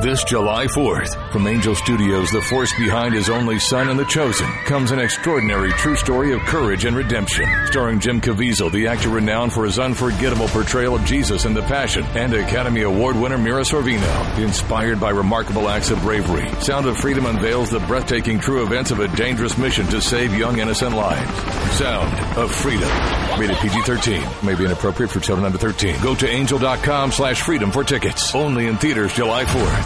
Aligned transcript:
This 0.00 0.22
July 0.24 0.66
4th, 0.66 1.32
from 1.32 1.46
Angel 1.46 1.74
Studios, 1.74 2.30
the 2.30 2.42
force 2.42 2.70
behind 2.76 3.14
his 3.14 3.30
only 3.30 3.58
son 3.58 3.88
and 3.88 3.98
the 3.98 4.04
chosen, 4.04 4.46
comes 4.66 4.90
an 4.90 4.98
extraordinary 4.98 5.70
true 5.72 5.96
story 5.96 6.34
of 6.34 6.40
courage 6.42 6.84
and 6.84 6.94
redemption. 6.94 7.46
Starring 7.66 7.98
Jim 7.98 8.20
Caviezel, 8.20 8.70
the 8.70 8.88
actor 8.88 9.08
renowned 9.08 9.54
for 9.54 9.64
his 9.64 9.78
unforgettable 9.78 10.48
portrayal 10.48 10.96
of 10.96 11.04
Jesus 11.06 11.46
in 11.46 11.54
The 11.54 11.62
Passion, 11.62 12.04
and 12.14 12.34
Academy 12.34 12.82
Award 12.82 13.16
winner 13.16 13.38
Mira 13.38 13.62
Sorvino. 13.62 14.38
Inspired 14.38 15.00
by 15.00 15.10
remarkable 15.10 15.68
acts 15.68 15.90
of 15.90 16.00
bravery, 16.02 16.48
Sound 16.60 16.86
of 16.86 16.98
Freedom 16.98 17.24
unveils 17.24 17.70
the 17.70 17.80
breathtaking 17.80 18.38
true 18.38 18.64
events 18.64 18.90
of 18.90 19.00
a 19.00 19.08
dangerous 19.08 19.56
mission 19.56 19.86
to 19.86 20.02
save 20.02 20.36
young 20.36 20.58
innocent 20.58 20.94
lives. 20.94 21.32
Sound 21.78 22.36
of 22.36 22.54
Freedom. 22.54 22.90
Rated 23.40 23.56
PG-13. 23.56 24.42
May 24.44 24.54
be 24.54 24.64
inappropriate 24.66 25.10
for 25.10 25.20
children 25.20 25.46
under 25.46 25.58
13. 25.58 26.02
Go 26.02 26.14
to 26.14 26.28
angel.com 26.28 27.12
slash 27.12 27.40
freedom 27.40 27.70
for 27.70 27.82
tickets. 27.82 28.34
Only 28.34 28.66
in 28.66 28.76
theaters 28.76 29.12
July 29.14 29.44
4th. 29.44 29.85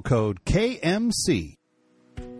code 0.00 0.44
KMC. 0.44 1.56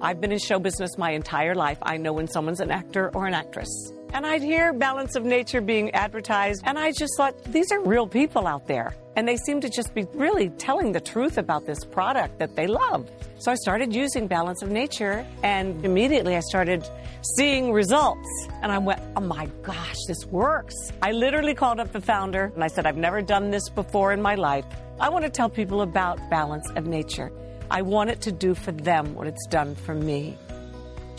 I've 0.00 0.20
been 0.20 0.32
in 0.32 0.38
show 0.38 0.58
business 0.58 0.96
my 0.96 1.10
entire 1.10 1.54
life. 1.54 1.78
I 1.82 1.98
know 1.98 2.12
when 2.14 2.26
someone's 2.26 2.60
an 2.60 2.70
actor 2.70 3.10
or 3.14 3.26
an 3.26 3.34
actress. 3.34 3.92
And 4.12 4.26
I'd 4.26 4.42
hear 4.42 4.72
Balance 4.72 5.14
of 5.14 5.24
Nature 5.24 5.60
being 5.60 5.90
advertised, 5.92 6.62
and 6.64 6.78
I 6.78 6.90
just 6.90 7.12
thought, 7.16 7.44
these 7.44 7.70
are 7.70 7.80
real 7.80 8.08
people 8.08 8.46
out 8.46 8.66
there. 8.66 8.94
And 9.14 9.28
they 9.28 9.36
seem 9.36 9.60
to 9.60 9.68
just 9.68 9.94
be 9.94 10.04
really 10.14 10.48
telling 10.50 10.92
the 10.92 11.00
truth 11.00 11.38
about 11.38 11.66
this 11.66 11.84
product 11.84 12.38
that 12.38 12.56
they 12.56 12.66
love. 12.66 13.08
So 13.38 13.52
I 13.52 13.54
started 13.54 13.94
using 13.94 14.26
Balance 14.26 14.62
of 14.62 14.70
Nature, 14.70 15.24
and 15.44 15.84
immediately 15.84 16.34
I 16.34 16.40
started 16.40 16.88
seeing 17.36 17.72
results. 17.72 18.28
And 18.62 18.72
I 18.72 18.78
went, 18.78 19.00
oh 19.16 19.20
my 19.20 19.46
gosh, 19.62 19.96
this 20.08 20.24
works. 20.26 20.74
I 21.02 21.12
literally 21.12 21.54
called 21.54 21.78
up 21.78 21.92
the 21.92 22.00
founder, 22.00 22.50
and 22.54 22.64
I 22.64 22.68
said, 22.68 22.86
I've 22.86 22.96
never 22.96 23.22
done 23.22 23.50
this 23.50 23.68
before 23.68 24.12
in 24.12 24.20
my 24.20 24.34
life. 24.34 24.64
I 24.98 25.08
want 25.08 25.24
to 25.24 25.30
tell 25.30 25.48
people 25.48 25.82
about 25.82 26.18
Balance 26.30 26.68
of 26.70 26.86
Nature. 26.86 27.30
I 27.70 27.82
want 27.82 28.10
it 28.10 28.20
to 28.22 28.32
do 28.32 28.54
for 28.54 28.72
them 28.72 29.14
what 29.14 29.26
it's 29.26 29.46
done 29.46 29.74
for 29.74 29.94
me. 29.94 30.36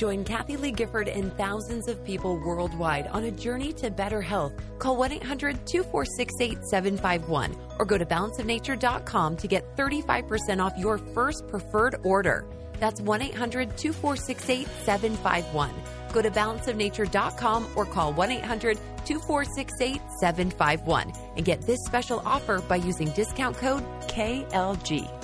Join 0.02 0.24
Kathie 0.24 0.58
Lee 0.58 0.72
Gifford 0.72 1.08
and 1.08 1.32
thousands 1.38 1.88
of 1.88 2.04
people 2.04 2.36
worldwide 2.38 3.06
on 3.08 3.26
a 3.26 3.32
journey 3.32 3.72
to 3.74 3.92
better 3.92 4.20
health. 4.20 4.54
Call 4.80 4.98
1 4.98 5.12
800 5.12 5.66
246 5.68 6.34
8751 6.42 7.56
or 7.78 7.86
go 7.86 8.00
to 8.00 8.06
balanceofnature.com 8.06 9.38
to 9.38 9.48
get 9.48 9.78
35% 9.78 10.64
off 10.64 10.74
your 10.76 10.98
first 10.98 11.48
preferred 11.48 11.98
order. 12.04 12.46
That's 12.80 13.00
1 13.00 13.22
800 13.22 13.78
246 13.78 14.50
8751. 14.50 15.72
Go 16.12 16.22
to 16.24 16.32
balanceofnature.com 16.32 17.68
or 17.76 17.86
call 17.86 18.12
1 18.12 18.32
800 18.32 18.78
246 19.06 19.82
8751 19.82 21.14
and 21.36 21.46
get 21.46 21.62
this 21.62 21.80
special 21.86 22.24
offer 22.26 22.60
by 22.62 22.78
using 22.78 23.10
discount 23.12 23.56
code 23.58 23.84
KLG. 24.08 25.21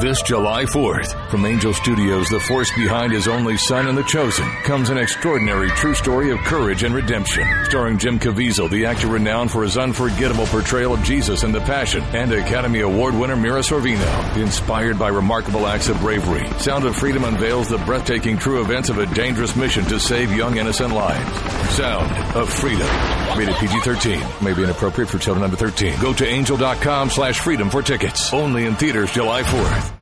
This 0.00 0.20
July 0.22 0.64
4th, 0.64 1.30
from 1.30 1.46
Angel 1.46 1.72
Studios, 1.72 2.28
the 2.28 2.40
force 2.40 2.68
behind 2.74 3.12
his 3.12 3.28
only 3.28 3.56
son 3.56 3.86
and 3.86 3.96
the 3.96 4.02
chosen, 4.02 4.44
comes 4.64 4.90
an 4.90 4.98
extraordinary 4.98 5.68
true 5.70 5.94
story 5.94 6.32
of 6.32 6.38
courage 6.40 6.82
and 6.82 6.92
redemption. 6.92 7.46
Starring 7.66 7.96
Jim 7.98 8.18
Caviezel, 8.18 8.68
the 8.68 8.86
actor 8.86 9.06
renowned 9.06 9.52
for 9.52 9.62
his 9.62 9.78
unforgettable 9.78 10.46
portrayal 10.46 10.94
of 10.94 11.02
Jesus 11.04 11.44
in 11.44 11.52
The 11.52 11.60
Passion, 11.60 12.02
and 12.12 12.32
Academy 12.32 12.80
Award 12.80 13.14
winner 13.14 13.36
Mira 13.36 13.60
Sorvino. 13.60 14.36
Inspired 14.36 14.98
by 14.98 15.08
remarkable 15.08 15.64
acts 15.66 15.88
of 15.88 15.98
bravery, 16.00 16.46
Sound 16.58 16.84
of 16.84 16.96
Freedom 16.96 17.22
unveils 17.22 17.68
the 17.68 17.78
breathtaking 17.78 18.36
true 18.36 18.60
events 18.62 18.88
of 18.88 18.98
a 18.98 19.06
dangerous 19.14 19.54
mission 19.54 19.84
to 19.84 20.00
save 20.00 20.32
young 20.32 20.56
innocent 20.56 20.92
lives. 20.92 21.74
Sound 21.76 22.36
of 22.36 22.52
Freedom. 22.52 22.88
Rated 23.38 23.54
PG-13. 23.54 24.42
May 24.42 24.54
be 24.54 24.64
inappropriate 24.64 25.08
for 25.08 25.18
children 25.18 25.44
under 25.44 25.56
13. 25.56 26.00
Go 26.00 26.12
to 26.12 26.26
angel.com 26.26 27.10
slash 27.10 27.38
freedom 27.38 27.70
for 27.70 27.80
tickets. 27.80 28.32
Only 28.32 28.66
in 28.66 28.74
theaters 28.74 29.10
July 29.12 29.42
4th. 29.42 29.93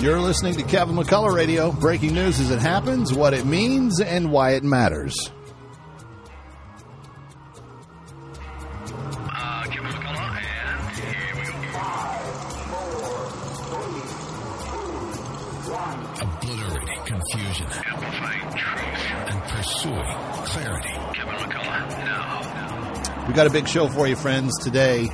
You're 0.00 0.18
listening 0.18 0.54
to 0.54 0.62
Kevin 0.62 0.96
McCullough 0.96 1.34
Radio. 1.34 1.72
Breaking 1.72 2.14
news 2.14 2.40
as 2.40 2.50
it 2.50 2.58
happens, 2.58 3.12
what 3.12 3.34
it 3.34 3.44
means, 3.44 4.00
and 4.00 4.32
why 4.32 4.52
it 4.52 4.64
matters. 4.64 5.14
Obliterating 16.18 17.04
confusion. 17.04 17.66
Amplifying 17.66 18.56
truth. 18.56 19.10
And 19.26 19.42
pursuing 19.42 20.16
clarity. 20.46 20.94
Kevin 21.12 21.34
McCullough, 21.34 21.88
now. 22.06 23.26
We 23.28 23.34
got 23.34 23.46
a 23.46 23.50
big 23.50 23.68
show 23.68 23.86
for 23.88 24.08
you, 24.08 24.16
friends, 24.16 24.58
today. 24.64 25.10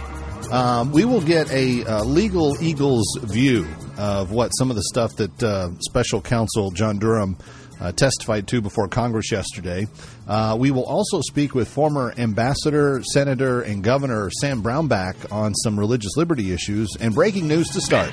Um, 0.53 0.93
we 0.93 1.05
will 1.05 1.23
get 1.23 1.51
a 1.51 1.85
uh, 1.85 2.05
legal 2.05 2.57
Eagles 2.63 3.19
view 3.21 3.67
of 3.99 4.31
what 4.31 4.51
some 4.51 4.71
of 4.71 4.77
the 4.77 4.83
stuff 4.83 5.17
that 5.17 5.43
uh, 5.43 5.71
Special 5.81 6.21
Counsel 6.21 6.71
John 6.71 6.99
Durham 6.99 7.37
uh, 7.81 7.93
testified 7.93 8.49
to 8.49 8.61
before 8.61 8.89
Congress 8.89 9.31
yesterday. 9.31 9.87
Uh, 10.27 10.57
we 10.59 10.71
will 10.71 10.85
also 10.85 11.21
speak 11.21 11.55
with 11.55 11.69
former 11.69 12.15
Ambassador, 12.17 13.03
Senator, 13.13 13.61
and 13.61 13.83
Governor 13.83 14.31
Sam 14.41 14.63
Brownback 14.63 15.33
on 15.33 15.55
some 15.55 15.79
religious 15.79 16.17
liberty 16.17 16.53
issues 16.53 16.97
and 16.99 17.15
breaking 17.15 17.49
news 17.49 17.69
to 17.69 17.81
start. 17.81 18.13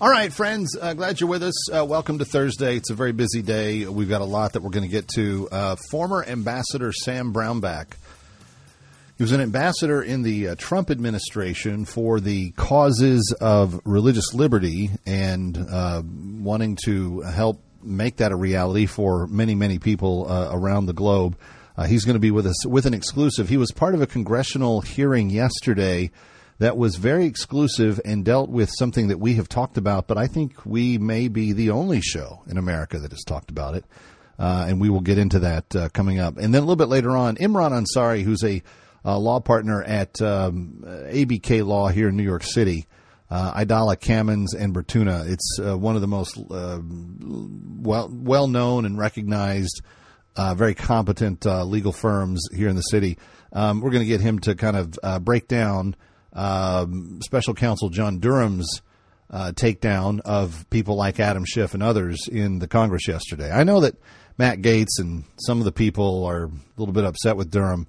All 0.00 0.08
right, 0.08 0.32
friends, 0.32 0.76
uh, 0.80 0.94
glad 0.94 1.18
you're 1.18 1.28
with 1.28 1.42
us. 1.42 1.72
Uh, 1.72 1.84
welcome 1.84 2.20
to 2.20 2.24
Thursday. 2.24 2.76
It's 2.76 2.88
a 2.88 2.94
very 2.94 3.10
busy 3.10 3.42
day. 3.42 3.84
We've 3.84 4.08
got 4.08 4.20
a 4.20 4.26
lot 4.26 4.52
that 4.52 4.62
we're 4.62 4.70
going 4.70 4.84
to 4.84 4.88
get 4.88 5.08
to. 5.16 5.48
Uh, 5.50 5.74
former 5.90 6.24
Ambassador 6.24 6.92
Sam 6.92 7.32
Brownback. 7.32 7.86
He 9.16 9.24
was 9.24 9.32
an 9.32 9.40
ambassador 9.40 10.00
in 10.00 10.22
the 10.22 10.50
uh, 10.50 10.54
Trump 10.56 10.92
administration 10.92 11.84
for 11.84 12.20
the 12.20 12.52
causes 12.52 13.34
of 13.40 13.80
religious 13.84 14.32
liberty 14.32 14.90
and 15.04 15.58
uh, 15.58 16.02
wanting 16.04 16.78
to 16.84 17.22
help 17.22 17.60
make 17.82 18.18
that 18.18 18.30
a 18.30 18.36
reality 18.36 18.86
for 18.86 19.26
many, 19.26 19.56
many 19.56 19.80
people 19.80 20.30
uh, 20.30 20.50
around 20.52 20.86
the 20.86 20.92
globe. 20.92 21.36
he's 21.88 22.04
going 22.04 22.14
to 22.14 22.20
be 22.20 22.30
with 22.30 22.46
us 22.46 22.64
with 22.64 22.86
an 22.86 22.94
exclusive. 22.94 23.48
He 23.48 23.56
was 23.56 23.72
part 23.72 23.96
of 23.96 24.00
a 24.00 24.06
congressional 24.06 24.80
hearing 24.80 25.28
yesterday 25.28 26.12
that 26.58 26.76
was 26.76 26.96
very 26.96 27.24
exclusive 27.26 28.00
and 28.04 28.24
dealt 28.24 28.50
with 28.50 28.70
something 28.78 29.08
that 29.08 29.18
we 29.18 29.34
have 29.34 29.48
talked 29.48 29.78
about, 29.78 30.08
but 30.08 30.18
I 30.18 30.26
think 30.26 30.66
we 30.66 30.98
may 30.98 31.28
be 31.28 31.52
the 31.52 31.70
only 31.70 32.00
show 32.00 32.42
in 32.48 32.58
America 32.58 32.98
that 32.98 33.12
has 33.12 33.22
talked 33.24 33.50
about 33.50 33.74
it. 33.74 33.84
Uh, 34.38 34.66
and 34.68 34.80
we 34.80 34.88
will 34.88 35.00
get 35.00 35.18
into 35.18 35.40
that 35.40 35.74
uh, 35.74 35.88
coming 35.88 36.20
up. 36.20 36.36
And 36.36 36.54
then 36.54 36.62
a 36.62 36.64
little 36.64 36.76
bit 36.76 36.88
later 36.88 37.16
on, 37.16 37.36
Imran 37.36 37.72
Ansari, 37.72 38.22
who's 38.22 38.44
a 38.44 38.62
uh, 39.04 39.18
law 39.18 39.40
partner 39.40 39.82
at 39.82 40.20
um, 40.22 40.84
ABK 40.86 41.66
Law 41.66 41.88
here 41.88 42.08
in 42.08 42.16
New 42.16 42.22
York 42.22 42.44
City, 42.44 42.86
uh, 43.30 43.52
Aidala 43.54 43.96
Kamins 43.96 44.54
and 44.56 44.72
Bertuna. 44.74 45.28
It's 45.28 45.58
uh, 45.60 45.76
one 45.76 45.96
of 45.96 46.02
the 46.02 46.06
most 46.06 46.38
uh, 46.38 46.80
well 46.80 48.08
well 48.12 48.46
known 48.46 48.84
and 48.84 48.96
recognized, 48.96 49.82
very 50.36 50.74
competent 50.74 51.44
legal 51.44 51.92
firms 51.92 52.40
here 52.54 52.68
in 52.68 52.76
the 52.76 52.82
city. 52.82 53.18
Um, 53.52 53.80
we're 53.80 53.90
going 53.90 54.04
to 54.04 54.08
get 54.08 54.20
him 54.20 54.38
to 54.40 54.54
kind 54.54 54.76
of 54.76 55.24
break 55.24 55.48
down 55.48 55.96
um, 56.32 57.20
special 57.22 57.54
counsel 57.54 57.88
John 57.88 58.18
Durham's 58.18 58.82
uh, 59.30 59.52
takedown 59.54 60.20
of 60.20 60.68
people 60.70 60.96
like 60.96 61.20
Adam 61.20 61.44
Schiff 61.44 61.74
and 61.74 61.82
others 61.82 62.28
in 62.28 62.58
the 62.58 62.68
Congress 62.68 63.06
yesterday. 63.08 63.50
I 63.50 63.64
know 63.64 63.80
that 63.80 63.96
Matt 64.38 64.60
Gaetz 64.60 64.98
and 64.98 65.24
some 65.38 65.58
of 65.58 65.64
the 65.64 65.72
people 65.72 66.24
are 66.24 66.44
a 66.44 66.50
little 66.76 66.94
bit 66.94 67.04
upset 67.04 67.36
with 67.36 67.50
Durham. 67.50 67.86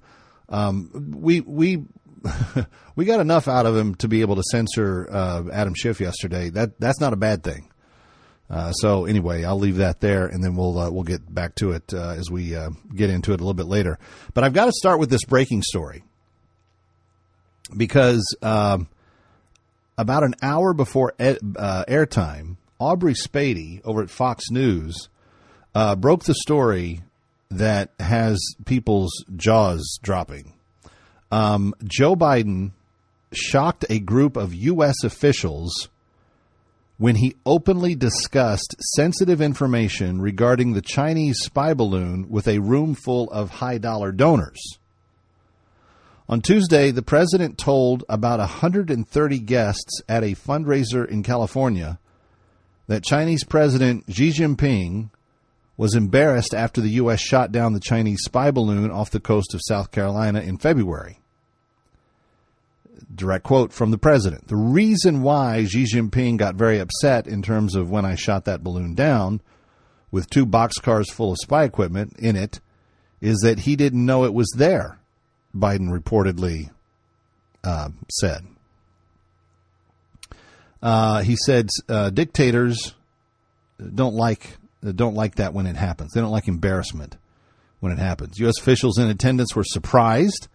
Um, 0.48 1.12
we 1.16 1.40
we 1.40 1.84
we 2.96 3.04
got 3.04 3.20
enough 3.20 3.48
out 3.48 3.66
of 3.66 3.76
him 3.76 3.94
to 3.96 4.08
be 4.08 4.20
able 4.20 4.36
to 4.36 4.42
censor 4.50 5.08
uh, 5.10 5.44
Adam 5.52 5.74
Schiff 5.74 6.00
yesterday. 6.00 6.50
That 6.50 6.78
that's 6.80 7.00
not 7.00 7.12
a 7.12 7.16
bad 7.16 7.42
thing. 7.42 7.70
Uh, 8.50 8.72
so 8.72 9.04
anyway, 9.04 9.44
I'll 9.44 9.58
leave 9.58 9.76
that 9.76 10.00
there, 10.00 10.26
and 10.26 10.42
then 10.42 10.56
we'll 10.56 10.76
uh, 10.76 10.90
we'll 10.90 11.04
get 11.04 11.32
back 11.32 11.54
to 11.56 11.70
it 11.70 11.94
uh, 11.94 12.16
as 12.18 12.30
we 12.30 12.56
uh, 12.56 12.70
get 12.94 13.08
into 13.08 13.32
it 13.32 13.40
a 13.40 13.44
little 13.44 13.54
bit 13.54 13.66
later. 13.66 13.98
But 14.34 14.42
I've 14.42 14.52
got 14.52 14.66
to 14.66 14.72
start 14.72 14.98
with 14.98 15.08
this 15.08 15.24
breaking 15.24 15.62
story 15.62 16.02
because 17.76 18.36
um, 18.42 18.88
about 19.98 20.24
an 20.24 20.34
hour 20.42 20.72
before 20.72 21.14
ed, 21.18 21.38
uh, 21.56 21.84
airtime, 21.88 22.56
Aubrie 22.80 23.16
Spady 23.16 23.80
over 23.84 24.02
at 24.02 24.10
Fox 24.10 24.50
News 24.50 25.08
uh, 25.74 25.96
broke 25.96 26.24
the 26.24 26.34
story 26.34 27.02
that 27.50 27.90
has 27.98 28.38
people's 28.64 29.24
jaws 29.36 29.98
dropping. 30.02 30.54
Um, 31.30 31.74
Joe 31.84 32.16
Biden 32.16 32.72
shocked 33.32 33.84
a 33.88 34.00
group 34.00 34.36
of 34.36 34.54
U.S. 34.54 35.04
officials 35.04 35.88
when 36.98 37.16
he 37.16 37.36
openly 37.46 37.94
discussed 37.94 38.76
sensitive 38.94 39.40
information 39.40 40.20
regarding 40.20 40.72
the 40.72 40.82
Chinese 40.82 41.38
spy 41.40 41.72
balloon 41.72 42.28
with 42.28 42.46
a 42.46 42.58
room 42.58 42.94
full 42.94 43.30
of 43.30 43.50
high 43.50 43.78
dollar 43.78 44.12
donors. 44.12 44.78
On 46.30 46.40
Tuesday, 46.40 46.92
the 46.92 47.02
president 47.02 47.58
told 47.58 48.04
about 48.08 48.38
130 48.38 49.38
guests 49.40 50.00
at 50.08 50.22
a 50.22 50.36
fundraiser 50.36 51.04
in 51.04 51.24
California 51.24 51.98
that 52.86 53.02
Chinese 53.02 53.42
President 53.42 54.04
Xi 54.08 54.30
Jinping 54.30 55.10
was 55.76 55.96
embarrassed 55.96 56.54
after 56.54 56.80
the 56.80 56.90
U.S. 56.90 57.20
shot 57.20 57.50
down 57.50 57.72
the 57.72 57.80
Chinese 57.80 58.20
spy 58.22 58.52
balloon 58.52 58.92
off 58.92 59.10
the 59.10 59.18
coast 59.18 59.54
of 59.54 59.60
South 59.66 59.90
Carolina 59.90 60.40
in 60.40 60.56
February. 60.56 61.18
Direct 63.12 63.42
quote 63.42 63.72
from 63.72 63.90
the 63.90 63.98
president. 63.98 64.46
The 64.46 64.54
reason 64.54 65.22
why 65.22 65.64
Xi 65.64 65.82
Jinping 65.82 66.36
got 66.36 66.54
very 66.54 66.78
upset 66.78 67.26
in 67.26 67.42
terms 67.42 67.74
of 67.74 67.90
when 67.90 68.04
I 68.04 68.14
shot 68.14 68.44
that 68.44 68.62
balloon 68.62 68.94
down 68.94 69.40
with 70.12 70.30
two 70.30 70.46
boxcars 70.46 71.10
full 71.10 71.32
of 71.32 71.38
spy 71.38 71.64
equipment 71.64 72.14
in 72.20 72.36
it 72.36 72.60
is 73.20 73.38
that 73.38 73.58
he 73.58 73.74
didn't 73.74 74.06
know 74.06 74.24
it 74.24 74.32
was 74.32 74.54
there. 74.56 74.99
Biden 75.54 75.88
reportedly 75.90 76.70
uh, 77.64 77.90
said. 78.10 78.46
Uh, 80.82 81.22
he 81.22 81.36
said 81.36 81.68
uh, 81.88 82.10
dictators 82.10 82.94
don't 83.94 84.14
like 84.14 84.56
don't 84.94 85.14
like 85.14 85.36
that 85.36 85.52
when 85.52 85.66
it 85.66 85.76
happens. 85.76 86.12
They 86.12 86.20
don't 86.20 86.30
like 86.30 86.48
embarrassment 86.48 87.16
when 87.80 87.92
it 87.92 87.98
happens. 87.98 88.38
U.S. 88.38 88.58
officials 88.58 88.98
in 88.98 89.08
attendance 89.08 89.54
were 89.54 89.64
surprised 89.64 90.48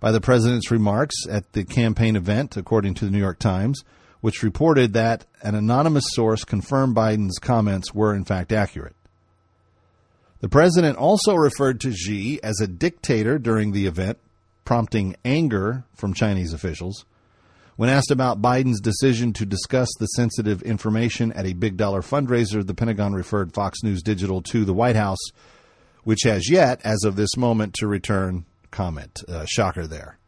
by 0.00 0.10
the 0.10 0.20
president's 0.20 0.70
remarks 0.70 1.14
at 1.30 1.52
the 1.52 1.64
campaign 1.64 2.16
event, 2.16 2.56
according 2.56 2.94
to 2.94 3.04
the 3.04 3.10
New 3.10 3.18
York 3.18 3.38
Times, 3.38 3.84
which 4.20 4.42
reported 4.42 4.92
that 4.94 5.26
an 5.42 5.54
anonymous 5.54 6.04
source 6.08 6.44
confirmed 6.44 6.96
Biden's 6.96 7.38
comments 7.38 7.94
were 7.94 8.14
in 8.14 8.24
fact 8.24 8.50
accurate. 8.50 8.96
The 10.40 10.48
president 10.48 10.96
also 10.96 11.34
referred 11.34 11.80
to 11.80 11.92
Xi 11.92 12.40
as 12.42 12.60
a 12.60 12.66
dictator 12.66 13.38
during 13.38 13.72
the 13.72 13.86
event, 13.86 14.18
prompting 14.70 15.16
anger 15.24 15.82
from 15.96 16.14
Chinese 16.14 16.52
officials. 16.52 17.04
When 17.74 17.88
asked 17.88 18.12
about 18.12 18.40
Biden's 18.40 18.80
decision 18.80 19.32
to 19.32 19.44
discuss 19.44 19.88
the 19.98 20.06
sensitive 20.06 20.62
information 20.62 21.32
at 21.32 21.44
a 21.44 21.54
big 21.54 21.76
dollar 21.76 22.02
fundraiser, 22.02 22.64
the 22.64 22.72
Pentagon 22.72 23.12
referred 23.12 23.52
Fox 23.52 23.82
News 23.82 24.00
Digital 24.00 24.40
to 24.42 24.64
the 24.64 24.72
White 24.72 24.94
House, 24.94 25.18
which 26.04 26.20
has 26.22 26.48
yet, 26.48 26.80
as 26.84 27.02
of 27.02 27.16
this 27.16 27.36
moment, 27.36 27.74
to 27.80 27.88
return 27.88 28.44
comment. 28.70 29.24
Uh, 29.28 29.44
shocker 29.44 29.88
there. 29.88 30.18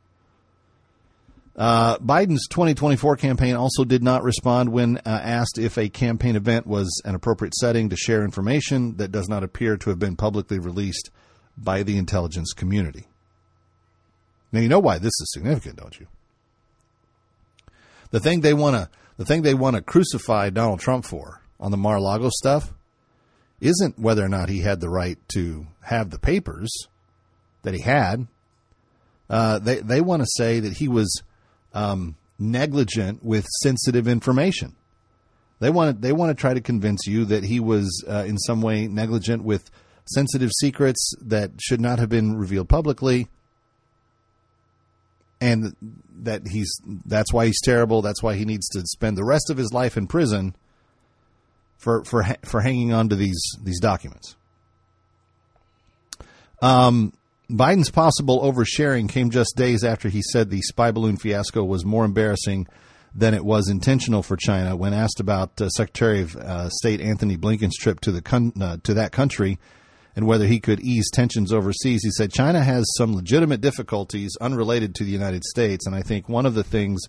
Uh, 1.54 1.98
Biden's 1.98 2.48
2024 2.48 3.14
campaign 3.18 3.54
also 3.54 3.84
did 3.84 4.02
not 4.02 4.24
respond 4.24 4.70
when 4.70 4.96
uh, 4.96 5.20
asked 5.22 5.56
if 5.56 5.78
a 5.78 5.88
campaign 5.88 6.34
event 6.34 6.66
was 6.66 7.00
an 7.04 7.14
appropriate 7.14 7.54
setting 7.54 7.90
to 7.90 7.96
share 7.96 8.24
information 8.24 8.96
that 8.96 9.12
does 9.12 9.28
not 9.28 9.44
appear 9.44 9.76
to 9.76 9.90
have 9.90 10.00
been 10.00 10.16
publicly 10.16 10.58
released 10.58 11.12
by 11.56 11.84
the 11.84 11.96
intelligence 11.96 12.52
community. 12.52 13.06
Now 14.52 14.60
you 14.60 14.68
know 14.68 14.78
why 14.78 14.98
this 14.98 15.12
is 15.20 15.32
significant, 15.32 15.76
don't 15.76 15.98
you? 15.98 16.06
The 18.10 18.20
thing 18.20 18.42
they 18.42 18.54
want 18.54 18.76
to 18.76 18.90
the 19.16 19.24
thing 19.24 19.42
they 19.42 19.54
want 19.54 19.76
to 19.76 19.82
crucify 19.82 20.50
Donald 20.50 20.80
Trump 20.80 21.04
for 21.04 21.42
on 21.58 21.70
the 21.70 21.76
Mar-a-Lago 21.76 22.28
stuff 22.30 22.72
isn't 23.60 23.98
whether 23.98 24.24
or 24.24 24.28
not 24.28 24.48
he 24.48 24.60
had 24.60 24.80
the 24.80 24.88
right 24.88 25.18
to 25.34 25.66
have 25.82 26.10
the 26.10 26.18
papers 26.18 26.70
that 27.62 27.74
he 27.74 27.80
had. 27.80 28.26
Uh, 29.30 29.58
they 29.58 29.76
they 29.76 30.00
want 30.00 30.22
to 30.22 30.28
say 30.36 30.60
that 30.60 30.74
he 30.74 30.88
was 30.88 31.22
um, 31.72 32.16
negligent 32.38 33.24
with 33.24 33.46
sensitive 33.62 34.06
information. 34.06 34.76
They 35.60 35.70
want 35.70 35.96
to, 35.96 36.00
they 36.00 36.12
want 36.12 36.36
to 36.36 36.40
try 36.40 36.54
to 36.54 36.60
convince 36.60 37.06
you 37.06 37.24
that 37.26 37.44
he 37.44 37.60
was 37.60 38.04
uh, 38.08 38.24
in 38.26 38.36
some 38.36 38.60
way 38.60 38.88
negligent 38.88 39.44
with 39.44 39.70
sensitive 40.04 40.50
secrets 40.58 41.14
that 41.22 41.52
should 41.60 41.80
not 41.80 42.00
have 42.00 42.08
been 42.08 42.36
revealed 42.36 42.68
publicly 42.68 43.28
and 45.42 45.76
that 46.20 46.46
he's 46.46 46.70
that's 47.04 47.32
why 47.32 47.46
he's 47.46 47.60
terrible. 47.60 48.00
That's 48.00 48.22
why 48.22 48.36
he 48.36 48.44
needs 48.44 48.68
to 48.68 48.82
spend 48.86 49.18
the 49.18 49.24
rest 49.24 49.50
of 49.50 49.56
his 49.56 49.72
life 49.72 49.96
in 49.96 50.06
prison 50.06 50.54
for 51.76 52.04
for 52.04 52.24
for 52.44 52.60
hanging 52.60 52.92
on 52.92 53.08
to 53.08 53.16
these 53.16 53.42
these 53.60 53.80
documents. 53.80 54.36
Um, 56.62 57.12
Biden's 57.50 57.90
possible 57.90 58.40
oversharing 58.40 59.08
came 59.08 59.30
just 59.30 59.56
days 59.56 59.82
after 59.82 60.08
he 60.08 60.22
said 60.22 60.48
the 60.48 60.62
spy 60.62 60.92
balloon 60.92 61.16
fiasco 61.16 61.64
was 61.64 61.84
more 61.84 62.04
embarrassing 62.04 62.68
than 63.12 63.34
it 63.34 63.44
was 63.44 63.68
intentional 63.68 64.22
for 64.22 64.36
China. 64.36 64.76
When 64.76 64.94
asked 64.94 65.18
about 65.18 65.60
uh, 65.60 65.68
Secretary 65.70 66.20
of 66.22 66.36
uh, 66.36 66.70
State 66.70 67.00
Antony 67.00 67.36
Blinken's 67.36 67.76
trip 67.76 67.98
to 68.00 68.12
the 68.12 68.22
con- 68.22 68.52
uh, 68.60 68.76
to 68.84 68.94
that 68.94 69.10
country 69.10 69.58
and 70.14 70.26
whether 70.26 70.46
he 70.46 70.60
could 70.60 70.80
ease 70.80 71.10
tensions 71.10 71.52
overseas. 71.52 72.02
He 72.04 72.10
said 72.10 72.32
China 72.32 72.62
has 72.62 72.84
some 72.96 73.14
legitimate 73.14 73.60
difficulties 73.60 74.36
unrelated 74.40 74.94
to 74.96 75.04
the 75.04 75.10
United 75.10 75.44
States, 75.44 75.86
and 75.86 75.94
I 75.94 76.02
think 76.02 76.28
one 76.28 76.46
of 76.46 76.54
the 76.54 76.64
things 76.64 77.00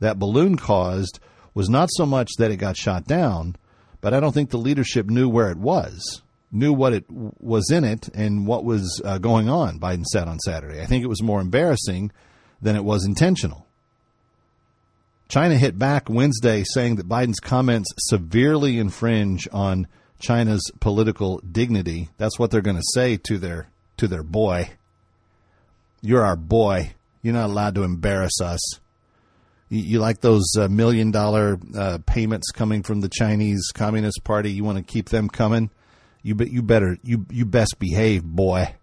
that 0.00 0.18
balloon 0.18 0.56
caused 0.56 1.20
was 1.54 1.68
not 1.68 1.88
so 1.92 2.06
much 2.06 2.30
that 2.38 2.50
it 2.50 2.56
got 2.56 2.76
shot 2.76 3.04
down, 3.04 3.56
but 4.00 4.14
I 4.14 4.20
don't 4.20 4.32
think 4.32 4.50
the 4.50 4.58
leadership 4.58 5.06
knew 5.06 5.28
where 5.28 5.50
it 5.50 5.58
was. 5.58 6.22
knew 6.50 6.72
what 6.72 6.92
it 6.92 7.04
was 7.08 7.70
in 7.70 7.84
it 7.84 8.08
and 8.14 8.46
what 8.46 8.64
was 8.64 9.02
uh, 9.04 9.18
going 9.18 9.48
on. 9.48 9.78
Biden 9.78 10.04
said 10.04 10.28
on 10.28 10.38
Saturday. 10.38 10.80
I 10.80 10.86
think 10.86 11.04
it 11.04 11.08
was 11.08 11.22
more 11.22 11.40
embarrassing 11.40 12.10
than 12.62 12.76
it 12.76 12.84
was 12.84 13.04
intentional. 13.04 13.66
China 15.28 15.56
hit 15.56 15.78
back 15.78 16.08
Wednesday 16.08 16.64
saying 16.64 16.96
that 16.96 17.08
Biden's 17.08 17.40
comments 17.40 17.90
severely 17.98 18.78
infringe 18.78 19.46
on 19.52 19.86
China's 20.18 20.62
political 20.80 21.38
dignity. 21.50 22.10
That's 22.16 22.38
what 22.38 22.50
they're 22.50 22.60
going 22.60 22.76
to 22.76 22.92
say 22.94 23.16
to 23.28 23.38
their 23.38 23.70
to 23.98 24.08
their 24.08 24.22
boy. 24.22 24.70
You're 26.00 26.24
our 26.24 26.36
boy. 26.36 26.92
You're 27.22 27.34
not 27.34 27.50
allowed 27.50 27.74
to 27.74 27.82
embarrass 27.82 28.40
us. 28.40 28.60
You, 29.68 29.80
you 29.80 29.98
like 29.98 30.20
those 30.20 30.44
uh, 30.58 30.68
million 30.68 31.10
dollar 31.10 31.58
uh, 31.76 31.98
payments 32.06 32.50
coming 32.50 32.82
from 32.82 33.00
the 33.00 33.08
Chinese 33.08 33.70
Communist 33.74 34.22
Party? 34.24 34.52
You 34.52 34.64
want 34.64 34.78
to 34.78 34.84
keep 34.84 35.08
them 35.08 35.28
coming? 35.28 35.70
You 36.22 36.34
be, 36.34 36.50
you 36.50 36.62
better 36.62 36.98
you 37.02 37.26
you 37.30 37.44
best 37.44 37.78
behave, 37.78 38.24
boy. 38.24 38.74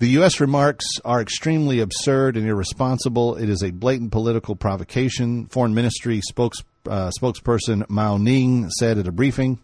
The 0.00 0.08
U.S. 0.08 0.40
remarks 0.40 0.86
are 1.04 1.20
extremely 1.20 1.80
absurd 1.80 2.38
and 2.38 2.48
irresponsible. 2.48 3.36
It 3.36 3.50
is 3.50 3.62
a 3.62 3.70
blatant 3.70 4.12
political 4.12 4.56
provocation. 4.56 5.44
Foreign 5.48 5.74
Ministry 5.74 6.22
spokes, 6.22 6.64
uh, 6.88 7.10
spokesperson 7.20 7.88
Mao 7.90 8.16
Ning 8.16 8.70
said 8.70 8.96
at 8.96 9.06
a 9.06 9.12
briefing 9.12 9.60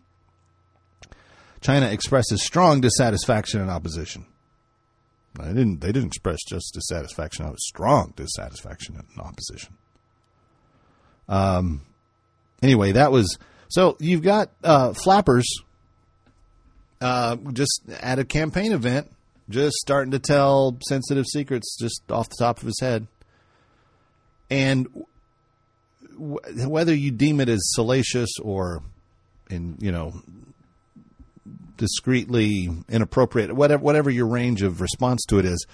China 1.63 1.87
expresses 1.87 2.45
strong 2.45 2.83
dissatisfaction 2.83 3.63
and 3.63 3.71
opposition. 3.71 4.27
They 5.35 5.49
didn't. 5.49 5.81
They 5.81 5.91
didn't 5.91 6.09
express 6.09 6.39
just 6.47 6.75
dissatisfaction. 6.75 7.47
It 7.47 7.53
was 7.53 7.67
strong 7.67 8.13
dissatisfaction 8.15 8.97
and 8.97 9.21
opposition. 9.21 9.75
Um. 11.31 11.81
Anyway, 12.63 12.93
that 12.93 13.11
was 13.11 13.39
so. 13.69 13.97
You've 14.01 14.23
got 14.23 14.51
uh, 14.63 14.93
flappers. 14.93 15.47
Uh, 17.01 17.37
just 17.53 17.83
at 18.01 18.19
a 18.19 18.25
campaign 18.25 18.73
event, 18.73 19.11
just 19.49 19.77
starting 19.77 20.11
to 20.13 20.19
tell 20.19 20.77
sensitive 20.89 21.27
secrets 21.27 21.77
just 21.79 22.03
off 22.11 22.29
the 22.29 22.37
top 22.39 22.59
of 22.59 22.67
his 22.67 22.81
head, 22.81 23.07
and 24.51 24.89
w- 26.13 26.69
whether 26.69 26.95
you 26.95 27.11
deem 27.11 27.41
it 27.41 27.49
as 27.49 27.61
salacious 27.75 28.31
or 28.43 28.83
in 29.51 29.77
you 29.81 29.93
know 29.93 30.21
discreetly 31.77 32.71
inappropriate, 32.89 33.53
whatever 33.53 33.83
whatever 33.83 34.11
your 34.11 34.27
range 34.27 34.63
of 34.63 34.81
response 34.81 35.25
to 35.27 35.39
it 35.39 35.45
is, 35.45 35.67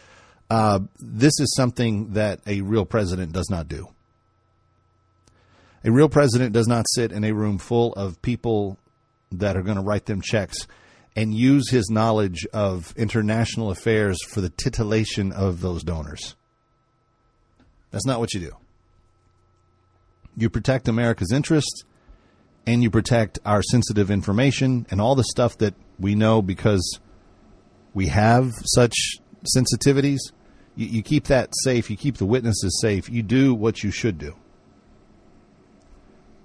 uh, 0.50 0.80
this 0.98 1.38
is 1.40 1.54
something 1.56 2.12
that 2.12 2.40
a 2.46 2.60
real 2.60 2.84
president 2.84 3.32
does 3.32 3.48
not 3.50 3.68
do. 3.68 3.88
A 5.84 5.90
real 5.90 6.08
president 6.08 6.52
does 6.52 6.68
not 6.68 6.86
sit 6.88 7.10
in 7.10 7.24
a 7.24 7.32
room 7.32 7.58
full 7.58 7.92
of 7.94 8.20
people 8.22 8.78
that 9.32 9.56
are 9.56 9.62
going 9.62 9.76
to 9.76 9.82
write 9.82 10.06
them 10.06 10.20
checks 10.20 10.68
and 11.14 11.34
use 11.34 11.70
his 11.70 11.90
knowledge 11.90 12.46
of 12.52 12.94
international 12.96 13.70
affairs 13.70 14.18
for 14.22 14.40
the 14.40 14.50
titillation 14.50 15.32
of 15.32 15.60
those 15.60 15.82
donors. 15.82 16.36
That's 17.90 18.06
not 18.06 18.20
what 18.20 18.32
you 18.32 18.40
do. 18.40 18.52
You 20.36 20.48
protect 20.48 20.88
America's 20.88 21.30
interests 21.30 21.84
and 22.66 22.82
you 22.82 22.90
protect 22.90 23.38
our 23.44 23.62
sensitive 23.62 24.10
information 24.10 24.86
and 24.90 25.00
all 25.00 25.14
the 25.14 25.24
stuff 25.24 25.58
that 25.58 25.74
we 25.98 26.14
know 26.14 26.40
because 26.40 27.00
we 27.92 28.06
have 28.06 28.52
such 28.64 28.94
sensitivities. 29.56 30.20
You, 30.74 30.86
you, 30.86 31.02
keep 31.02 31.24
that 31.24 31.50
safe. 31.64 31.90
You 31.90 31.96
keep 31.96 32.16
the 32.16 32.24
witnesses 32.24 32.78
safe. 32.80 33.10
You 33.10 33.22
do 33.22 33.54
what 33.54 33.82
you 33.82 33.90
should 33.90 34.16
do. 34.16 34.34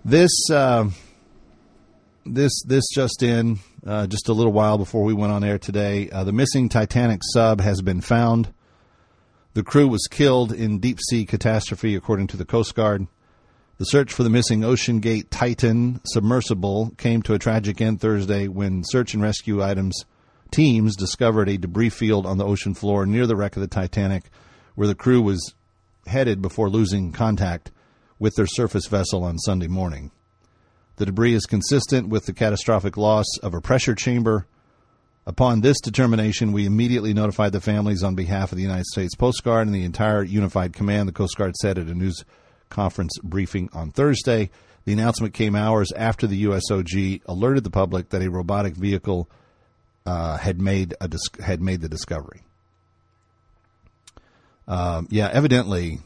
This, 0.03 0.31
uh, 0.51 0.89
this, 2.33 2.61
this 2.63 2.85
just 2.93 3.23
in, 3.23 3.59
uh, 3.85 4.07
just 4.07 4.29
a 4.29 4.33
little 4.33 4.53
while 4.53 4.77
before 4.77 5.03
we 5.03 5.13
went 5.13 5.31
on 5.31 5.43
air 5.43 5.57
today. 5.57 6.09
Uh, 6.09 6.23
the 6.23 6.31
missing 6.31 6.69
Titanic 6.69 7.21
sub 7.33 7.61
has 7.61 7.81
been 7.81 8.01
found. 8.01 8.53
The 9.53 9.63
crew 9.63 9.87
was 9.87 10.07
killed 10.09 10.51
in 10.51 10.79
deep 10.79 10.99
sea 11.09 11.25
catastrophe, 11.25 11.95
according 11.95 12.27
to 12.27 12.37
the 12.37 12.45
Coast 12.45 12.75
Guard. 12.75 13.07
The 13.77 13.85
search 13.85 14.11
for 14.11 14.23
the 14.23 14.29
missing 14.29 14.61
OceanGate 14.61 15.29
Titan 15.29 16.01
submersible 16.05 16.91
came 16.97 17.21
to 17.23 17.33
a 17.33 17.39
tragic 17.39 17.79
end 17.79 18.01
Thursday 18.01 18.47
when 18.47 18.83
search 18.83 19.13
and 19.13 19.21
rescue 19.21 19.63
items 19.63 20.03
teams 20.51 20.95
discovered 20.95 21.49
a 21.49 21.57
debris 21.57 21.89
field 21.89 22.25
on 22.25 22.37
the 22.37 22.45
ocean 22.45 22.73
floor 22.73 23.05
near 23.05 23.27
the 23.27 23.35
wreck 23.35 23.55
of 23.55 23.61
the 23.61 23.67
Titanic, 23.67 24.29
where 24.75 24.87
the 24.87 24.95
crew 24.95 25.21
was 25.21 25.53
headed 26.07 26.41
before 26.41 26.69
losing 26.69 27.11
contact 27.11 27.71
with 28.19 28.35
their 28.35 28.47
surface 28.47 28.87
vessel 28.87 29.23
on 29.23 29.37
Sunday 29.37 29.67
morning. 29.67 30.11
The 30.97 31.05
debris 31.05 31.35
is 31.35 31.45
consistent 31.45 32.09
with 32.09 32.25
the 32.25 32.33
catastrophic 32.33 32.97
loss 32.97 33.25
of 33.43 33.53
a 33.53 33.61
pressure 33.61 33.93
chamber. 33.93 34.47
Upon 35.27 35.61
this 35.61 35.79
determination, 35.79 36.53
we 36.53 36.65
immediately 36.65 37.13
notified 37.13 37.51
the 37.51 37.61
families 37.61 38.01
on 38.01 38.15
behalf 38.15 38.51
of 38.51 38.57
the 38.57 38.63
United 38.63 38.87
States 38.87 39.13
Coast 39.13 39.43
Guard 39.43 39.67
and 39.67 39.75
the 39.75 39.83
entire 39.83 40.23
Unified 40.23 40.73
Command, 40.73 41.07
the 41.07 41.13
Coast 41.13 41.37
Guard 41.37 41.55
said 41.55 41.77
at 41.77 41.87
a 41.87 41.93
news 41.93 42.25
conference 42.69 43.11
briefing 43.21 43.69
on 43.73 43.91
Thursday. 43.91 44.49
The 44.85 44.93
announcement 44.93 45.35
came 45.35 45.55
hours 45.55 45.91
after 45.91 46.25
the 46.25 46.45
USCG 46.45 47.21
alerted 47.27 47.63
the 47.63 47.69
public 47.69 48.09
that 48.09 48.23
a 48.23 48.31
robotic 48.31 48.73
vehicle 48.73 49.29
uh, 50.07 50.37
had 50.37 50.59
made 50.59 50.95
a 50.99 51.07
dis- 51.07 51.29
had 51.43 51.61
made 51.61 51.81
the 51.81 51.89
discovery. 51.89 52.41
Um, 54.67 55.07
yeah, 55.11 55.29
evidently, 55.31 55.99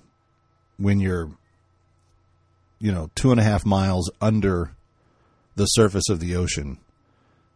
when 0.77 0.99
you're, 0.99 1.29
you 2.79 2.91
know, 2.91 3.09
two 3.15 3.31
and 3.31 3.39
a 3.39 3.43
half 3.43 3.65
miles 3.65 4.11
under 4.19 4.75
the 5.55 5.65
surface 5.65 6.09
of 6.09 6.19
the 6.19 6.35
ocean, 6.35 6.77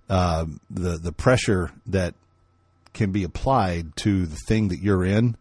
uh, 0.09 0.45
the 0.69 0.97
the 0.97 1.11
pressure 1.11 1.71
that 1.85 2.13
can 2.93 3.11
be 3.11 3.23
applied 3.23 3.95
to 3.97 4.25
the 4.25 4.37
thing 4.47 4.69
that 4.69 4.79
you're 4.79 5.03
in 5.03 5.35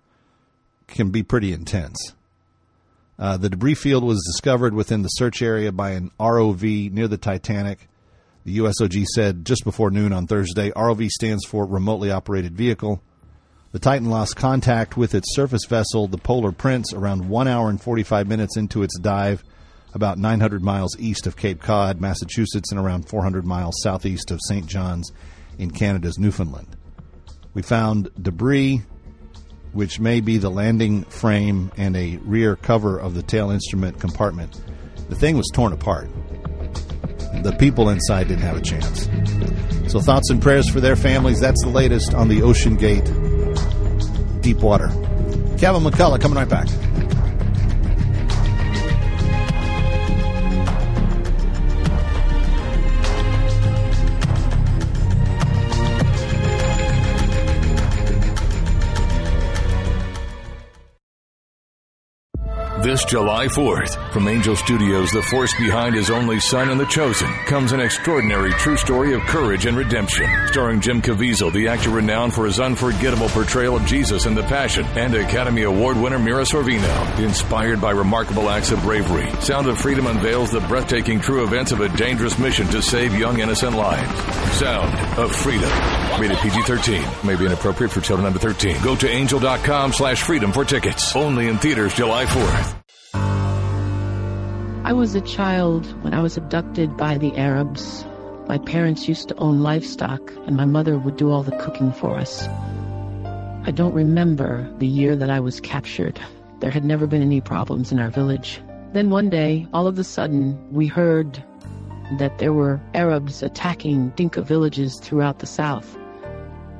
can 0.86 1.10
be 1.10 1.22
pretty 1.22 1.52
intense. 1.52 2.12
Uh, 3.18 3.36
the 3.36 3.48
debris 3.48 3.74
field 3.74 4.02
was 4.02 4.22
discovered 4.26 4.74
within 4.74 5.02
the 5.02 5.08
search 5.08 5.40
area 5.40 5.70
by 5.70 5.92
an 5.92 6.10
ROV 6.18 6.92
near 6.92 7.06
the 7.06 7.16
Titanic. 7.16 7.88
The 8.44 8.58
USCG 8.58 9.06
said 9.06 9.44
just 9.44 9.64
before 9.64 9.90
noon 9.90 10.12
on 10.12 10.26
Thursday. 10.26 10.70
ROV 10.72 11.08
stands 11.08 11.44
for 11.46 11.64
Remotely 11.64 12.10
Operated 12.10 12.56
Vehicle. 12.56 13.00
The 13.72 13.78
Titan 13.78 14.10
lost 14.10 14.36
contact 14.36 14.96
with 14.96 15.14
its 15.14 15.34
surface 15.34 15.64
vessel, 15.64 16.06
the 16.06 16.18
Polar 16.18 16.52
Prince, 16.52 16.92
around 16.92 17.28
1 17.28 17.48
hour 17.48 17.70
and 17.70 17.80
45 17.80 18.28
minutes 18.28 18.56
into 18.56 18.82
its 18.82 18.98
dive, 18.98 19.42
about 19.94 20.18
900 20.18 20.62
miles 20.62 20.98
east 20.98 21.26
of 21.26 21.36
Cape 21.36 21.62
Cod, 21.62 22.00
Massachusetts, 22.00 22.70
and 22.70 22.80
around 22.80 23.08
400 23.08 23.46
miles 23.46 23.74
southeast 23.82 24.30
of 24.30 24.40
St. 24.48 24.66
John's 24.66 25.12
in 25.58 25.70
Canada's 25.70 26.18
Newfoundland. 26.18 26.76
We 27.54 27.62
found 27.62 28.10
debris 28.20 28.82
which 29.74 30.00
may 30.00 30.20
be 30.20 30.38
the 30.38 30.50
landing 30.50 31.04
frame 31.04 31.70
and 31.76 31.94
a 31.96 32.16
rear 32.18 32.56
cover 32.56 32.98
of 32.98 33.14
the 33.14 33.22
tail 33.22 33.50
instrument 33.50 34.00
compartment. 34.00 34.60
The 35.08 35.16
thing 35.16 35.36
was 35.36 35.50
torn 35.52 35.72
apart. 35.72 36.08
The 37.42 37.54
people 37.58 37.90
inside 37.90 38.28
didn't 38.28 38.44
have 38.44 38.56
a 38.56 38.60
chance. 38.60 39.08
So, 39.92 40.00
thoughts 40.00 40.30
and 40.30 40.40
prayers 40.40 40.68
for 40.68 40.80
their 40.80 40.96
families. 40.96 41.40
That's 41.40 41.62
the 41.62 41.70
latest 41.70 42.14
on 42.14 42.28
the 42.28 42.40
OceanGate 42.40 44.40
Deepwater. 44.40 44.88
Kevin 45.58 45.82
McCullough 45.82 46.20
coming 46.20 46.38
right 46.38 46.48
back. 46.48 46.68
This 62.84 63.02
July 63.06 63.46
4th, 63.46 64.12
from 64.12 64.28
Angel 64.28 64.54
Studios, 64.54 65.10
the 65.10 65.22
force 65.22 65.54
behind 65.54 65.94
his 65.94 66.10
only 66.10 66.38
son 66.38 66.68
and 66.68 66.78
the 66.78 66.84
chosen, 66.84 67.32
comes 67.46 67.72
an 67.72 67.80
extraordinary 67.80 68.52
true 68.52 68.76
story 68.76 69.14
of 69.14 69.22
courage 69.22 69.64
and 69.64 69.74
redemption. 69.74 70.28
Starring 70.48 70.82
Jim 70.82 71.00
Caviezel, 71.00 71.50
the 71.50 71.68
actor 71.68 71.88
renowned 71.88 72.34
for 72.34 72.44
his 72.44 72.60
unforgettable 72.60 73.30
portrayal 73.30 73.76
of 73.76 73.86
Jesus 73.86 74.26
in 74.26 74.34
The 74.34 74.42
Passion, 74.42 74.84
and 74.96 75.14
Academy 75.14 75.62
Award 75.62 75.96
winner 75.96 76.18
Mira 76.18 76.42
Sorvino. 76.42 77.18
Inspired 77.20 77.80
by 77.80 77.92
remarkable 77.92 78.50
acts 78.50 78.70
of 78.70 78.82
bravery, 78.82 79.30
Sound 79.40 79.66
of 79.66 79.78
Freedom 79.78 80.06
unveils 80.06 80.50
the 80.50 80.60
breathtaking 80.60 81.20
true 81.20 81.42
events 81.42 81.72
of 81.72 81.80
a 81.80 81.88
dangerous 81.96 82.38
mission 82.38 82.66
to 82.66 82.82
save 82.82 83.18
young 83.18 83.40
innocent 83.40 83.74
lives. 83.74 84.12
Sound 84.58 85.18
of 85.18 85.34
Freedom. 85.34 85.70
Rated 86.20 86.36
PG-13. 86.36 87.24
May 87.24 87.34
be 87.34 87.46
inappropriate 87.46 87.92
for 87.92 88.02
children 88.02 88.26
under 88.26 88.38
13. 88.38 88.82
Go 88.82 88.94
to 88.94 89.08
angel.com 89.08 89.94
slash 89.94 90.22
freedom 90.22 90.52
for 90.52 90.66
tickets. 90.66 91.16
Only 91.16 91.48
in 91.48 91.56
theaters 91.56 91.94
July 91.94 92.26
4th. 92.26 92.73
I 94.86 94.92
was 94.92 95.14
a 95.14 95.22
child 95.22 95.86
when 96.02 96.12
I 96.12 96.20
was 96.20 96.36
abducted 96.36 96.94
by 96.94 97.16
the 97.16 97.34
Arabs. 97.38 98.04
My 98.48 98.58
parents 98.58 99.08
used 99.08 99.28
to 99.28 99.36
own 99.36 99.60
livestock, 99.60 100.20
and 100.46 100.58
my 100.58 100.66
mother 100.66 100.98
would 100.98 101.16
do 101.16 101.30
all 101.30 101.42
the 101.42 101.56
cooking 101.56 101.90
for 101.90 102.18
us. 102.18 102.46
I 103.66 103.70
don't 103.74 103.94
remember 103.94 104.70
the 104.80 104.86
year 104.86 105.16
that 105.16 105.30
I 105.30 105.40
was 105.40 105.58
captured. 105.58 106.20
There 106.60 106.70
had 106.70 106.84
never 106.84 107.06
been 107.06 107.22
any 107.22 107.40
problems 107.40 107.92
in 107.92 107.98
our 107.98 108.10
village. 108.10 108.60
Then 108.92 109.08
one 109.08 109.30
day, 109.30 109.66
all 109.72 109.86
of 109.86 109.98
a 109.98 110.04
sudden, 110.04 110.58
we 110.70 110.86
heard 110.86 111.42
that 112.18 112.36
there 112.36 112.52
were 112.52 112.78
Arabs 112.92 113.42
attacking 113.42 114.10
Dinka 114.10 114.42
villages 114.42 115.00
throughout 115.00 115.38
the 115.38 115.46
south. 115.46 115.96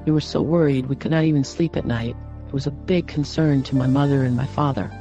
We 0.05 0.13
were 0.13 0.21
so 0.21 0.43
worried 0.43 0.91
we 0.91 0.97
could 0.97 1.11
not 1.11 1.25
even 1.25 1.43
sleep 1.43 1.75
at 1.75 1.87
night. 1.87 2.17
It 2.49 2.53
was 2.53 2.67
a 2.67 2.71
big 2.71 3.07
concern 3.07 3.63
to 3.63 3.77
my 3.77 3.87
mother 3.87 4.25
and 4.25 4.37
my 4.37 4.47
father. 4.47 4.93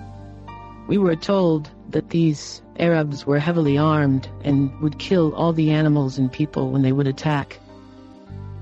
We 0.88 0.98
were 0.98 1.18
told 1.18 1.70
that 1.94 2.10
these 2.10 2.62
Arabs 2.78 3.26
were 3.26 3.40
heavily 3.40 3.78
armed 3.78 4.28
and 4.44 4.70
would 4.82 5.00
kill 5.00 5.34
all 5.36 5.54
the 5.54 5.72
animals 5.72 6.18
and 6.18 6.32
people 6.32 6.72
when 6.72 6.82
they 6.82 6.92
would 6.92 7.08
attack. 7.08 7.60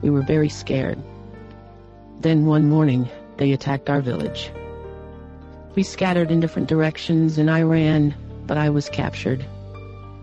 We 0.02 0.10
were 0.10 0.22
very 0.22 0.50
scared. 0.50 1.00
Then 2.20 2.46
one 2.46 2.70
morning, 2.70 3.10
they 3.38 3.52
attacked 3.52 3.90
our 3.90 4.02
village. 4.02 4.52
We 5.76 5.84
scattered 5.84 6.30
in 6.30 6.42
different 6.42 6.68
directions 6.68 7.38
and 7.38 7.50
I 7.50 7.64
ran, 7.64 8.14
but 8.46 8.58
I 8.58 8.70
was 8.70 8.90
captured. 8.90 9.46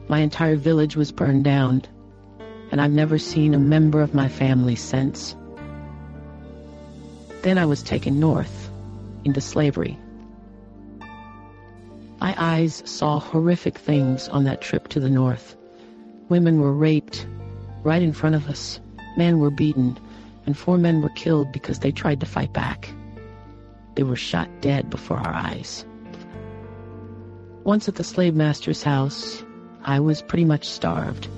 My 0.09 0.21
entire 0.21 0.57
village 0.57 0.95
was 0.95 1.11
burned 1.11 1.45
down, 1.45 1.83
and 2.71 2.81
I've 2.81 2.93
never 2.93 3.19
seen 3.19 3.55
a 3.55 3.59
member 3.59 4.03
of 4.03 4.15
my 4.15 4.29
family 4.29 4.77
since. 4.77 5.35
Then 7.43 7.57
I 7.57 7.67
was 7.67 7.83
taken 7.83 8.21
north, 8.21 8.71
into 9.25 9.41
slavery. 9.41 9.99
My 12.21 12.35
eyes 12.37 12.83
saw 12.85 13.21
horrific 13.21 13.79
things 13.79 14.29
on 14.29 14.45
that 14.45 14.61
trip 14.61 14.89
to 14.89 15.01
the 15.01 15.11
north. 15.11 15.57
Women 16.29 16.61
were 16.61 16.73
raped 16.73 17.27
right 17.85 18.03
in 18.03 18.13
front 18.13 18.35
of 18.35 18.49
us. 18.49 18.81
Men 19.17 19.39
were 19.39 19.51
beaten, 19.51 19.97
and 20.45 20.57
four 20.57 20.79
men 20.79 21.01
were 21.01 21.11
killed 21.11 21.53
because 21.53 21.79
they 21.79 21.93
tried 21.93 22.21
to 22.21 22.27
fight 22.27 22.53
back. 22.53 22.93
They 23.95 24.03
were 24.03 24.17
shot 24.17 24.49
dead 24.61 24.91
before 24.91 25.19
our 25.19 25.33
eyes. 25.33 25.85
Once 27.65 27.89
at 27.89 27.95
the 27.95 28.05
slave 28.05 28.35
master's 28.35 28.83
house, 28.83 29.45
I 29.85 30.01
was 30.01 30.23
pretty 30.23 30.45
much 30.45 30.69
starved 30.69 31.29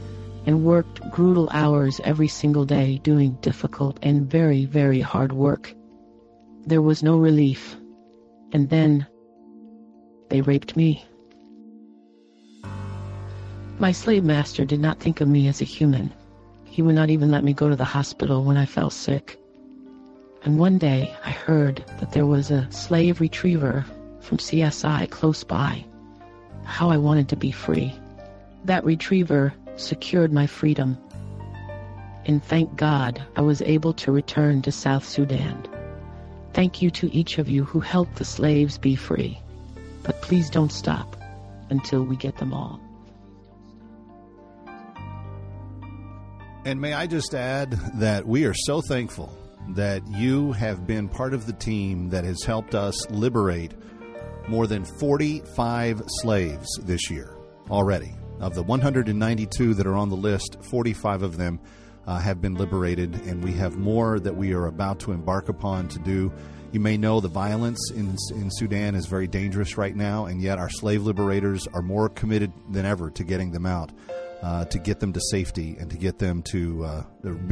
and 0.47 0.65
worked 0.65 1.01
brutal 1.13 1.49
hours 1.53 2.01
every 2.05 2.29
single 2.29 2.65
day 2.65 2.99
doing 2.99 3.37
difficult 3.43 3.99
and 4.03 4.31
very, 4.31 4.65
very 4.65 5.01
hard 5.01 5.33
work. 5.33 5.75
There 6.67 6.83
was 6.83 7.03
no 7.03 7.19
relief. 7.19 7.77
And 8.53 8.69
then 8.71 9.07
they 10.31 10.41
raped 10.41 10.77
me. 10.77 11.05
My 13.79 13.93
slave 13.93 14.25
master 14.25 14.65
did 14.65 14.81
not 14.81 15.01
think 15.01 15.21
of 15.21 15.29
me 15.29 15.49
as 15.49 15.61
a 15.61 15.65
human. 15.65 16.13
He 16.65 16.83
would 16.83 16.95
not 16.95 17.11
even 17.11 17.31
let 17.31 17.45
me 17.45 17.53
go 17.53 17.69
to 17.69 17.77
the 17.77 17.85
hospital 17.85 18.45
when 18.45 18.57
I 18.57 18.65
fell 18.65 18.91
sick. 18.91 19.39
And 20.43 20.59
one 20.59 20.79
day 20.79 21.15
I 21.25 21.31
heard 21.31 21.85
that 21.99 22.13
there 22.13 22.27
was 22.27 22.51
a 22.51 22.71
slave 22.71 23.21
retriever 23.21 23.85
from 24.21 24.39
CSI 24.39 25.11
close 25.11 25.45
by. 25.45 25.85
How 26.65 26.91
I 26.91 26.97
wanted 26.97 27.29
to 27.31 27.37
be 27.37 27.51
free. 27.51 27.93
That 28.65 28.85
retriever 28.85 29.53
secured 29.77 30.33
my 30.33 30.47
freedom. 30.47 30.97
And 32.27 32.45
thank 32.45 32.77
God 32.77 33.23
I 33.35 33.41
was 33.41 33.63
able 33.63 33.93
to 33.95 34.13
return 34.13 34.63
to 34.63 34.73
South 34.73 35.07
Sudan. 35.07 35.67
Thank 36.53 36.83
you 36.83 36.91
to 36.91 37.13
each 37.15 37.39
of 37.39 37.49
you 37.49 37.65
who 37.65 37.81
helped 37.81 38.17
the 38.17 38.25
slaves 38.25 38.79
be 38.79 38.95
free. 38.95 39.41
But 40.03 40.21
please 40.23 40.51
don't 40.51 40.73
stop 40.73 41.17
until 41.71 42.03
we 42.03 42.17
get 42.17 42.37
them 42.39 42.53
all. 42.53 42.81
And 46.65 46.81
may 46.81 46.93
I 46.93 47.07
just 47.07 47.35
add 47.35 47.73
that 47.95 48.27
we 48.27 48.45
are 48.45 48.55
so 48.55 48.83
thankful 48.83 49.35
that 49.71 50.07
you 50.09 50.53
have 50.53 50.87
been 50.87 51.09
part 51.09 51.33
of 51.33 51.47
the 51.47 51.53
team 51.53 52.11
that 52.11 52.25
has 52.25 52.43
helped 52.43 52.75
us 52.75 53.09
liberate 53.11 53.73
more 54.49 54.67
than 54.67 54.85
45 54.85 56.03
slaves 56.07 56.69
this 56.83 57.11
year 57.11 57.37
already. 57.71 58.15
Of 58.41 58.55
the 58.55 58.63
192 58.63 59.75
that 59.75 59.87
are 59.87 59.97
on 59.97 60.09
the 60.09 60.17
list, 60.17 60.57
45 60.71 61.23
of 61.23 61.37
them 61.37 61.61
uh, 62.07 62.19
have 62.19 62.41
been 62.41 62.55
liberated, 62.55 63.15
and 63.27 63.45
we 63.45 63.53
have 63.53 63.77
more 63.77 64.19
that 64.19 64.35
we 64.35 64.53
are 64.53 64.67
about 64.67 64.99
to 65.01 65.13
embark 65.13 65.49
upon 65.49 65.89
to 65.89 65.99
do. 65.99 66.33
You 66.73 66.81
may 66.81 66.97
know 66.97 67.21
the 67.21 67.29
violence 67.29 67.91
in, 67.91 68.17
in 68.31 68.51
Sudan 68.51 68.95
is 68.95 69.07
very 69.07 69.27
dangerous 69.27 69.77
right 69.77 69.95
now, 69.95 70.27
and 70.27 70.41
yet 70.41 70.59
our 70.59 70.71
slave 70.71 71.03
liberators 71.03 71.67
are 71.69 71.83
more 71.83 72.09
committed 72.09 72.53
than 72.71 72.87
ever 72.87 73.11
to 73.11 73.25
getting 73.25 73.51
them 73.51 73.67
out, 73.67 73.91
uh, 74.43 74.65
to 74.67 74.79
get 74.79 75.01
them 75.01 75.13
to 75.13 75.21
safety, 75.21 75.77
and 75.81 75.91
to 75.91 75.97
get 75.97 76.19
them 76.19 76.43
to 76.51 76.85
uh, 76.85 77.03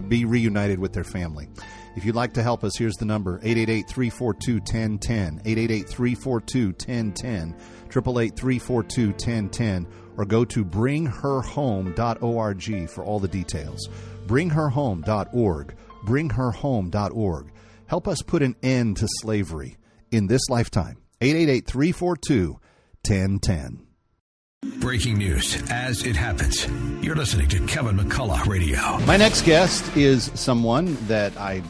be 0.08 0.24
reunited 0.24 0.78
with 0.78 0.92
their 0.92 1.04
family. 1.04 1.48
If 1.96 2.04
you'd 2.04 2.14
like 2.14 2.34
to 2.34 2.42
help 2.44 2.62
us, 2.62 2.76
here's 2.76 2.94
the 2.94 3.04
number 3.04 3.40
888 3.42 3.88
342 3.88 4.54
1010, 4.58 5.42
888 5.44 5.88
342 5.88 6.66
1010, 6.66 7.56
888 7.90 8.36
342 8.36 9.06
1010 9.08 9.86
or 10.18 10.24
go 10.24 10.44
to 10.44 10.64
bringherhome.org 10.64 12.90
for 12.90 13.04
all 13.04 13.20
the 13.20 13.28
details. 13.28 13.88
Bringherhome.org. 14.26 15.76
Bringherhome.org. 16.04 17.52
Help 17.88 18.06
us 18.06 18.20
put 18.20 18.42
an 18.42 18.54
end 18.62 18.98
to 18.98 19.08
slavery 19.08 19.78
in 20.10 20.26
this 20.26 20.50
lifetime. 20.50 20.98
888 21.22 21.66
342 21.66 22.60
1010. 23.02 23.86
Breaking 24.80 25.16
news 25.16 25.62
as 25.70 26.04
it 26.04 26.14
happens. 26.14 26.66
You're 27.00 27.16
listening 27.16 27.48
to 27.48 27.64
Kevin 27.66 27.96
McCullough 27.96 28.46
Radio. 28.46 28.98
My 29.06 29.16
next 29.16 29.42
guest 29.42 29.96
is 29.96 30.30
someone 30.34 30.98
that 31.06 31.34
I 31.38 31.62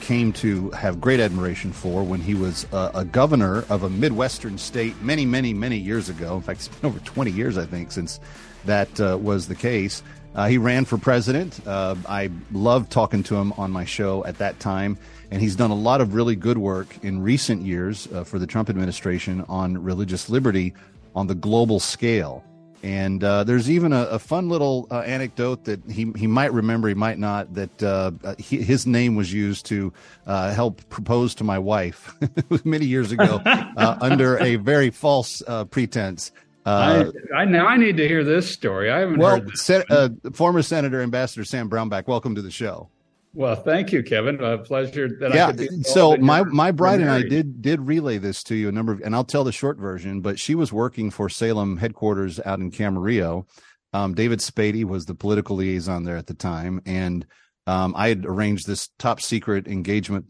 came 0.00 0.32
to 0.34 0.70
have 0.70 0.98
great 0.98 1.20
admiration 1.20 1.72
for 1.72 2.02
when 2.02 2.20
he 2.20 2.34
was 2.34 2.66
a, 2.72 2.92
a, 2.94 3.04
governor 3.04 3.64
of 3.68 3.82
a 3.82 3.90
Midwestern 3.90 4.56
state 4.56 5.00
many, 5.02 5.26
many, 5.26 5.52
many 5.52 5.76
years 5.76 6.08
ago. 6.08 6.36
In 6.36 6.42
fact, 6.42 6.60
it's 6.60 6.68
been 6.68 6.88
over 6.88 7.00
20 7.00 7.32
years, 7.32 7.58
I 7.58 7.66
think, 7.66 7.92
since 7.92 8.18
that 8.64 8.98
uh, 9.00 9.18
was 9.20 9.48
the 9.48 9.56
case. 9.56 10.02
Uh, 10.34 10.46
he 10.46 10.56
ran 10.56 10.84
for 10.84 10.98
president. 10.98 11.60
Uh, 11.66 11.96
I 12.08 12.30
loved 12.52 12.92
talking 12.92 13.22
to 13.24 13.36
him 13.36 13.52
on 13.54 13.70
my 13.72 13.84
show 13.84 14.24
at 14.24 14.38
that 14.38 14.60
time. 14.60 14.98
And 15.30 15.42
he's 15.42 15.56
done 15.56 15.70
a 15.70 15.76
lot 15.76 16.00
of 16.00 16.14
really 16.14 16.36
good 16.36 16.58
work 16.58 16.86
in 17.02 17.20
recent 17.20 17.62
years 17.62 18.06
uh, 18.12 18.24
for 18.24 18.38
the 18.38 18.46
Trump 18.46 18.70
administration 18.70 19.44
on 19.48 19.82
religious 19.82 20.30
liberty 20.30 20.72
on 21.14 21.26
the 21.26 21.34
global 21.34 21.80
scale. 21.80 22.44
And 22.82 23.24
uh, 23.24 23.42
there's 23.42 23.68
even 23.68 23.92
a, 23.92 24.02
a 24.02 24.18
fun 24.18 24.48
little 24.48 24.86
uh, 24.90 25.00
anecdote 25.00 25.64
that 25.64 25.82
he, 25.90 26.12
he 26.14 26.28
might 26.28 26.52
remember, 26.52 26.86
he 26.86 26.94
might 26.94 27.18
not, 27.18 27.52
that 27.54 27.82
uh, 27.82 28.12
he, 28.38 28.62
his 28.62 28.86
name 28.86 29.16
was 29.16 29.32
used 29.32 29.66
to 29.66 29.92
uh, 30.26 30.52
help 30.52 30.88
propose 30.88 31.34
to 31.36 31.44
my 31.44 31.58
wife 31.58 32.14
many 32.64 32.86
years 32.86 33.10
ago 33.10 33.40
uh, 33.46 33.98
under 34.00 34.38
a 34.38 34.56
very 34.56 34.90
false 34.90 35.42
uh, 35.48 35.64
pretense. 35.64 36.30
I, 36.64 37.06
I, 37.34 37.44
now 37.44 37.66
I 37.66 37.76
need 37.76 37.96
to 37.96 38.06
hear 38.08 38.24
this 38.24 38.50
story. 38.50 38.90
I 38.90 38.98
haven't 39.00 39.18
well, 39.18 39.36
heard 39.36 39.48
this. 39.48 39.62
Sen- 39.62 40.20
former 40.32 40.62
Senator 40.62 41.00
Ambassador 41.00 41.44
Sam 41.44 41.70
Brownback, 41.70 42.06
welcome 42.06 42.34
to 42.34 42.42
the 42.42 42.50
show. 42.50 42.88
Well, 43.36 43.54
thank 43.54 43.92
you, 43.92 44.02
Kevin. 44.02 44.42
A 44.42 44.56
pleasure 44.56 45.10
that 45.20 45.34
yeah, 45.34 45.48
I 45.48 45.52
could 45.52 45.58
be 45.58 45.82
so 45.82 46.16
my 46.16 46.42
my 46.42 46.70
bride 46.70 47.02
and 47.02 47.10
I 47.10 47.20
did 47.20 47.60
did 47.60 47.82
relay 47.82 48.16
this 48.16 48.42
to 48.44 48.54
you 48.54 48.70
a 48.70 48.72
number 48.72 48.92
of, 48.92 49.02
and 49.02 49.14
I'll 49.14 49.24
tell 49.24 49.44
the 49.44 49.52
short 49.52 49.76
version. 49.76 50.22
But 50.22 50.38
she 50.38 50.54
was 50.54 50.72
working 50.72 51.10
for 51.10 51.28
Salem 51.28 51.76
headquarters 51.76 52.40
out 52.46 52.60
in 52.60 52.70
Camarillo. 52.70 53.46
Um, 53.92 54.14
David 54.14 54.38
Spady 54.38 54.86
was 54.86 55.04
the 55.04 55.14
political 55.14 55.56
liaison 55.56 56.04
there 56.04 56.16
at 56.16 56.28
the 56.28 56.34
time, 56.34 56.80
and 56.86 57.26
um, 57.66 57.92
I 57.94 58.08
had 58.08 58.24
arranged 58.24 58.66
this 58.66 58.88
top 58.98 59.20
secret 59.20 59.68
engagement, 59.68 60.24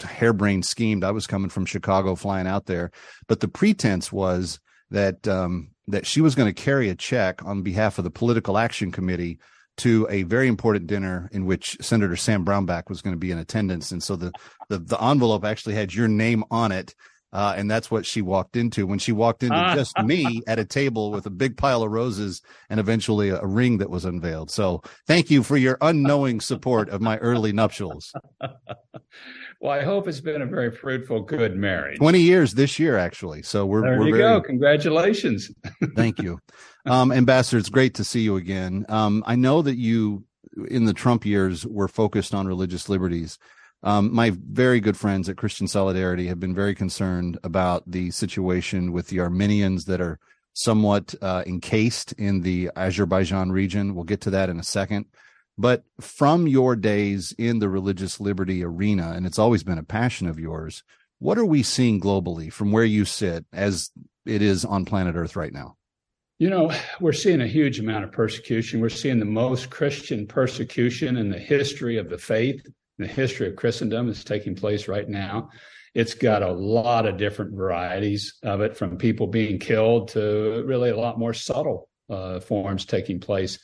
harebrained 0.00 0.64
schemed. 0.64 1.02
I 1.02 1.10
was 1.10 1.26
coming 1.26 1.50
from 1.50 1.66
Chicago, 1.66 2.14
flying 2.14 2.46
out 2.46 2.66
there, 2.66 2.92
but 3.26 3.40
the 3.40 3.48
pretense 3.48 4.12
was 4.12 4.60
that 4.92 5.26
um, 5.26 5.72
that 5.88 6.06
she 6.06 6.20
was 6.20 6.36
going 6.36 6.54
to 6.54 6.62
carry 6.62 6.90
a 6.90 6.94
check 6.94 7.44
on 7.44 7.62
behalf 7.62 7.98
of 7.98 8.04
the 8.04 8.10
Political 8.10 8.56
Action 8.56 8.92
Committee 8.92 9.40
to 9.78 10.06
a 10.10 10.22
very 10.24 10.48
important 10.48 10.86
dinner 10.86 11.28
in 11.32 11.46
which 11.46 11.76
Senator 11.80 12.16
Sam 12.16 12.44
Brownback 12.44 12.88
was 12.88 13.02
going 13.02 13.14
to 13.14 13.18
be 13.18 13.30
in 13.30 13.38
attendance, 13.38 13.90
and 13.92 14.02
so 14.02 14.16
the 14.16 14.32
the, 14.68 14.78
the 14.78 15.02
envelope 15.02 15.44
actually 15.44 15.74
had 15.74 15.94
your 15.94 16.08
name 16.08 16.44
on 16.50 16.72
it. 16.72 16.94
Uh, 17.34 17.54
and 17.56 17.70
that's 17.70 17.90
what 17.90 18.04
she 18.04 18.20
walked 18.20 18.56
into 18.56 18.86
when 18.86 18.98
she 18.98 19.10
walked 19.10 19.42
into 19.42 19.56
ah. 19.56 19.74
just 19.74 19.98
me 20.02 20.42
at 20.46 20.58
a 20.58 20.66
table 20.66 21.10
with 21.10 21.24
a 21.24 21.30
big 21.30 21.56
pile 21.56 21.82
of 21.82 21.90
roses 21.90 22.42
and 22.68 22.78
eventually 22.78 23.30
a, 23.30 23.40
a, 23.40 23.46
ring 23.46 23.78
that 23.78 23.88
was 23.88 24.04
unveiled. 24.04 24.50
So 24.50 24.82
thank 25.06 25.30
you 25.30 25.42
for 25.42 25.56
your 25.56 25.78
unknowing 25.80 26.42
support 26.42 26.90
of 26.90 27.00
my 27.00 27.16
early 27.18 27.52
nuptials. 27.52 28.12
well, 29.60 29.72
I 29.72 29.82
hope 29.82 30.08
it's 30.08 30.20
been 30.20 30.42
a 30.42 30.46
very 30.46 30.70
fruitful, 30.70 31.22
good 31.22 31.56
marriage. 31.56 31.96
20 31.96 32.20
years 32.20 32.52
this 32.52 32.78
year, 32.78 32.98
actually. 32.98 33.42
So 33.42 33.64
we're, 33.64 33.80
there 33.80 33.98
we're 33.98 34.08
you 34.08 34.16
very, 34.16 34.22
go. 34.24 34.40
Congratulations. 34.42 35.50
thank 35.96 36.18
you. 36.18 36.38
Um, 36.84 37.12
Ambassador, 37.12 37.58
it's 37.58 37.68
great 37.68 37.94
to 37.94 38.04
see 38.04 38.20
you 38.20 38.36
again. 38.36 38.84
Um, 38.88 39.22
I 39.26 39.36
know 39.36 39.62
that 39.62 39.76
you, 39.76 40.24
in 40.68 40.84
the 40.84 40.92
Trump 40.92 41.24
years, 41.24 41.64
were 41.66 41.88
focused 41.88 42.34
on 42.34 42.46
religious 42.46 42.88
liberties. 42.88 43.38
Um, 43.84 44.14
my 44.14 44.32
very 44.34 44.80
good 44.80 44.96
friends 44.96 45.28
at 45.28 45.36
Christian 45.36 45.66
Solidarity 45.66 46.26
have 46.26 46.40
been 46.40 46.54
very 46.54 46.74
concerned 46.74 47.38
about 47.42 47.82
the 47.86 48.10
situation 48.10 48.92
with 48.92 49.08
the 49.08 49.20
Armenians 49.20 49.84
that 49.86 50.00
are 50.00 50.18
somewhat 50.54 51.14
uh, 51.22 51.42
encased 51.46 52.12
in 52.12 52.42
the 52.42 52.70
Azerbaijan 52.76 53.52
region. 53.52 53.94
We'll 53.94 54.04
get 54.04 54.20
to 54.22 54.30
that 54.30 54.48
in 54.48 54.58
a 54.58 54.64
second. 54.64 55.06
But 55.58 55.84
from 56.00 56.46
your 56.46 56.76
days 56.76 57.34
in 57.38 57.58
the 57.58 57.68
religious 57.68 58.20
liberty 58.20 58.64
arena, 58.64 59.12
and 59.14 59.26
it's 59.26 59.38
always 59.38 59.62
been 59.62 59.78
a 59.78 59.84
passion 59.84 60.26
of 60.26 60.38
yours, 60.38 60.82
what 61.18 61.38
are 61.38 61.44
we 61.44 61.62
seeing 61.62 62.00
globally 62.00 62.52
from 62.52 62.72
where 62.72 62.84
you 62.84 63.04
sit 63.04 63.44
as 63.52 63.90
it 64.26 64.42
is 64.42 64.64
on 64.64 64.84
planet 64.84 65.14
Earth 65.14 65.36
right 65.36 65.52
now? 65.52 65.76
You 66.42 66.50
know, 66.50 66.72
we're 66.98 67.12
seeing 67.12 67.40
a 67.40 67.46
huge 67.46 67.78
amount 67.78 68.02
of 68.02 68.10
persecution. 68.10 68.80
We're 68.80 68.88
seeing 68.88 69.20
the 69.20 69.24
most 69.24 69.70
Christian 69.70 70.26
persecution 70.26 71.16
in 71.16 71.30
the 71.30 71.38
history 71.38 71.98
of 71.98 72.10
the 72.10 72.18
faith, 72.18 72.66
the 72.98 73.06
history 73.06 73.46
of 73.46 73.54
Christendom 73.54 74.08
is 74.08 74.24
taking 74.24 74.56
place 74.56 74.88
right 74.88 75.08
now. 75.08 75.50
It's 75.94 76.14
got 76.14 76.42
a 76.42 76.50
lot 76.50 77.06
of 77.06 77.16
different 77.16 77.54
varieties 77.54 78.40
of 78.42 78.60
it, 78.60 78.76
from 78.76 78.98
people 78.98 79.28
being 79.28 79.60
killed 79.60 80.08
to 80.14 80.64
really 80.66 80.90
a 80.90 80.98
lot 80.98 81.16
more 81.16 81.32
subtle 81.32 81.88
uh, 82.10 82.40
forms 82.40 82.86
taking 82.86 83.20
place. 83.20 83.60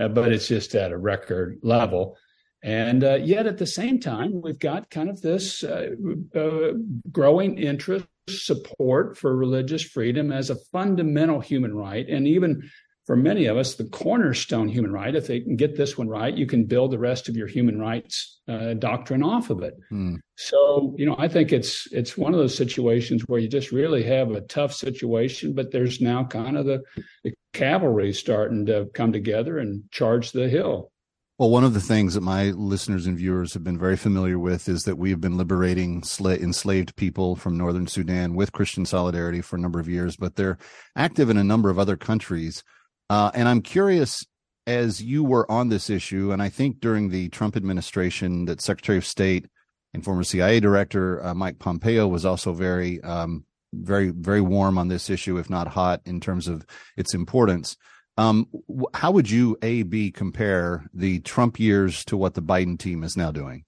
Uh, 0.00 0.06
but 0.06 0.30
it's 0.30 0.46
just 0.46 0.76
at 0.76 0.92
a 0.92 0.96
record 0.96 1.58
level. 1.64 2.16
And 2.62 3.02
uh, 3.02 3.14
yet, 3.14 3.46
at 3.46 3.58
the 3.58 3.66
same 3.66 4.00
time, 4.00 4.42
we've 4.42 4.58
got 4.58 4.90
kind 4.90 5.08
of 5.08 5.22
this 5.22 5.64
uh, 5.64 5.90
uh, 6.34 6.72
growing 7.10 7.58
interest 7.58 8.06
support 8.28 9.16
for 9.16 9.34
religious 9.34 9.82
freedom 9.82 10.30
as 10.30 10.50
a 10.50 10.56
fundamental 10.72 11.40
human 11.40 11.74
right. 11.74 12.06
And 12.08 12.26
even 12.26 12.70
for 13.06 13.16
many 13.16 13.46
of 13.46 13.56
us, 13.56 13.74
the 13.74 13.86
cornerstone 13.86 14.68
human 14.68 14.92
right, 14.92 15.14
if 15.14 15.26
they 15.26 15.40
can 15.40 15.56
get 15.56 15.76
this 15.76 15.98
one 15.98 16.08
right, 16.08 16.36
you 16.36 16.46
can 16.46 16.64
build 16.64 16.92
the 16.92 16.98
rest 16.98 17.28
of 17.28 17.36
your 17.36 17.48
human 17.48 17.78
rights 17.78 18.40
uh, 18.46 18.74
doctrine 18.74 19.22
off 19.22 19.50
of 19.50 19.62
it. 19.62 19.74
Hmm. 19.88 20.16
So, 20.36 20.94
you 20.96 21.06
know, 21.06 21.16
I 21.18 21.26
think 21.26 21.52
it's 21.52 21.90
it's 21.92 22.16
one 22.16 22.34
of 22.34 22.38
those 22.38 22.56
situations 22.56 23.22
where 23.26 23.40
you 23.40 23.48
just 23.48 23.72
really 23.72 24.02
have 24.04 24.30
a 24.30 24.42
tough 24.42 24.72
situation, 24.72 25.54
but 25.54 25.72
there's 25.72 26.00
now 26.00 26.24
kind 26.24 26.56
of 26.56 26.66
the, 26.66 26.82
the 27.24 27.32
cavalry 27.52 28.12
starting 28.12 28.66
to 28.66 28.88
come 28.94 29.12
together 29.12 29.58
and 29.58 29.90
charge 29.90 30.32
the 30.32 30.48
hill. 30.48 30.92
Well, 31.40 31.48
one 31.48 31.64
of 31.64 31.72
the 31.72 31.80
things 31.80 32.12
that 32.12 32.20
my 32.20 32.50
listeners 32.50 33.06
and 33.06 33.16
viewers 33.16 33.54
have 33.54 33.64
been 33.64 33.78
very 33.78 33.96
familiar 33.96 34.38
with 34.38 34.68
is 34.68 34.82
that 34.82 34.98
we 34.98 35.08
have 35.08 35.22
been 35.22 35.38
liberating 35.38 36.02
sla- 36.02 36.38
enslaved 36.38 36.96
people 36.96 37.34
from 37.34 37.56
northern 37.56 37.86
Sudan 37.86 38.34
with 38.34 38.52
Christian 38.52 38.84
Solidarity 38.84 39.40
for 39.40 39.56
a 39.56 39.58
number 39.58 39.80
of 39.80 39.88
years, 39.88 40.18
but 40.18 40.36
they're 40.36 40.58
active 40.96 41.30
in 41.30 41.38
a 41.38 41.42
number 41.42 41.70
of 41.70 41.78
other 41.78 41.96
countries. 41.96 42.62
Uh, 43.08 43.30
and 43.32 43.48
I'm 43.48 43.62
curious, 43.62 44.22
as 44.66 45.02
you 45.02 45.24
were 45.24 45.50
on 45.50 45.70
this 45.70 45.88
issue, 45.88 46.30
and 46.30 46.42
I 46.42 46.50
think 46.50 46.78
during 46.78 47.08
the 47.08 47.30
Trump 47.30 47.56
administration, 47.56 48.44
that 48.44 48.60
Secretary 48.60 48.98
of 48.98 49.06
State 49.06 49.46
and 49.94 50.04
former 50.04 50.24
CIA 50.24 50.60
Director 50.60 51.24
uh, 51.24 51.32
Mike 51.32 51.58
Pompeo 51.58 52.06
was 52.06 52.26
also 52.26 52.52
very, 52.52 53.00
um, 53.00 53.46
very, 53.72 54.10
very 54.10 54.42
warm 54.42 54.76
on 54.76 54.88
this 54.88 55.08
issue, 55.08 55.38
if 55.38 55.48
not 55.48 55.68
hot, 55.68 56.02
in 56.04 56.20
terms 56.20 56.48
of 56.48 56.66
its 56.98 57.14
importance. 57.14 57.78
Um, 58.20 58.48
how 58.92 59.12
would 59.12 59.30
you 59.30 59.56
a 59.62 59.82
b 59.82 60.10
compare 60.10 60.84
the 60.92 61.20
Trump 61.20 61.58
years 61.58 62.04
to 62.04 62.18
what 62.18 62.34
the 62.34 62.42
Biden 62.42 62.78
team 62.78 63.02
is 63.02 63.16
now 63.16 63.30
doing? 63.30 63.64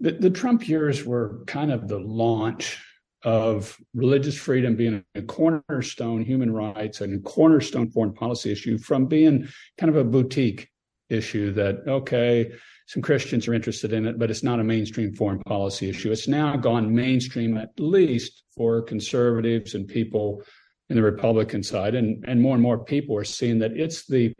The, 0.00 0.10
the 0.10 0.30
Trump 0.30 0.68
years 0.68 1.04
were 1.04 1.44
kind 1.46 1.70
of 1.70 1.86
the 1.86 2.00
launch 2.00 2.84
of 3.22 3.78
religious 3.94 4.36
freedom 4.36 4.74
being 4.74 5.04
a 5.14 5.22
cornerstone 5.22 6.24
human 6.24 6.52
rights 6.52 7.00
and 7.00 7.14
a 7.14 7.20
cornerstone 7.20 7.88
foreign 7.92 8.12
policy 8.12 8.50
issue 8.50 8.76
from 8.76 9.06
being 9.06 9.46
kind 9.78 9.88
of 9.88 9.94
a 9.96 10.02
boutique 10.02 10.68
issue 11.08 11.52
that 11.52 11.76
okay 11.86 12.50
some 12.88 13.02
christians 13.02 13.46
are 13.46 13.54
interested 13.54 13.92
in 13.92 14.06
it 14.06 14.18
but 14.18 14.30
it's 14.30 14.42
not 14.42 14.58
a 14.58 14.64
mainstream 14.64 15.12
foreign 15.14 15.38
policy 15.40 15.88
issue 15.88 16.10
it's 16.10 16.26
now 16.26 16.56
gone 16.56 16.92
mainstream 16.92 17.56
at 17.56 17.68
least 17.78 18.42
for 18.56 18.82
conservatives 18.82 19.74
and 19.74 19.86
people 19.86 20.42
in 20.92 20.96
the 20.96 21.02
Republican 21.02 21.62
side, 21.62 21.94
and 21.94 22.22
and 22.28 22.40
more 22.40 22.54
and 22.54 22.62
more 22.62 22.84
people 22.84 23.16
are 23.16 23.24
seeing 23.24 23.58
that 23.60 23.72
it's 23.72 24.06
the 24.06 24.34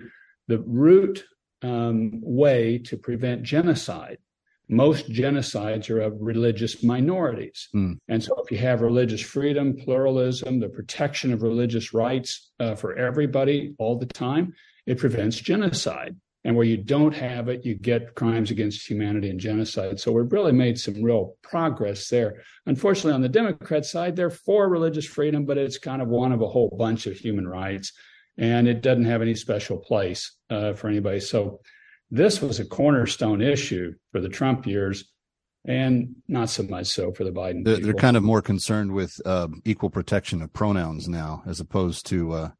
the 0.48 0.58
root 0.60 1.24
um, 1.62 2.20
way 2.22 2.78
to 2.78 2.96
prevent 2.96 3.42
genocide. 3.42 4.18
Most 4.68 5.10
genocides 5.10 5.90
are 5.90 6.00
of 6.00 6.14
religious 6.20 6.82
minorities, 6.82 7.68
mm. 7.74 7.96
and 8.08 8.22
so 8.22 8.40
if 8.42 8.50
you 8.50 8.58
have 8.58 8.82
religious 8.82 9.22
freedom, 9.22 9.74
pluralism, 9.74 10.60
the 10.60 10.68
protection 10.68 11.32
of 11.32 11.42
religious 11.42 11.94
rights 11.94 12.52
uh, 12.60 12.74
for 12.74 12.96
everybody 12.96 13.74
all 13.78 13.98
the 13.98 14.06
time, 14.06 14.52
it 14.86 14.98
prevents 14.98 15.36
genocide. 15.36 16.16
And 16.44 16.57
where 16.57 16.66
you 16.66 16.76
don't 16.76 17.14
have 17.14 17.48
it, 17.48 17.64
you 17.64 17.76
get 17.76 18.16
crimes 18.16 18.50
against 18.50 18.88
humanity 18.88 19.31
and 19.31 19.38
genocide. 19.38 20.00
So 20.00 20.11
we've 20.11 20.33
really 20.33 20.52
made 20.52 20.78
some 20.78 21.00
real 21.00 21.37
progress 21.42 22.09
there. 22.09 22.42
Unfortunately, 22.66 23.12
on 23.12 23.22
the 23.22 23.28
Democrat 23.28 23.87
side, 23.87 24.16
they're 24.16 24.28
for 24.28 24.68
religious 24.68 25.07
freedom, 25.07 25.44
but 25.44 25.57
it's 25.57 25.78
kind 25.78 26.02
of 26.02 26.09
one 26.09 26.33
of 26.33 26.42
a 26.42 26.48
whole 26.48 26.74
bunch 26.76 27.07
of 27.07 27.16
human 27.16 27.46
rights. 27.46 27.92
And 28.38 28.66
it 28.66 28.83
doesn't 28.83 29.05
have 29.05 29.22
any 29.22 29.37
special 29.37 29.76
place 29.76 30.37
uh, 30.50 30.72
for 30.72 30.88
anybody. 30.88 31.20
So 31.20 31.61
this 32.11 32.42
was 32.42 32.59
a 32.59 32.64
cornerstone 32.64 33.40
issue 33.40 33.94
for 34.11 34.20
the 34.20 34.28
Trump 34.28 34.66
years 34.66 35.12
and 35.64 36.16
not 36.28 36.50
so 36.50 36.62
much 36.64 36.87
so 36.88 37.12
for 37.12 37.24
the 37.24 37.31
Biden. 37.31 37.64
They're, 37.64 37.78
they're 37.78 37.94
kind 37.94 38.16
of 38.16 38.22
more 38.22 38.42
concerned 38.42 38.92
with 38.92 39.20
uh, 39.24 39.48
equal 39.64 39.90
protection 39.90 40.42
of 40.42 40.52
pronouns 40.52 41.09
now, 41.09 41.42
as 41.46 41.61
opposed 41.61 42.07
to 42.07 42.33
uh, 42.33 42.50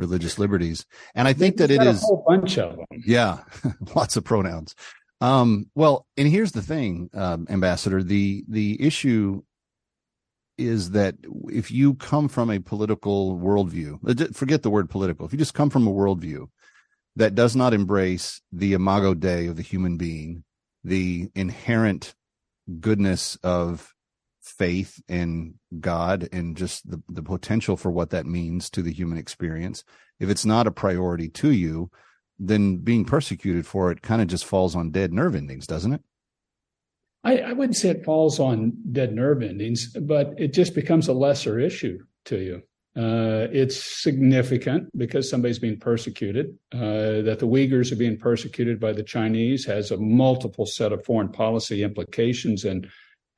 religious 0.00 0.38
liberties. 0.38 0.84
And 1.14 1.28
I 1.28 1.32
think 1.32 1.58
that 1.58 1.70
it 1.70 1.82
is 1.82 2.02
a 2.02 2.06
whole 2.06 2.24
bunch 2.26 2.58
of 2.58 2.76
them. 2.76 2.86
Yeah, 3.06 3.38
lots 3.94 4.16
of 4.16 4.24
pronouns. 4.24 4.74
Um, 5.20 5.70
well, 5.74 6.06
and 6.16 6.28
here's 6.28 6.52
the 6.52 6.62
thing, 6.62 7.10
um, 7.14 7.46
Ambassador. 7.50 8.02
The 8.02 8.44
the 8.48 8.80
issue 8.82 9.42
is 10.56 10.90
that 10.90 11.16
if 11.48 11.70
you 11.70 11.94
come 11.94 12.28
from 12.28 12.50
a 12.50 12.58
political 12.58 13.38
worldview, 13.38 13.98
uh, 14.06 14.32
forget 14.32 14.62
the 14.62 14.70
word 14.70 14.90
political. 14.90 15.26
If 15.26 15.32
you 15.32 15.38
just 15.38 15.54
come 15.54 15.70
from 15.70 15.86
a 15.86 15.92
worldview 15.92 16.48
that 17.16 17.34
does 17.34 17.56
not 17.56 17.74
embrace 17.74 18.40
the 18.52 18.74
imago 18.74 19.14
Dei 19.14 19.46
of 19.46 19.56
the 19.56 19.62
human 19.62 19.96
being, 19.96 20.44
the 20.84 21.30
inherent 21.34 22.14
goodness 22.80 23.36
of 23.42 23.94
faith 24.42 25.02
in 25.08 25.54
God 25.80 26.28
and 26.32 26.56
just 26.56 26.90
the, 26.90 27.02
the 27.08 27.22
potential 27.22 27.76
for 27.76 27.90
what 27.90 28.10
that 28.10 28.26
means 28.26 28.70
to 28.70 28.82
the 28.82 28.92
human 28.92 29.18
experience, 29.18 29.84
if 30.18 30.28
it's 30.28 30.44
not 30.44 30.66
a 30.66 30.72
priority 30.72 31.28
to 31.28 31.50
you, 31.50 31.90
then 32.38 32.78
being 32.78 33.04
persecuted 33.04 33.66
for 33.66 33.90
it 33.90 34.02
kind 34.02 34.22
of 34.22 34.28
just 34.28 34.44
falls 34.44 34.74
on 34.74 34.90
dead 34.90 35.12
nerve 35.12 35.34
endings, 35.34 35.66
doesn't 35.66 35.92
it? 35.92 36.02
I, 37.22 37.38
I 37.38 37.52
wouldn't 37.52 37.76
say 37.76 37.90
it 37.90 38.04
falls 38.04 38.40
on 38.40 38.72
dead 38.90 39.14
nerve 39.14 39.42
endings, 39.42 39.94
but 39.94 40.34
it 40.38 40.54
just 40.54 40.74
becomes 40.74 41.08
a 41.08 41.12
lesser 41.12 41.60
issue 41.60 41.98
to 42.26 42.38
you. 42.38 42.62
Uh, 42.96 43.46
it's 43.52 44.02
significant 44.02 44.88
because 44.98 45.30
somebody's 45.30 45.58
being 45.58 45.78
persecuted. 45.78 46.58
Uh, 46.72 47.22
that 47.22 47.36
the 47.38 47.46
Uyghurs 47.46 47.92
are 47.92 47.96
being 47.96 48.18
persecuted 48.18 48.80
by 48.80 48.92
the 48.92 49.02
Chinese 49.02 49.64
has 49.66 49.90
a 49.90 49.96
multiple 49.96 50.66
set 50.66 50.92
of 50.92 51.04
foreign 51.04 51.30
policy 51.30 51.84
implications 51.84 52.64
and 52.64 52.88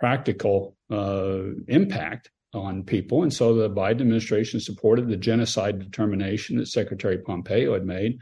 practical 0.01 0.77
Uh, 0.93 1.55
impact 1.69 2.31
on 2.53 2.83
people. 2.83 3.23
And 3.23 3.33
so 3.33 3.55
the 3.55 3.71
Biden 3.71 4.03
administration 4.03 4.61
supported 4.61 5.09
the 5.09 5.17
genocide 5.17 5.79
determination 5.79 6.59
that 6.59 6.69
Secretary 6.69 7.17
Pompeo 7.17 7.73
had 7.73 7.87
made. 7.87 8.19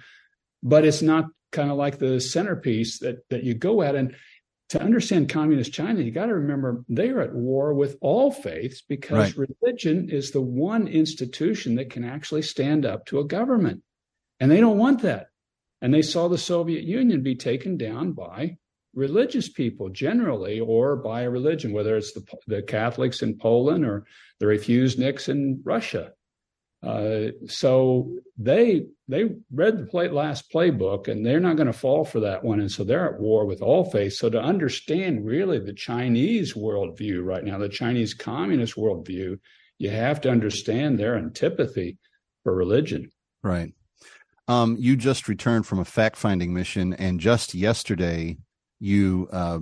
But 0.62 0.84
it's 0.84 1.02
not 1.02 1.24
kind 1.50 1.72
of 1.72 1.76
like 1.76 1.98
the 1.98 2.20
centerpiece 2.20 3.00
that, 3.00 3.28
that 3.30 3.42
you 3.42 3.54
go 3.54 3.82
at. 3.82 3.96
And 3.96 4.14
to 4.68 4.80
understand 4.80 5.30
communist 5.30 5.72
China, 5.72 6.00
you 6.00 6.12
got 6.12 6.26
to 6.26 6.34
remember 6.34 6.84
they 6.88 7.08
are 7.08 7.22
at 7.22 7.34
war 7.34 7.74
with 7.74 7.96
all 8.00 8.30
faiths 8.30 8.82
because 8.82 9.36
right. 9.36 9.48
religion 9.60 10.08
is 10.08 10.30
the 10.30 10.40
one 10.40 10.86
institution 10.86 11.74
that 11.74 11.90
can 11.90 12.04
actually 12.04 12.42
stand 12.42 12.86
up 12.86 13.04
to 13.06 13.18
a 13.18 13.26
government. 13.26 13.82
And 14.38 14.48
they 14.48 14.60
don't 14.60 14.78
want 14.78 15.02
that. 15.02 15.26
And 15.82 15.92
they 15.92 16.02
saw 16.02 16.28
the 16.28 16.38
Soviet 16.38 16.84
Union 16.84 17.24
be 17.24 17.34
taken 17.34 17.76
down 17.76 18.12
by 18.12 18.58
religious 18.94 19.48
people 19.48 19.88
generally 19.88 20.60
or 20.60 20.96
by 20.96 21.22
a 21.22 21.30
religion, 21.30 21.72
whether 21.72 21.96
it's 21.96 22.12
the, 22.12 22.24
the 22.46 22.62
Catholics 22.62 23.22
in 23.22 23.38
Poland 23.38 23.84
or 23.84 24.04
the 24.38 24.46
refuseniks 24.46 25.28
in 25.28 25.60
Russia. 25.64 26.12
Uh, 26.82 27.28
so 27.46 28.10
they 28.38 28.86
they 29.06 29.28
read 29.52 29.76
the 29.76 29.84
play, 29.84 30.08
last 30.08 30.50
playbook 30.50 31.08
and 31.08 31.24
they're 31.26 31.38
not 31.38 31.56
going 31.56 31.66
to 31.66 31.74
fall 31.74 32.06
for 32.06 32.20
that 32.20 32.42
one, 32.42 32.58
and 32.58 32.72
so 32.72 32.84
they're 32.84 33.14
at 33.14 33.20
war 33.20 33.44
with 33.44 33.60
all 33.60 33.84
faiths. 33.84 34.18
So 34.18 34.30
to 34.30 34.40
understand 34.40 35.26
really 35.26 35.58
the 35.58 35.74
Chinese 35.74 36.54
worldview 36.54 37.22
right 37.22 37.44
now, 37.44 37.58
the 37.58 37.68
Chinese 37.68 38.14
communist 38.14 38.76
worldview, 38.76 39.38
you 39.78 39.90
have 39.90 40.22
to 40.22 40.30
understand 40.30 40.98
their 40.98 41.18
antipathy 41.18 41.98
for 42.44 42.54
religion. 42.54 43.10
Right. 43.42 43.74
Um, 44.48 44.76
you 44.80 44.96
just 44.96 45.28
returned 45.28 45.66
from 45.66 45.80
a 45.80 45.84
fact 45.84 46.16
finding 46.16 46.54
mission, 46.54 46.94
and 46.94 47.20
just 47.20 47.54
yesterday 47.54 48.38
you 48.80 49.28
uh, 49.30 49.60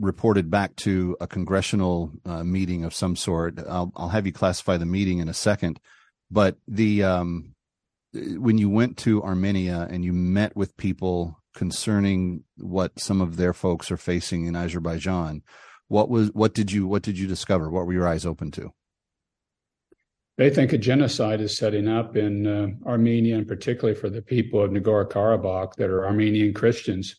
reported 0.00 0.50
back 0.50 0.74
to 0.76 1.16
a 1.20 1.26
congressional 1.26 2.12
uh, 2.24 2.42
meeting 2.42 2.84
of 2.84 2.94
some 2.94 3.14
sort. 3.14 3.58
I'll, 3.68 3.92
I'll, 3.94 4.08
have 4.08 4.26
you 4.26 4.32
classify 4.32 4.76
the 4.76 4.86
meeting 4.86 5.18
in 5.18 5.28
a 5.28 5.34
second, 5.34 5.78
but 6.30 6.56
the 6.66 7.04
um, 7.04 7.54
when 8.12 8.58
you 8.58 8.70
went 8.70 8.96
to 8.98 9.22
Armenia 9.22 9.86
and 9.90 10.04
you 10.04 10.12
met 10.12 10.56
with 10.56 10.76
people 10.76 11.38
concerning 11.54 12.44
what 12.56 12.98
some 12.98 13.20
of 13.20 13.36
their 13.36 13.52
folks 13.52 13.90
are 13.90 13.96
facing 13.96 14.46
in 14.46 14.56
Azerbaijan, 14.56 15.42
what 15.88 16.08
was 16.08 16.32
what 16.32 16.54
did 16.54 16.72
you 16.72 16.86
what 16.86 17.02
did 17.02 17.18
you 17.18 17.26
discover? 17.26 17.70
What 17.70 17.86
were 17.86 17.92
your 17.92 18.08
eyes 18.08 18.26
open 18.26 18.50
to? 18.52 18.72
They 20.36 20.50
think 20.50 20.72
a 20.72 20.78
genocide 20.78 21.40
is 21.40 21.58
setting 21.58 21.88
up 21.88 22.16
in 22.16 22.46
uh, 22.46 22.68
Armenia, 22.88 23.36
and 23.36 23.48
particularly 23.48 23.98
for 23.98 24.08
the 24.08 24.22
people 24.22 24.62
of 24.62 24.70
Nagorno 24.70 25.10
Karabakh 25.10 25.74
that 25.74 25.90
are 25.90 26.06
Armenian 26.06 26.54
Christians 26.54 27.16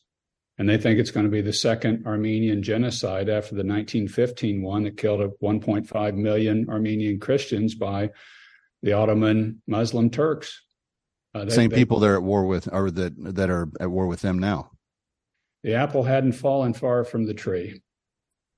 and 0.59 0.67
they 0.69 0.77
think 0.77 0.99
it's 0.99 1.09
going 1.11 1.25
to 1.25 1.31
be 1.31 1.41
the 1.41 1.53
second 1.53 2.05
Armenian 2.05 2.61
genocide 2.61 3.29
after 3.29 3.55
the 3.55 3.63
1915 3.63 4.61
one 4.61 4.83
that 4.83 4.97
killed 4.97 5.21
1.5 5.41 6.15
million 6.15 6.69
Armenian 6.69 7.19
Christians 7.19 7.73
by 7.73 8.11
the 8.83 8.91
Ottoman 8.93 9.61
Muslim 9.65 10.09
Turks. 10.11 10.61
Uh, 11.33 11.45
they- 11.45 11.51
Same 11.51 11.69
they- 11.69 11.77
people 11.77 11.99
they're 11.99 12.15
at 12.15 12.23
war 12.23 12.45
with, 12.45 12.67
or 12.71 12.91
that 12.91 13.13
that 13.35 13.49
are 13.49 13.69
at 13.79 13.89
war 13.89 14.05
with 14.05 14.21
them 14.21 14.37
now. 14.37 14.71
the 15.63 15.73
apple 15.73 16.03
hadn't 16.03 16.31
fallen 16.31 16.73
far 16.73 17.03
from 17.03 17.25
the 17.25 17.33
tree. 17.33 17.81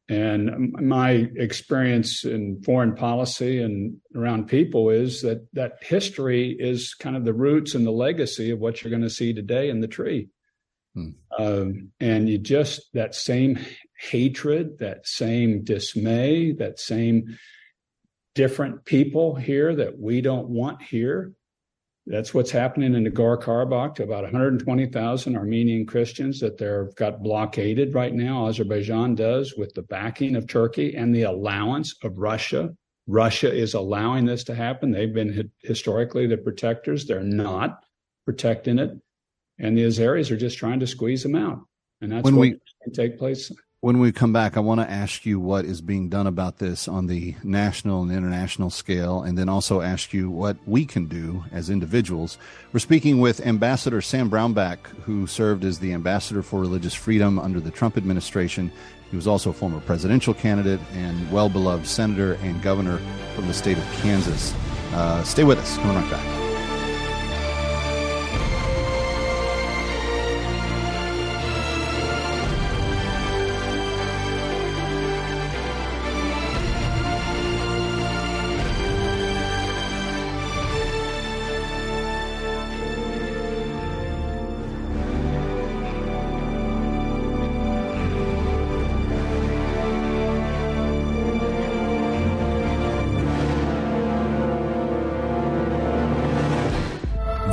And 0.08 0.72
my 0.74 1.12
experience 1.36 2.24
in 2.26 2.62
foreign 2.62 2.94
policy 2.96 3.60
and 3.62 3.98
around 4.16 4.48
people 4.48 4.90
is 4.92 5.22
that 5.22 5.48
that 5.54 5.78
history 5.82 6.52
is 6.60 6.94
kind 6.94 7.16
of 7.16 7.24
the 7.26 7.34
roots 7.34 7.74
and 7.76 7.88
the 7.88 7.92
legacy 7.92 8.52
of 8.52 8.60
what 8.60 8.84
you're 8.84 8.92
going 8.92 9.02
to 9.02 9.10
see 9.10 9.34
today 9.34 9.70
in 9.70 9.80
the 9.80 9.88
tree. 9.88 10.30
Um, 11.38 11.92
and 12.00 12.28
you 12.28 12.38
just 12.38 12.92
that 12.94 13.16
same 13.16 13.60
hatred, 13.98 14.80
that 14.80 15.08
same 15.08 15.64
dismay, 15.64 16.52
that 16.54 16.80
same 16.80 17.38
different 18.36 18.86
people 18.86 19.36
here 19.36 19.76
that 19.76 20.00
we 20.00 20.22
don't 20.22 20.50
want 20.50 20.82
here. 20.82 21.34
That's 22.08 22.34
what's 22.34 22.52
happening 22.52 22.96
in 22.96 23.06
Nagorno 23.06 23.42
Karabakh 23.42 23.96
to 23.96 24.04
about 24.04 24.24
120,000 24.24 25.36
Armenian 25.36 25.86
Christians 25.86 26.40
that 26.40 26.58
they've 26.58 26.94
got 26.96 27.22
blockaded 27.22 27.94
right 27.94 28.14
now. 28.14 28.48
Azerbaijan 28.48 29.14
does 29.14 29.56
with 29.56 29.74
the 29.76 29.84
backing 29.84 30.36
of 30.36 30.48
Turkey 30.48 30.96
and 30.96 31.14
the 31.14 31.24
allowance 31.24 31.96
of 32.04 32.18
Russia. 32.18 32.76
Russia 33.08 33.54
is 33.54 33.76
allowing 33.76 34.26
this 34.26 34.44
to 34.46 34.56
happen. 34.56 34.92
They've 34.92 35.14
been 35.14 35.52
historically 35.62 36.26
the 36.26 36.38
protectors. 36.38 37.06
They're 37.06 37.24
not 37.24 37.84
protecting 38.26 38.80
it. 38.80 38.92
And 39.62 39.78
the 39.78 39.84
Azeris 39.86 40.32
are 40.32 40.38
just 40.38 40.58
trying 40.58 40.80
to 40.82 40.88
squeeze 40.88 41.24
them 41.24 41.36
out. 41.36 41.62
And 42.02 42.12
that's 42.12 42.24
When 42.24 42.36
what 42.36 42.42
we- 42.42 42.60
can 42.84 42.94
take 42.94 43.18
place. 43.18 43.52
When 43.82 44.00
we 44.00 44.12
come 44.12 44.32
back, 44.32 44.58
I 44.58 44.60
want 44.60 44.80
to 44.80 44.90
ask 44.90 45.26
you 45.26 45.40
what 45.40 45.66
is 45.66 45.82
being 45.82 46.08
done 46.08 46.28
about 46.28 46.60
this 46.60 46.88
on 46.88 47.08
the 47.08 47.34
national 47.44 48.04
and 48.04 48.12
international 48.12 48.70
scale, 48.70 49.24
and 49.24 49.36
then 49.36 49.50
also 49.50 49.82
ask 49.82 50.14
you 50.14 50.30
what 50.30 50.58
we 50.68 50.86
can 50.86 51.06
do 51.06 51.46
as 51.52 51.68
individuals. 51.72 52.38
We're 52.74 52.80
speaking 52.80 53.20
with 53.20 53.44
Ambassador 53.44 54.00
Sam 54.02 54.30
Brownback, 54.30 54.86
who 55.06 55.26
served 55.26 55.64
as 55.66 55.80
the 55.80 55.94
Ambassador 55.94 56.44
for 56.44 56.60
Religious 56.60 56.94
Freedom 56.94 57.40
under 57.40 57.60
the 57.60 57.72
Trump 57.72 57.98
administration. 57.98 58.72
He 59.10 59.16
was 59.16 59.26
also 59.28 59.50
a 59.50 59.54
former 59.54 59.80
presidential 59.80 60.36
candidate 60.36 60.80
and 60.94 61.32
well 61.32 61.50
beloved 61.50 61.88
senator 61.88 62.34
and 62.44 62.62
governor 62.62 63.00
from 63.36 63.48
the 63.48 63.54
state 63.54 63.80
of 63.80 63.84
Kansas. 64.04 64.54
Uh, 64.94 65.24
stay 65.24 65.44
with 65.44 65.58
us. 65.58 65.78
Coming 65.78 65.96
right 65.96 66.12
back. 66.12 66.51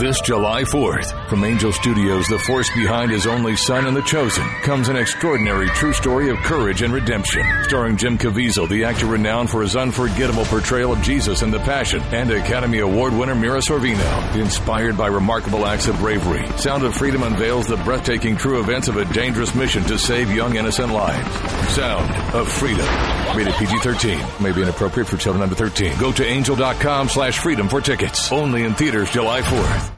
This 0.08 0.22
July 0.22 0.62
4th, 0.62 1.28
from 1.28 1.44
Angel 1.44 1.70
Studios, 1.70 2.28
the 2.28 2.38
force 2.38 2.70
behind 2.74 3.10
his 3.10 3.26
only 3.26 3.56
son 3.56 3.86
and 3.86 3.94
the 3.94 4.00
chosen, 4.00 4.42
comes 4.62 4.88
an 4.88 4.96
extraordinary 4.96 5.68
true 5.68 5.92
story 5.92 6.30
of 6.30 6.38
courage 6.38 6.80
and 6.80 6.94
redemption. 6.94 7.44
Starring 7.64 7.98
Jim 7.98 8.16
Caviezel, 8.16 8.70
the 8.70 8.84
actor 8.84 9.04
renowned 9.04 9.50
for 9.50 9.60
his 9.60 9.76
unforgettable 9.76 10.46
portrayal 10.46 10.94
of 10.94 11.02
Jesus 11.02 11.42
in 11.42 11.50
The 11.50 11.58
Passion, 11.58 12.00
and 12.04 12.30
Academy 12.30 12.78
Award 12.78 13.12
winner 13.12 13.34
Mira 13.34 13.58
Sorvino. 13.58 14.34
Inspired 14.34 14.96
by 14.96 15.08
remarkable 15.08 15.66
acts 15.66 15.88
of 15.88 15.98
bravery, 15.98 16.46
Sound 16.56 16.84
of 16.84 16.94
Freedom 16.94 17.22
unveils 17.22 17.66
the 17.66 17.76
breathtaking 17.76 18.38
true 18.38 18.60
events 18.60 18.88
of 18.88 18.96
a 18.96 19.04
dangerous 19.12 19.54
mission 19.54 19.82
to 19.82 19.98
save 19.98 20.30
young 20.30 20.56
innocent 20.56 20.90
lives. 20.90 21.30
Sound 21.74 22.10
of 22.34 22.50
Freedom. 22.50 22.86
Rated 23.36 23.52
PG-13. 23.56 24.40
May 24.40 24.52
be 24.52 24.62
inappropriate 24.62 25.06
for 25.06 25.18
children 25.18 25.42
under 25.42 25.54
13. 25.54 25.98
Go 26.00 26.12
to 26.12 26.24
angel.com 26.24 27.10
slash 27.10 27.38
freedom 27.38 27.68
for 27.68 27.82
tickets. 27.82 28.32
Only 28.32 28.64
in 28.64 28.72
theaters 28.72 29.10
July 29.10 29.42
4th. 29.42 29.97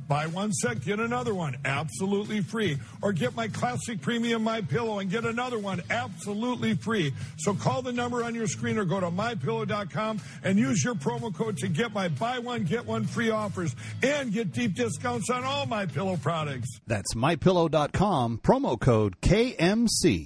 Buy 0.11 0.27
one 0.27 0.51
set, 0.51 0.83
get 0.83 0.99
another 0.99 1.33
one 1.33 1.55
absolutely 1.63 2.41
free. 2.41 2.77
Or 3.01 3.13
get 3.13 3.33
my 3.33 3.47
classic 3.47 4.01
premium 4.01 4.43
My 4.43 4.59
Pillow 4.59 4.99
and 4.99 5.09
get 5.09 5.23
another 5.23 5.57
one 5.57 5.81
absolutely 5.89 6.73
free. 6.73 7.13
So 7.37 7.53
call 7.53 7.81
the 7.81 7.93
number 7.93 8.21
on 8.21 8.35
your 8.35 8.47
screen 8.47 8.77
or 8.77 8.83
go 8.83 8.99
to 8.99 9.09
mypillow.com 9.09 10.19
and 10.43 10.59
use 10.59 10.83
your 10.83 10.95
promo 10.95 11.33
code 11.33 11.55
to 11.59 11.69
get 11.69 11.93
my 11.93 12.09
buy 12.09 12.39
one 12.39 12.65
get 12.65 12.85
one 12.85 13.05
free 13.05 13.29
offers 13.29 13.73
and 14.03 14.33
get 14.33 14.51
deep 14.51 14.75
discounts 14.75 15.29
on 15.29 15.45
all 15.45 15.65
my 15.65 15.85
pillow 15.85 16.17
products. 16.17 16.81
That's 16.85 17.13
mypillow.com, 17.13 18.41
promo 18.43 18.77
code 18.77 19.21
KMC. 19.21 20.25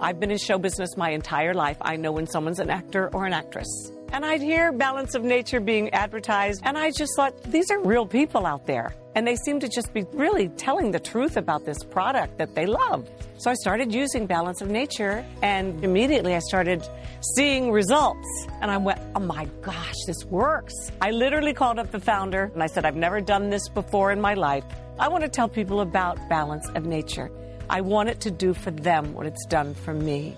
I've 0.00 0.18
been 0.18 0.32
in 0.32 0.38
show 0.38 0.58
business 0.58 0.96
my 0.96 1.10
entire 1.10 1.54
life. 1.54 1.76
I 1.80 1.94
know 1.94 2.10
when 2.10 2.26
someone's 2.26 2.58
an 2.58 2.68
actor 2.68 3.08
or 3.14 3.26
an 3.26 3.32
actress. 3.32 3.92
And 4.12 4.26
I'd 4.26 4.42
hear 4.42 4.72
Balance 4.72 5.14
of 5.14 5.24
Nature 5.24 5.58
being 5.58 5.88
advertised, 5.94 6.60
and 6.66 6.76
I 6.76 6.90
just 6.90 7.12
thought, 7.16 7.42
these 7.44 7.70
are 7.70 7.80
real 7.80 8.04
people 8.04 8.44
out 8.44 8.66
there. 8.66 8.94
And 9.14 9.26
they 9.26 9.36
seem 9.36 9.58
to 9.60 9.68
just 9.68 9.94
be 9.94 10.04
really 10.12 10.48
telling 10.50 10.90
the 10.90 11.00
truth 11.00 11.38
about 11.38 11.64
this 11.64 11.82
product 11.82 12.36
that 12.36 12.54
they 12.54 12.66
love. 12.66 13.08
So 13.38 13.50
I 13.50 13.54
started 13.54 13.94
using 13.94 14.26
Balance 14.26 14.60
of 14.60 14.68
Nature, 14.68 15.24
and 15.40 15.82
immediately 15.82 16.34
I 16.34 16.40
started 16.40 16.86
seeing 17.34 17.72
results. 17.72 18.46
And 18.60 18.70
I 18.70 18.76
went, 18.76 19.00
oh 19.16 19.20
my 19.20 19.46
gosh, 19.62 19.96
this 20.06 20.26
works. 20.26 20.74
I 21.00 21.10
literally 21.10 21.54
called 21.54 21.78
up 21.78 21.90
the 21.90 22.00
founder, 22.00 22.50
and 22.52 22.62
I 22.62 22.66
said, 22.66 22.84
I've 22.84 22.96
never 22.96 23.22
done 23.22 23.48
this 23.48 23.66
before 23.70 24.12
in 24.12 24.20
my 24.20 24.34
life. 24.34 24.64
I 24.98 25.08
want 25.08 25.24
to 25.24 25.30
tell 25.30 25.48
people 25.48 25.80
about 25.80 26.18
Balance 26.28 26.68
of 26.74 26.84
Nature. 26.84 27.30
I 27.70 27.80
want 27.80 28.10
it 28.10 28.20
to 28.20 28.30
do 28.30 28.52
for 28.52 28.72
them 28.72 29.14
what 29.14 29.24
it's 29.24 29.46
done 29.46 29.72
for 29.72 29.94
me. 29.94 30.36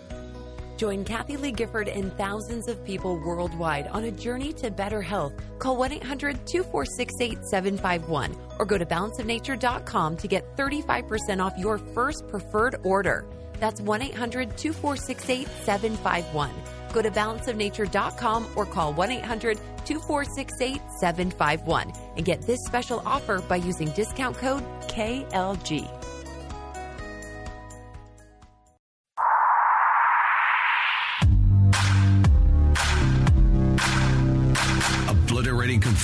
Join 0.76 1.04
Kathie 1.04 1.36
Lee 1.36 1.52
Gifford 1.52 1.88
and 1.88 2.16
thousands 2.16 2.68
of 2.68 2.84
people 2.84 3.16
worldwide 3.16 3.86
on 3.88 4.04
a 4.04 4.10
journey 4.10 4.52
to 4.54 4.70
better 4.70 5.00
health. 5.00 5.32
Call 5.58 5.76
1 5.76 5.92
800 5.92 6.46
246 6.46 7.14
8751 7.20 8.36
or 8.58 8.64
go 8.64 8.78
to 8.78 8.86
balanceofnature.com 8.86 10.16
to 10.16 10.28
get 10.28 10.56
35% 10.56 11.44
off 11.44 11.56
your 11.56 11.78
first 11.78 12.26
preferred 12.28 12.76
order. 12.82 13.24
That's 13.60 13.80
1 13.80 14.02
800 14.02 14.56
246 14.56 15.30
8751. 15.30 16.50
Go 16.92 17.02
to 17.02 17.10
balanceofnature.com 17.10 18.46
or 18.56 18.66
call 18.66 18.92
1 18.92 19.10
800 19.10 19.56
246 19.84 20.52
8751 20.60 21.92
and 22.16 22.24
get 22.24 22.42
this 22.42 22.58
special 22.64 23.02
offer 23.04 23.40
by 23.42 23.56
using 23.56 23.90
discount 23.90 24.36
code 24.36 24.64
KLG. 24.88 26.03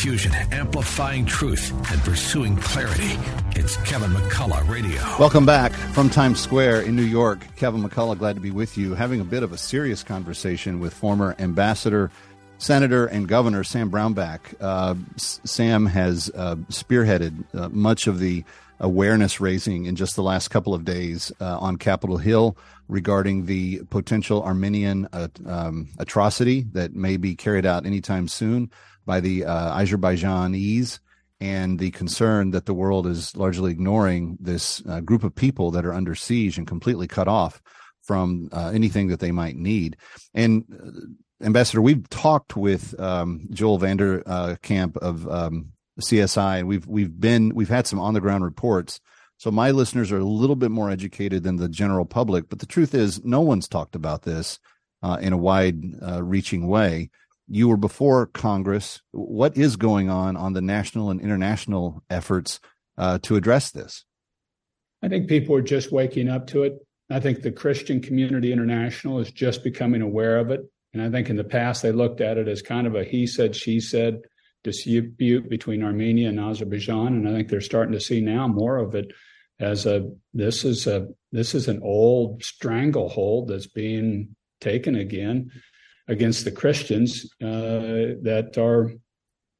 Confusion, 0.00 0.32
amplifying 0.50 1.26
truth, 1.26 1.70
and 1.92 2.00
pursuing 2.00 2.56
clarity. 2.56 3.18
It's 3.50 3.76
Kevin 3.78 4.10
McCullough 4.12 4.66
Radio. 4.66 4.98
Welcome 5.18 5.44
back 5.44 5.72
from 5.72 6.08
Times 6.08 6.40
Square 6.40 6.82
in 6.82 6.96
New 6.96 7.02
York. 7.02 7.40
Kevin 7.56 7.82
McCullough, 7.82 8.16
glad 8.16 8.34
to 8.36 8.40
be 8.40 8.50
with 8.50 8.78
you. 8.78 8.94
Having 8.94 9.20
a 9.20 9.24
bit 9.24 9.42
of 9.42 9.52
a 9.52 9.58
serious 9.58 10.02
conversation 10.02 10.80
with 10.80 10.94
former 10.94 11.36
Ambassador, 11.38 12.10
Senator, 12.56 13.04
and 13.08 13.28
Governor 13.28 13.62
Sam 13.62 13.90
Brownback. 13.90 14.40
Uh, 14.58 14.94
Sam 15.18 15.84
has 15.84 16.30
uh, 16.34 16.56
spearheaded 16.70 17.44
uh, 17.54 17.68
much 17.68 18.06
of 18.06 18.20
the 18.20 18.42
awareness 18.78 19.38
raising 19.38 19.84
in 19.84 19.96
just 19.96 20.16
the 20.16 20.22
last 20.22 20.48
couple 20.48 20.72
of 20.72 20.86
days 20.86 21.30
uh, 21.42 21.58
on 21.58 21.76
Capitol 21.76 22.16
Hill 22.16 22.56
regarding 22.88 23.44
the 23.44 23.82
potential 23.90 24.42
Armenian 24.42 25.08
uh, 25.12 25.28
um, 25.44 25.88
atrocity 25.98 26.62
that 26.72 26.94
may 26.94 27.18
be 27.18 27.34
carried 27.34 27.66
out 27.66 27.84
anytime 27.84 28.28
soon 28.28 28.70
by 29.06 29.20
the 29.20 29.44
uh, 29.44 29.78
Azerbaijanis 29.78 30.98
and 31.40 31.78
the 31.78 31.90
concern 31.92 32.50
that 32.50 32.66
the 32.66 32.74
world 32.74 33.06
is 33.06 33.34
largely 33.36 33.72
ignoring 33.72 34.36
this 34.40 34.82
uh, 34.88 35.00
group 35.00 35.24
of 35.24 35.34
people 35.34 35.70
that 35.70 35.86
are 35.86 35.94
under 35.94 36.14
siege 36.14 36.58
and 36.58 36.66
completely 36.66 37.08
cut 37.08 37.28
off 37.28 37.62
from 38.02 38.48
uh, 38.52 38.70
anything 38.74 39.08
that 39.08 39.20
they 39.20 39.32
might 39.32 39.56
need. 39.56 39.96
And 40.34 40.64
uh, 40.72 41.44
Ambassador, 41.44 41.80
we've 41.80 42.08
talked 42.10 42.56
with 42.56 42.98
um, 43.00 43.48
Joel 43.50 43.78
Vander 43.78 44.22
uh, 44.26 44.56
Kamp 44.60 44.96
of 44.98 45.26
um, 45.28 45.72
CSI, 46.00 46.60
and 46.60 46.68
we've 46.68 46.86
we've 46.86 47.18
been 47.18 47.54
we've 47.54 47.68
had 47.68 47.86
some 47.86 47.98
on 47.98 48.14
the 48.14 48.20
ground 48.20 48.44
reports. 48.44 49.00
So 49.38 49.50
my 49.50 49.70
listeners 49.70 50.12
are 50.12 50.18
a 50.18 50.24
little 50.24 50.56
bit 50.56 50.70
more 50.70 50.90
educated 50.90 51.44
than 51.44 51.56
the 51.56 51.68
general 51.68 52.04
public. 52.04 52.50
But 52.50 52.58
the 52.58 52.66
truth 52.66 52.94
is, 52.94 53.24
no 53.24 53.40
one's 53.40 53.68
talked 53.68 53.94
about 53.94 54.22
this 54.22 54.58
uh, 55.02 55.16
in 55.20 55.32
a 55.32 55.38
wide 55.38 55.82
uh, 56.06 56.22
reaching 56.22 56.68
way. 56.68 57.08
You 57.52 57.66
were 57.66 57.76
before 57.76 58.26
Congress. 58.26 59.02
What 59.10 59.56
is 59.56 59.74
going 59.74 60.08
on 60.08 60.36
on 60.36 60.52
the 60.52 60.60
national 60.60 61.10
and 61.10 61.20
international 61.20 62.00
efforts 62.08 62.60
uh, 62.96 63.18
to 63.22 63.34
address 63.34 63.72
this? 63.72 64.04
I 65.02 65.08
think 65.08 65.28
people 65.28 65.56
are 65.56 65.62
just 65.62 65.90
waking 65.90 66.28
up 66.28 66.46
to 66.48 66.62
it. 66.62 66.78
I 67.10 67.18
think 67.18 67.42
the 67.42 67.50
Christian 67.50 68.00
Community 68.00 68.52
International 68.52 69.18
is 69.18 69.32
just 69.32 69.64
becoming 69.64 70.00
aware 70.00 70.38
of 70.38 70.52
it. 70.52 70.60
And 70.94 71.02
I 71.02 71.10
think 71.10 71.28
in 71.28 71.34
the 71.34 71.42
past 71.42 71.82
they 71.82 71.90
looked 71.90 72.20
at 72.20 72.38
it 72.38 72.46
as 72.46 72.62
kind 72.62 72.86
of 72.86 72.94
a 72.94 73.02
he 73.02 73.26
said, 73.26 73.56
she 73.56 73.80
said 73.80 74.20
dispute 74.62 75.50
between 75.50 75.82
Armenia 75.82 76.28
and 76.28 76.38
Azerbaijan. 76.38 77.14
And 77.14 77.28
I 77.28 77.32
think 77.32 77.48
they're 77.48 77.60
starting 77.60 77.94
to 77.94 78.00
see 78.00 78.20
now 78.20 78.46
more 78.46 78.76
of 78.76 78.94
it 78.94 79.10
as 79.58 79.86
a 79.86 80.08
this 80.32 80.64
is 80.64 80.86
a 80.86 81.08
this 81.32 81.56
is 81.56 81.66
an 81.66 81.80
old 81.82 82.44
stranglehold 82.44 83.48
that's 83.48 83.66
being 83.66 84.36
taken 84.60 84.94
again 84.94 85.50
against 86.10 86.44
the 86.44 86.50
Christians 86.50 87.24
uh, 87.40 88.18
that 88.22 88.58
are 88.58 88.92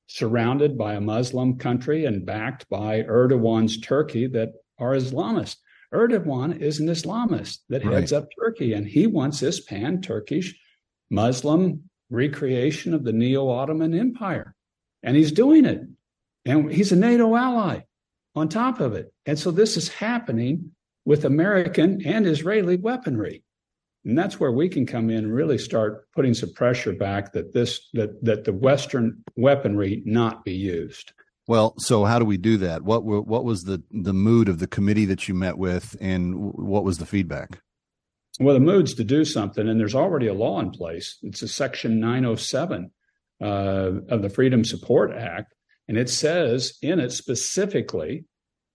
surrounded 0.08 0.76
by 0.76 0.94
a 0.94 1.00
Muslim 1.00 1.56
country 1.56 2.04
and 2.04 2.26
backed 2.26 2.68
by 2.68 3.02
Erdogan's 3.02 3.80
Turkey 3.80 4.26
that 4.26 4.50
are 4.78 4.92
Islamist. 4.92 5.56
Erdogan 5.94 6.60
is 6.60 6.80
an 6.80 6.88
Islamist 6.88 7.60
that 7.68 7.84
right. 7.84 7.94
heads 7.94 8.12
up 8.12 8.26
Turkey, 8.38 8.72
and 8.72 8.86
he 8.86 9.06
wants 9.06 9.38
this 9.38 9.60
pan 9.60 10.00
Turkish 10.02 10.58
Muslim 11.10 11.84
recreation 12.10 12.92
of 12.92 13.04
the 13.04 13.12
Neo 13.12 13.48
Ottoman 13.48 13.94
Empire. 13.94 14.54
And 15.02 15.16
he's 15.16 15.32
doing 15.32 15.64
it. 15.64 15.82
And 16.44 16.70
he's 16.72 16.92
a 16.92 16.96
NATO 16.96 17.36
ally 17.36 17.80
on 18.34 18.48
top 18.48 18.80
of 18.80 18.94
it. 18.94 19.12
And 19.26 19.38
so 19.38 19.52
this 19.52 19.76
is 19.76 19.88
happening 19.88 20.72
with 21.04 21.24
American 21.24 22.04
and 22.04 22.26
Israeli 22.26 22.76
weaponry. 22.76 23.42
And 24.04 24.16
that's 24.16 24.40
where 24.40 24.52
we 24.52 24.68
can 24.68 24.86
come 24.86 25.10
in 25.10 25.24
and 25.24 25.34
really 25.34 25.58
start 25.58 26.10
putting 26.14 26.32
some 26.34 26.52
pressure 26.54 26.92
back 26.92 27.32
that 27.32 27.52
this 27.52 27.80
that 27.92 28.24
that 28.24 28.44
the 28.44 28.52
Western 28.52 29.22
weaponry 29.36 30.02
not 30.06 30.44
be 30.44 30.54
used. 30.54 31.12
Well, 31.46 31.74
so 31.78 32.04
how 32.04 32.18
do 32.18 32.24
we 32.24 32.36
do 32.36 32.56
that? 32.58 32.82
What 32.82 33.04
were, 33.04 33.20
what 33.20 33.44
was 33.44 33.64
the 33.64 33.82
the 33.90 34.14
mood 34.14 34.48
of 34.48 34.58
the 34.58 34.66
committee 34.66 35.04
that 35.06 35.28
you 35.28 35.34
met 35.34 35.58
with, 35.58 35.96
and 36.00 36.34
what 36.38 36.84
was 36.84 36.98
the 36.98 37.06
feedback? 37.06 37.60
Well, 38.38 38.54
the 38.54 38.60
mood's 38.60 38.94
to 38.94 39.04
do 39.04 39.24
something, 39.24 39.68
and 39.68 39.78
there's 39.78 39.94
already 39.94 40.28
a 40.28 40.34
law 40.34 40.60
in 40.60 40.70
place. 40.70 41.18
It's 41.22 41.42
a 41.42 41.48
Section 41.48 42.00
907 42.00 42.90
uh, 43.42 43.46
of 44.08 44.22
the 44.22 44.30
Freedom 44.30 44.64
Support 44.64 45.12
Act, 45.12 45.52
and 45.88 45.98
it 45.98 46.08
says 46.08 46.78
in 46.80 47.00
it 47.00 47.12
specifically 47.12 48.24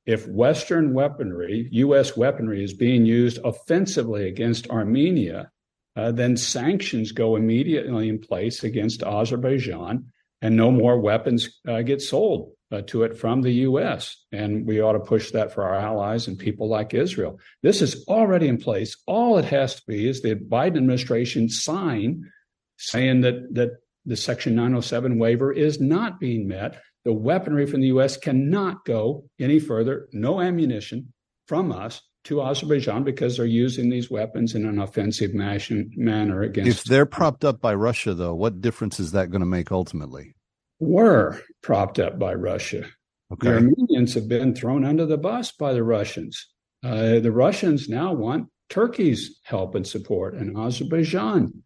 if 0.06 0.28
Western 0.28 0.94
weaponry, 0.94 1.68
U.S. 1.72 2.15
weaponry, 2.15 2.63
is 2.63 2.74
being 2.74 3.06
used 3.06 3.39
offensively 3.44 4.28
against 4.28 4.70
Armenia, 4.70 5.52
uh, 5.96 6.12
then 6.12 6.38
sanctions 6.38 7.12
go 7.12 7.36
immediately 7.36 8.10
in 8.10 8.20
place 8.20 8.63
against 8.63 9.04
Azerbaijan, 9.04 10.12
and 10.41 10.56
no 10.56 10.72
more 10.72 11.00
weapons 11.00 11.60
uh, 11.68 11.82
get 11.82 12.02
sold 12.02 12.52
uh, 12.72 12.82
to 12.82 13.04
it 13.04 13.18
from 13.18 13.41
the 13.41 13.52
U.S. 13.52 14.15
And 14.32 14.65
we 14.65 14.82
ought 14.82 14.94
to 14.94 15.00
push 15.00 15.32
that 15.32 15.54
for 15.54 15.63
our 15.63 15.76
allies 15.76 16.28
and 16.28 16.38
people 16.38 16.68
like 16.68 16.94
Israel. 16.94 17.39
This 17.63 17.82
is 17.82 18.06
already 18.08 18.48
in 18.48 18.58
place. 18.58 18.98
All 19.08 19.38
it 19.38 19.46
has 19.46 19.76
to 19.76 19.82
be 19.88 20.08
is 20.08 20.22
the 20.22 20.36
Biden 20.36 20.78
administration 20.78 21.50
sign 21.50 22.30
saying 22.78 23.22
that 23.22 23.54
that 23.56 23.78
the 24.06 24.18
Section 24.18 24.54
907 24.56 25.18
waiver 25.18 25.52
is 25.52 25.80
not 25.80 26.20
being 26.20 26.48
met 26.48 26.80
the 27.06 27.13
weaponry 27.13 27.68
from 27.68 27.82
the 27.82 27.88
U.S. 27.88 28.18
cannot 28.18 28.84
go 28.84 29.30
any 29.39 29.60
further, 29.60 30.10
no 30.12 30.41
ammunition 30.41 31.13
from 31.48 31.72
us 31.72 32.02
to 32.26 32.41
Azerbaijan 32.41 33.04
because 33.04 33.38
they're 33.38 33.46
using 33.46 33.89
these 33.89 34.10
weapons 34.10 34.56
in 34.56 34.65
an 34.65 34.80
offensive 34.80 35.32
manner 35.34 36.41
against. 36.41 36.80
If 36.80 36.84
they're 36.86 37.06
propped 37.06 37.46
up 37.46 37.62
by 37.62 37.76
Russia, 37.76 38.15
though, 38.15 38.34
what 38.34 38.62
difference 38.62 39.00
is 39.00 39.12
that 39.12 39.30
going 39.30 39.41
to 39.41 39.46
make 39.46 39.72
ultimately? 39.72 40.36
Were 40.80 41.39
propped 41.62 42.00
up 42.00 42.18
by 42.18 42.34
Russia. 42.34 42.86
Okay. 43.32 43.50
The 43.50 43.56
Armenians 43.56 44.15
have 44.15 44.28
been 44.28 44.56
thrown 44.56 44.84
under 44.84 45.06
the 45.06 45.18
bus 45.18 45.52
by 45.52 45.74
the 45.74 45.84
Russians. 45.84 46.48
Uh, 46.84 47.20
the 47.20 47.32
Russians 47.32 47.88
now 47.88 48.13
want 48.13 48.50
Turkey's 48.70 49.39
help 49.44 49.76
and 49.76 49.86
support, 49.86 50.34
and 50.34 50.58
Azerbaijan 50.58 51.63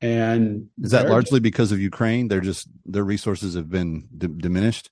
and 0.00 0.68
is 0.82 0.92
that 0.92 1.08
largely 1.08 1.40
because 1.40 1.72
of 1.72 1.80
Ukraine? 1.80 2.28
They're 2.28 2.40
just 2.40 2.68
their 2.86 3.04
resources 3.04 3.54
have 3.54 3.68
been 3.68 4.08
d- 4.16 4.28
diminished. 4.34 4.90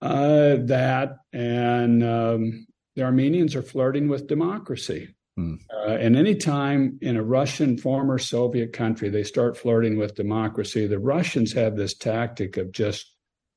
Uh, 0.00 0.56
that 0.60 1.16
and 1.32 2.04
um, 2.04 2.66
the 2.94 3.02
Armenians 3.02 3.56
are 3.56 3.62
flirting 3.62 4.08
with 4.08 4.28
democracy. 4.28 5.14
Hmm. 5.36 5.56
Uh, 5.72 5.90
and 5.90 6.16
anytime 6.16 6.98
in 7.02 7.16
a 7.16 7.22
Russian 7.22 7.76
former 7.76 8.18
Soviet 8.18 8.72
country 8.72 9.08
they 9.08 9.24
start 9.24 9.56
flirting 9.56 9.98
with 9.98 10.14
democracy, 10.14 10.86
the 10.86 11.00
Russians 11.00 11.52
have 11.54 11.76
this 11.76 11.94
tactic 11.94 12.56
of 12.56 12.70
just 12.70 13.12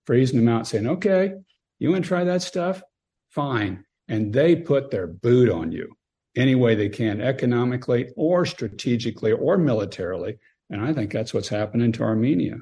freezing 0.05 0.39
them 0.39 0.49
out, 0.49 0.65
saying, 0.65 0.87
"Okay, 0.87 1.33
you 1.77 1.91
want 1.91 2.03
to 2.03 2.07
try 2.07 2.23
that 2.23 2.41
stuff? 2.41 2.81
Fine." 3.29 3.85
And 4.07 4.33
they 4.33 4.55
put 4.55 4.89
their 4.89 5.07
boot 5.07 5.49
on 5.49 5.71
you 5.71 5.95
any 6.35 6.55
way 6.55 6.73
they 6.73 6.89
can, 6.89 7.21
economically 7.21 8.09
or 8.15 8.45
strategically 8.45 9.31
or 9.31 9.57
militarily 9.57 10.37
and 10.71 10.81
I 10.81 10.93
think 10.93 11.11
that's 11.11 11.33
what's 11.33 11.49
happening 11.49 11.91
to 11.93 12.03
Armenia. 12.03 12.57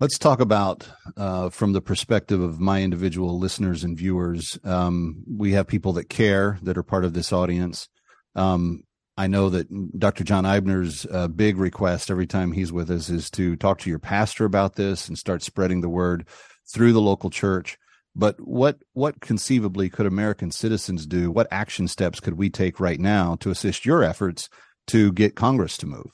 Let's 0.00 0.18
talk 0.18 0.40
about 0.40 0.88
uh, 1.16 1.50
from 1.50 1.72
the 1.72 1.80
perspective 1.80 2.40
of 2.40 2.60
my 2.60 2.82
individual 2.82 3.38
listeners 3.38 3.84
and 3.84 3.96
viewers. 3.96 4.58
Um, 4.64 5.24
we 5.28 5.52
have 5.52 5.66
people 5.66 5.92
that 5.94 6.08
care 6.08 6.58
that 6.62 6.78
are 6.78 6.82
part 6.82 7.04
of 7.04 7.12
this 7.12 7.32
audience. 7.32 7.88
Um, 8.34 8.84
I 9.16 9.26
know 9.26 9.50
that 9.50 9.98
Dr. 9.98 10.22
John 10.22 10.44
Eibner's 10.44 11.04
uh, 11.10 11.26
big 11.26 11.58
request 11.58 12.10
every 12.10 12.28
time 12.28 12.52
he's 12.52 12.72
with 12.72 12.90
us 12.90 13.08
is 13.08 13.28
to 13.32 13.56
talk 13.56 13.80
to 13.80 13.90
your 13.90 13.98
pastor 13.98 14.44
about 14.44 14.76
this 14.76 15.08
and 15.08 15.18
start 15.18 15.42
spreading 15.42 15.80
the 15.80 15.88
word 15.88 16.26
through 16.72 16.92
the 16.92 17.00
local 17.00 17.28
church. 17.28 17.76
But 18.14 18.36
what 18.38 18.78
what 18.92 19.20
conceivably 19.20 19.90
could 19.90 20.06
American 20.06 20.52
citizens 20.52 21.06
do? 21.06 21.30
What 21.32 21.48
action 21.50 21.88
steps 21.88 22.20
could 22.20 22.34
we 22.34 22.50
take 22.50 22.78
right 22.78 23.00
now 23.00 23.34
to 23.40 23.50
assist 23.50 23.84
your 23.84 24.04
efforts 24.04 24.48
to 24.86 25.12
get 25.12 25.34
Congress 25.34 25.76
to 25.78 25.86
move? 25.86 26.12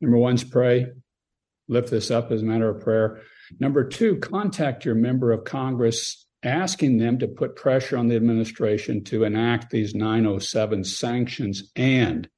Number 0.00 0.16
one 0.16 0.34
is 0.34 0.44
pray, 0.44 0.86
lift 1.68 1.90
this 1.90 2.10
up 2.10 2.30
as 2.30 2.42
a 2.42 2.46
matter 2.46 2.68
of 2.68 2.82
prayer. 2.82 3.20
Number 3.58 3.84
two, 3.84 4.16
contact 4.18 4.84
your 4.84 4.94
member 4.94 5.32
of 5.32 5.44
Congress 5.44 6.26
asking 6.42 6.98
them 6.98 7.18
to 7.18 7.28
put 7.28 7.56
pressure 7.56 7.98
on 7.98 8.08
the 8.08 8.16
administration 8.16 9.04
to 9.04 9.24
enact 9.24 9.70
these 9.70 9.94
907 9.94 10.84
sanctions 10.84 11.70
and 11.76 12.28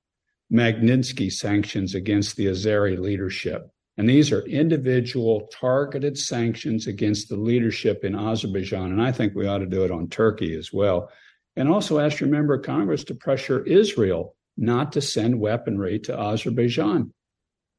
Magnitsky 0.53 1.33
sanctions 1.33 1.95
against 1.95 2.37
the 2.37 2.47
Azeri 2.47 2.99
leadership. 2.99 3.71
And 3.97 4.09
these 4.09 4.33
are 4.33 4.43
individual 4.47 5.49
targeted 5.53 6.19
sanctions 6.19 6.87
against 6.87 7.29
the 7.29 7.37
leadership 7.37 8.05
in 8.05 8.15
Azerbaijan. 8.15 8.91
And 8.91 9.01
I 9.03 9.13
think 9.13 9.35
we 9.35 9.47
ought 9.47 9.59
to 9.59 9.67
do 9.67 9.85
it 9.85 9.91
on 9.91 10.09
Turkey 10.09 10.57
as 10.57 10.73
well. 10.73 11.11
And 11.57 11.69
also 11.69 11.99
ask 11.99 12.19
your 12.19 12.31
member 12.31 12.55
of 12.55 12.63
Congress 12.63 13.05
to 13.05 13.15
pressure 13.15 13.63
Israel 13.65 14.35
not 14.57 14.93
to 14.93 15.01
send 15.01 15.39
weaponry 15.39 15.99
to 16.01 16.19
Azerbaijan. 16.19 17.13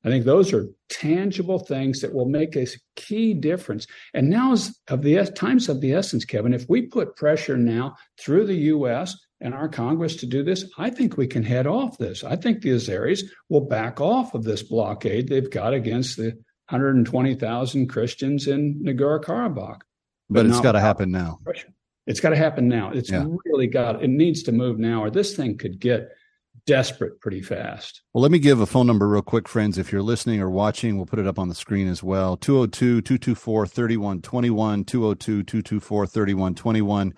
I 0.04 0.10
think 0.10 0.26
those 0.26 0.52
are 0.52 0.68
tangible 0.90 1.60
things 1.60 2.02
that 2.02 2.14
will 2.14 2.28
make 2.28 2.56
a 2.56 2.68
key 2.96 3.34
difference. 3.34 3.88
And 4.14 4.30
now 4.30 4.52
is 4.52 4.78
of 4.90 5.02
the 5.02 5.24
times 5.36 5.70
of 5.70 5.80
the 5.82 5.94
essence, 5.94 6.26
Kevin. 6.26 6.54
If 6.54 6.68
we 6.68 6.84
put 6.84 7.16
pressure 7.16 7.58
now 7.58 7.96
through 8.20 8.46
the 8.48 8.56
U.S. 8.56 9.16
and 9.40 9.54
our 9.54 9.70
Congress 9.70 10.18
to 10.18 10.26
do 10.26 10.44
this, 10.44 10.66
I 10.78 10.90
think 10.90 11.16
we 11.16 11.28
can 11.28 11.44
head 11.44 11.68
off 11.68 11.98
this. 11.98 12.24
I 12.24 12.36
think 12.36 12.62
the 12.62 12.72
Azeris 12.72 13.22
will 13.50 13.66
back 13.66 14.02
off 14.02 14.34
of 14.34 14.44
this 14.44 14.62
blockade 14.62 15.30
they've 15.30 15.50
got 15.50 15.74
against 15.74 16.18
the 16.18 16.34
120,000 16.70 17.88
Christians 17.88 18.48
in 18.48 18.82
Nagorno 18.84 19.24
Karabakh. 19.24 19.80
But, 20.30 20.44
but 20.44 20.46
it's 20.48 20.62
got 20.62 20.74
to 20.74 20.80
happen 20.80 21.12
now. 21.12 21.40
Pressure. 21.44 21.74
It's 22.08 22.20
got 22.20 22.32
to 22.32 22.36
happen 22.36 22.68
now. 22.68 22.92
It's 22.92 23.10
yeah. 23.10 23.26
really 23.46 23.68
got. 23.68 24.04
It 24.04 24.10
needs 24.10 24.44
to 24.44 24.52
move 24.52 24.80
now, 24.80 25.02
or 25.02 25.10
this 25.10 25.36
thing 25.36 25.58
could 25.58 25.80
get 25.80 26.10
desperate 26.66 27.20
pretty 27.20 27.42
fast. 27.42 28.02
Well, 28.14 28.22
let 28.22 28.32
me 28.32 28.40
give 28.40 28.60
a 28.60 28.66
phone 28.66 28.88
number 28.88 29.08
real 29.08 29.22
quick, 29.22 29.48
friends. 29.48 29.78
If 29.78 29.92
you're 29.92 30.02
listening 30.02 30.42
or 30.42 30.50
watching, 30.50 30.98
we'll 30.98 31.06
put 31.06 31.20
it 31.20 31.28
up 31.28 31.40
on 31.40 31.50
the 31.50 31.56
screen 31.56 31.88
as 31.88 32.04
well 32.04 32.38
202 32.38 33.02
224 33.02 33.68
3121. 33.68 34.86
202 34.86 35.44
224 35.44 36.08
3121. 36.08 37.14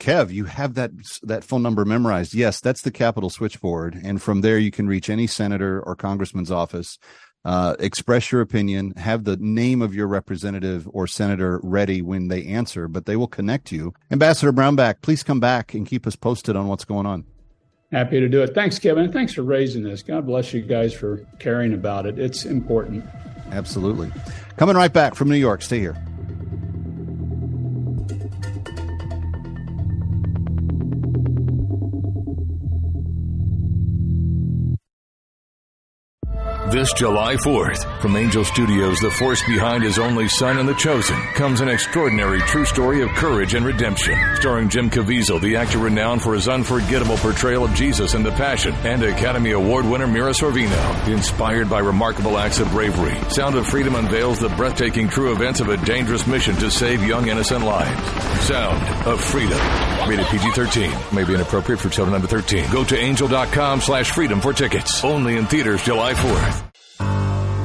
Kev, 0.00 0.30
you 0.30 0.44
have 0.44 0.74
that 0.74 0.92
that 1.22 1.42
phone 1.42 1.62
number 1.62 1.84
memorized. 1.84 2.34
Yes, 2.34 2.60
that's 2.60 2.82
the 2.82 2.92
Capitol 2.92 3.30
switchboard, 3.30 3.98
and 4.02 4.22
from 4.22 4.42
there 4.42 4.58
you 4.58 4.70
can 4.70 4.86
reach 4.86 5.10
any 5.10 5.26
senator 5.26 5.82
or 5.82 5.96
congressman's 5.96 6.52
office. 6.52 6.98
Uh, 7.44 7.74
express 7.78 8.30
your 8.30 8.40
opinion. 8.40 8.92
Have 8.96 9.24
the 9.24 9.36
name 9.38 9.80
of 9.80 9.94
your 9.94 10.06
representative 10.06 10.88
or 10.92 11.06
senator 11.06 11.60
ready 11.62 12.02
when 12.02 12.28
they 12.28 12.44
answer, 12.44 12.88
but 12.88 13.06
they 13.06 13.16
will 13.16 13.28
connect 13.28 13.72
you. 13.72 13.92
Ambassador 14.10 14.52
Brownback, 14.52 15.02
please 15.02 15.22
come 15.22 15.40
back 15.40 15.72
and 15.74 15.86
keep 15.86 16.06
us 16.06 16.16
posted 16.16 16.56
on 16.56 16.68
what's 16.68 16.84
going 16.84 17.06
on. 17.06 17.24
Happy 17.90 18.20
to 18.20 18.28
do 18.28 18.42
it. 18.42 18.54
Thanks, 18.54 18.78
Kevin. 18.78 19.10
Thanks 19.12 19.32
for 19.32 19.42
raising 19.42 19.82
this. 19.82 20.02
God 20.02 20.26
bless 20.26 20.52
you 20.52 20.60
guys 20.60 20.92
for 20.92 21.24
caring 21.38 21.72
about 21.72 22.04
it. 22.04 22.18
It's 22.18 22.44
important. 22.44 23.04
Absolutely. 23.50 24.12
Coming 24.56 24.76
right 24.76 24.92
back 24.92 25.14
from 25.14 25.28
New 25.30 25.36
York. 25.36 25.62
Stay 25.62 25.78
here. 25.78 25.96
This 36.78 36.92
July 36.92 37.34
4th, 37.34 38.00
from 38.00 38.14
Angel 38.14 38.44
Studios, 38.44 39.00
the 39.00 39.10
force 39.10 39.44
behind 39.48 39.82
his 39.82 39.98
only 39.98 40.28
son 40.28 40.58
and 40.58 40.68
the 40.68 40.76
chosen, 40.76 41.16
comes 41.34 41.60
an 41.60 41.68
extraordinary 41.68 42.38
true 42.42 42.64
story 42.64 43.02
of 43.02 43.08
courage 43.16 43.54
and 43.54 43.66
redemption. 43.66 44.16
Starring 44.36 44.68
Jim 44.68 44.88
Caviezel, 44.88 45.40
the 45.40 45.56
actor 45.56 45.78
renowned 45.78 46.22
for 46.22 46.34
his 46.34 46.46
unforgettable 46.46 47.16
portrayal 47.16 47.64
of 47.64 47.74
Jesus 47.74 48.14
in 48.14 48.22
The 48.22 48.30
Passion, 48.30 48.74
and 48.84 49.02
Academy 49.02 49.50
Award 49.50 49.86
winner 49.86 50.06
Mira 50.06 50.30
Sorvino. 50.30 51.08
Inspired 51.08 51.68
by 51.68 51.80
remarkable 51.80 52.38
acts 52.38 52.60
of 52.60 52.70
bravery, 52.70 53.18
Sound 53.28 53.56
of 53.56 53.66
Freedom 53.66 53.96
unveils 53.96 54.38
the 54.38 54.48
breathtaking 54.50 55.08
true 55.08 55.32
events 55.32 55.58
of 55.58 55.70
a 55.70 55.78
dangerous 55.78 56.28
mission 56.28 56.54
to 56.58 56.70
save 56.70 57.02
young 57.02 57.26
innocent 57.26 57.64
lives. 57.64 58.08
Sound 58.46 58.80
of 59.04 59.20
Freedom. 59.20 59.58
Rated 60.08 60.26
PG-13. 60.26 61.12
May 61.12 61.24
be 61.24 61.34
inappropriate 61.34 61.80
for 61.80 61.88
children 61.88 62.14
under 62.14 62.28
13. 62.28 62.70
Go 62.70 62.84
to 62.84 62.96
angel.com 62.96 63.80
slash 63.80 64.12
freedom 64.12 64.40
for 64.40 64.52
tickets. 64.52 65.02
Only 65.02 65.36
in 65.36 65.46
theaters 65.46 65.82
July 65.82 66.14
4th. 66.14 66.67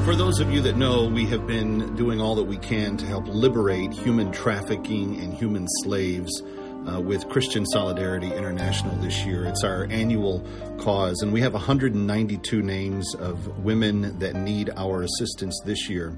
For 0.06 0.18
those 0.18 0.41
of 0.41 0.51
you 0.51 0.60
that 0.64 0.76
know, 0.76 1.06
we 1.06 1.26
have 1.28 1.47
been 1.47 1.95
doing 1.95 2.20
all 2.20 2.36
that 2.36 2.43
we 2.43 2.58
can 2.58 2.97
to 2.97 3.06
help 3.06 3.26
liberate 3.26 3.93
human 3.93 4.34
trafficking 4.34 5.18
and 5.22 5.34
human 5.34 5.66
slaves 5.82 6.43
uh, 6.91 6.99
with 6.99 7.30
Christian 7.30 7.66
Solidarity 7.66 8.28
International 8.28 8.93
this 8.97 9.26
year. 9.26 9.45
It's 9.45 9.64
our 9.64 9.86
annual 9.86 10.45
cause, 10.78 11.22
and 11.22 11.32
we 11.32 11.39
have 11.39 11.54
192 11.54 12.62
names 12.62 13.16
of 13.16 13.60
women 13.60 14.20
that 14.20 14.36
need 14.36 14.72
our 14.76 15.04
assistance 15.04 15.58
this 15.64 15.89
year. 15.89 16.18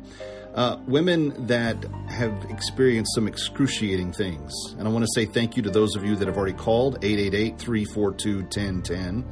Uh, 0.56 0.80
women 0.88 1.46
that 1.46 1.78
have 2.10 2.34
experienced 2.50 3.14
some 3.14 3.28
excruciating 3.28 4.14
things. 4.14 4.52
And 4.80 4.88
I 4.88 4.92
want 4.92 5.06
to 5.06 5.12
say 5.14 5.26
thank 5.26 5.56
you 5.56 5.62
to 5.62 5.70
those 5.70 5.96
of 5.96 6.04
you 6.04 6.16
that 6.16 6.28
have 6.28 6.38
already 6.38 6.58
called 6.58 6.98
888 7.04 7.60
342 7.60 8.38
1010. 8.38 9.26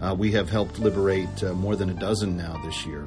Uh, 0.00 0.14
we 0.14 0.32
have 0.32 0.48
helped 0.48 0.78
liberate 0.78 1.44
uh, 1.44 1.52
more 1.52 1.76
than 1.76 1.90
a 1.90 1.94
dozen 1.94 2.38
now 2.38 2.58
this 2.64 2.86
year. 2.86 3.06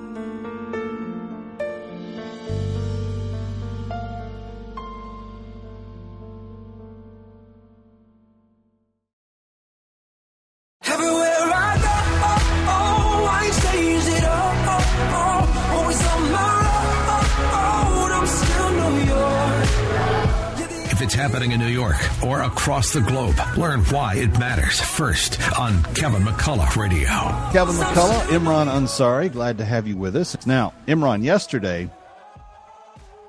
York 21.88 22.24
or 22.24 22.42
across 22.42 22.94
the 22.94 23.02
globe. 23.02 23.36
Learn 23.58 23.82
why 23.86 24.16
it 24.16 24.38
matters 24.40 24.80
first 24.80 25.40
on 25.58 25.84
Kevin 25.94 26.24
McCullough 26.24 26.76
Radio. 26.76 27.08
Kevin 27.52 27.76
McCullough, 27.76 28.28
Imran 28.28 28.68
Ansari, 28.68 29.32
glad 29.32 29.58
to 29.58 29.66
have 29.66 29.88
you 29.88 29.98
with 29.98 30.16
us. 30.16 30.46
Now, 30.46 30.74
Imran, 30.88 31.24
yesterday 31.24 31.90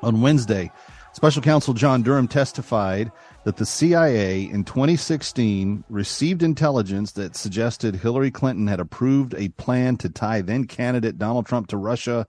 on 0.02 0.20
Wednesday, 0.20 0.70
Special 1.12 1.42
Counsel 1.42 1.74
John 1.74 2.02
Durham 2.02 2.28
testified 2.28 3.10
that 3.44 3.56
the 3.56 3.66
CIA 3.66 4.42
in 4.42 4.64
2016 4.64 5.84
received 5.88 6.42
intelligence 6.42 7.12
that 7.12 7.34
suggested 7.34 7.96
Hillary 7.96 8.30
Clinton 8.30 8.66
had 8.66 8.78
approved 8.78 9.34
a 9.34 9.48
plan 9.50 9.96
to 9.98 10.08
tie 10.08 10.42
then 10.42 10.66
candidate 10.66 11.18
Donald 11.18 11.46
Trump 11.46 11.68
to 11.68 11.76
Russia, 11.76 12.26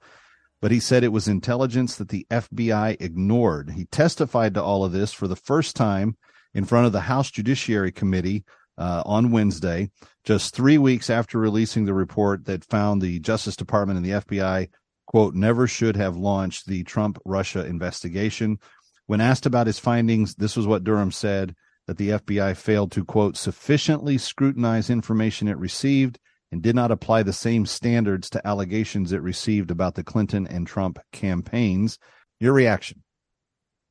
but 0.61 0.71
he 0.71 0.79
said 0.79 1.03
it 1.03 1.11
was 1.11 1.27
intelligence 1.27 1.95
that 1.95 2.09
the 2.09 2.25
FBI 2.29 2.97
ignored. 2.99 3.71
He 3.71 3.85
testified 3.85 4.53
to 4.53 4.63
all 4.63 4.83
of 4.83 4.91
this 4.91 5.13
for 5.13 5.27
the 5.27 5.35
first 5.35 5.75
time 5.75 6.17
in 6.53 6.65
front 6.65 6.85
of 6.85 6.91
the 6.91 7.01
House 7.01 7.31
Judiciary 7.31 7.91
Committee 7.91 8.43
uh, 8.77 9.03
on 9.05 9.31
Wednesday, 9.31 9.89
just 10.23 10.55
three 10.55 10.77
weeks 10.77 11.09
after 11.09 11.37
releasing 11.37 11.85
the 11.85 11.93
report 11.93 12.45
that 12.45 12.65
found 12.65 13.01
the 13.01 13.19
Justice 13.19 13.55
Department 13.55 13.97
and 13.97 14.05
the 14.05 14.21
FBI, 14.21 14.69
quote, 15.05 15.35
never 15.35 15.67
should 15.67 15.95
have 15.95 16.15
launched 16.15 16.65
the 16.65 16.83
Trump 16.83 17.19
Russia 17.25 17.65
investigation. 17.65 18.57
When 19.05 19.21
asked 19.21 19.45
about 19.45 19.67
his 19.67 19.79
findings, 19.79 20.35
this 20.35 20.55
was 20.55 20.67
what 20.67 20.83
Durham 20.83 21.11
said 21.11 21.55
that 21.87 21.97
the 21.97 22.09
FBI 22.09 22.55
failed 22.55 22.91
to, 22.93 23.03
quote, 23.03 23.35
sufficiently 23.35 24.17
scrutinize 24.17 24.89
information 24.89 25.47
it 25.47 25.57
received 25.57 26.19
and 26.51 26.61
did 26.61 26.75
not 26.75 26.91
apply 26.91 27.23
the 27.23 27.33
same 27.33 27.65
standards 27.65 28.29
to 28.31 28.47
allegations 28.47 29.11
it 29.11 29.21
received 29.21 29.71
about 29.71 29.95
the 29.95 30.03
Clinton 30.03 30.47
and 30.47 30.65
Trump 30.65 30.99
campaigns. 31.11 31.99
Your 32.39 32.53
reaction? 32.53 33.03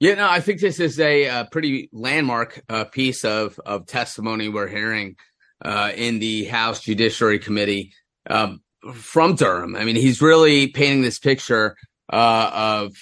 Yeah, 0.00 0.14
no, 0.14 0.28
I 0.28 0.40
think 0.40 0.60
this 0.60 0.78
is 0.78 1.00
a, 1.00 1.24
a 1.24 1.48
pretty 1.50 1.88
landmark 1.92 2.62
uh, 2.68 2.84
piece 2.84 3.24
of, 3.24 3.58
of 3.66 3.86
testimony 3.86 4.48
we're 4.48 4.68
hearing 4.68 5.16
uh, 5.64 5.90
in 5.94 6.20
the 6.20 6.44
House 6.44 6.80
Judiciary 6.80 7.40
Committee 7.40 7.92
um, 8.30 8.62
from 8.92 9.34
Durham. 9.34 9.74
I 9.74 9.84
mean, 9.84 9.96
he's 9.96 10.22
really 10.22 10.68
painting 10.68 11.02
this 11.02 11.18
picture 11.18 11.76
uh, 12.12 12.50
of 12.54 12.92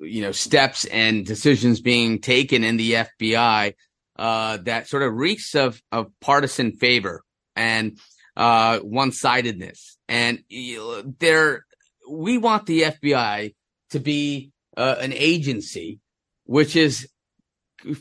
you 0.00 0.22
know 0.22 0.32
steps 0.32 0.84
and 0.86 1.24
decisions 1.24 1.80
being 1.80 2.20
taken 2.20 2.64
in 2.64 2.76
the 2.76 2.92
FBI 2.92 3.74
uh, 4.18 4.56
that 4.58 4.88
sort 4.88 5.02
of 5.02 5.14
reeks 5.14 5.54
of 5.54 5.80
of 5.92 6.08
partisan 6.20 6.72
favor 6.72 7.22
and 7.56 7.98
uh, 8.36 8.78
one 8.78 9.12
sidedness. 9.12 9.96
And 10.08 10.42
there, 11.20 11.64
we 12.08 12.38
want 12.38 12.66
the 12.66 12.82
FBI 12.82 13.54
to 13.90 14.00
be 14.00 14.50
uh, 14.76 14.96
an 15.00 15.12
agency 15.12 16.00
which 16.46 16.76
is 16.76 17.08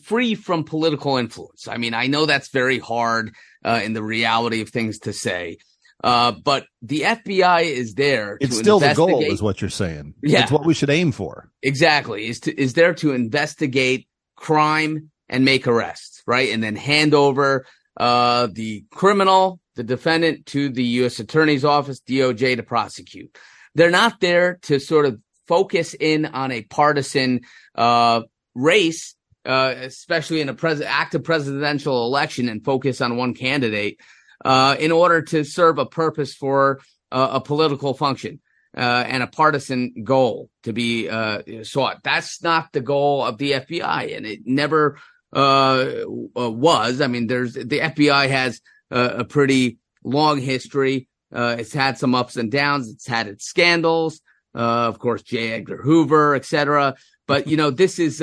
free 0.04 0.36
from 0.36 0.64
political 0.64 1.18
influence. 1.18 1.68
I 1.68 1.78
mean, 1.78 1.94
I 1.94 2.08
know 2.08 2.26
that's 2.26 2.50
very 2.50 2.80
hard 2.80 3.34
uh, 3.64 3.82
in 3.84 3.94
the 3.94 4.04
reality 4.04 4.62
of 4.62 4.70
things 4.70 5.00
to 5.00 5.14
say. 5.14 5.58
Uh, 6.04 6.32
but 6.32 6.66
the 6.82 7.02
FBI 7.02 7.64
is 7.64 7.94
there. 7.94 8.38
It's 8.42 8.58
still 8.58 8.80
the 8.80 8.94
goal, 8.94 9.24
is 9.24 9.42
what 9.42 9.62
you're 9.62 9.70
saying. 9.70 10.16
Yeah, 10.22 10.44
it's 10.44 10.52
what 10.52 10.66
we 10.66 10.74
should 10.74 10.90
aim 10.90 11.14
for. 11.14 11.50
Exactly. 11.62 12.28
Is 12.28 12.42
to, 12.42 12.62
is 12.62 12.74
there 12.74 12.94
to 12.96 13.14
investigate 13.14 14.08
crime 14.36 15.12
and 15.30 15.46
make 15.46 15.66
arrests, 15.66 16.22
right, 16.28 16.50
and 16.52 16.62
then 16.62 16.76
hand 16.76 17.14
over 17.14 17.66
uh, 17.96 18.48
the 18.52 18.84
criminal, 18.92 19.62
the 19.76 19.84
defendant, 19.84 20.46
to 20.48 20.70
the 20.70 20.84
U.S. 20.84 21.20
Attorney's 21.20 21.66
Office, 21.66 22.02
DOJ, 22.02 22.58
to 22.58 22.64
prosecute. 22.64 23.38
They're 23.76 23.90
not 23.90 24.20
there 24.20 24.60
to 24.64 24.80
sort 24.80 25.06
of 25.06 25.20
focus 25.48 25.94
in 26.00 26.26
on 26.26 26.52
a 26.52 26.62
partisan 26.64 27.42
uh, 27.76 28.22
race, 28.56 29.16
uh, 29.46 29.74
especially 29.78 30.42
in 30.42 30.50
a 30.50 30.54
pres- 30.54 30.82
active 30.82 31.24
presidential 31.24 32.06
election, 32.06 32.50
and 32.50 32.64
focus 32.64 33.02
on 33.02 33.18
one 33.18 33.34
candidate 33.34 34.00
uh, 34.46 34.76
in 34.80 34.92
order 34.92 35.22
to 35.22 35.44
serve 35.44 35.80
a 35.80 35.86
purpose 35.86 36.34
for 36.34 36.80
uh, 37.12 37.30
a 37.34 37.42
political 37.42 37.94
function. 37.94 38.40
Uh, 38.76 39.06
and 39.08 39.22
a 39.22 39.28
partisan 39.28 40.04
goal 40.04 40.50
to 40.64 40.74
be 40.74 41.08
uh, 41.08 41.44
sought. 41.62 42.02
That's 42.04 42.42
not 42.42 42.72
the 42.74 42.82
goal 42.82 43.24
of 43.24 43.38
the 43.38 43.52
FBI, 43.52 44.18
and 44.18 44.26
it 44.26 44.48
never 44.48 44.98
uh, 45.32 45.86
was. 46.06 47.00
I 47.00 47.06
mean, 47.06 47.28
there's 47.28 47.54
the 47.54 47.80
FBI 47.80 48.30
has 48.30 48.62
a 48.94 49.26
pretty 49.26 49.80
long 50.04 50.40
history. 50.40 51.08
it's 51.32 51.74
had 51.74 51.98
some 51.98 52.16
ups 52.16 52.38
and 52.38 52.52
downs. 52.52 52.90
It's 52.90 53.08
had 53.08 53.28
its 53.28 53.46
scandals, 53.46 54.22
of 54.54 55.00
course, 55.00 55.22
J. 55.24 55.54
Edgar 55.54 55.78
Hoover, 55.78 56.36
etc. 56.36 56.96
But 57.28 57.48
you 57.48 57.58
know, 57.58 57.70
this 57.70 58.00
is 58.00 58.22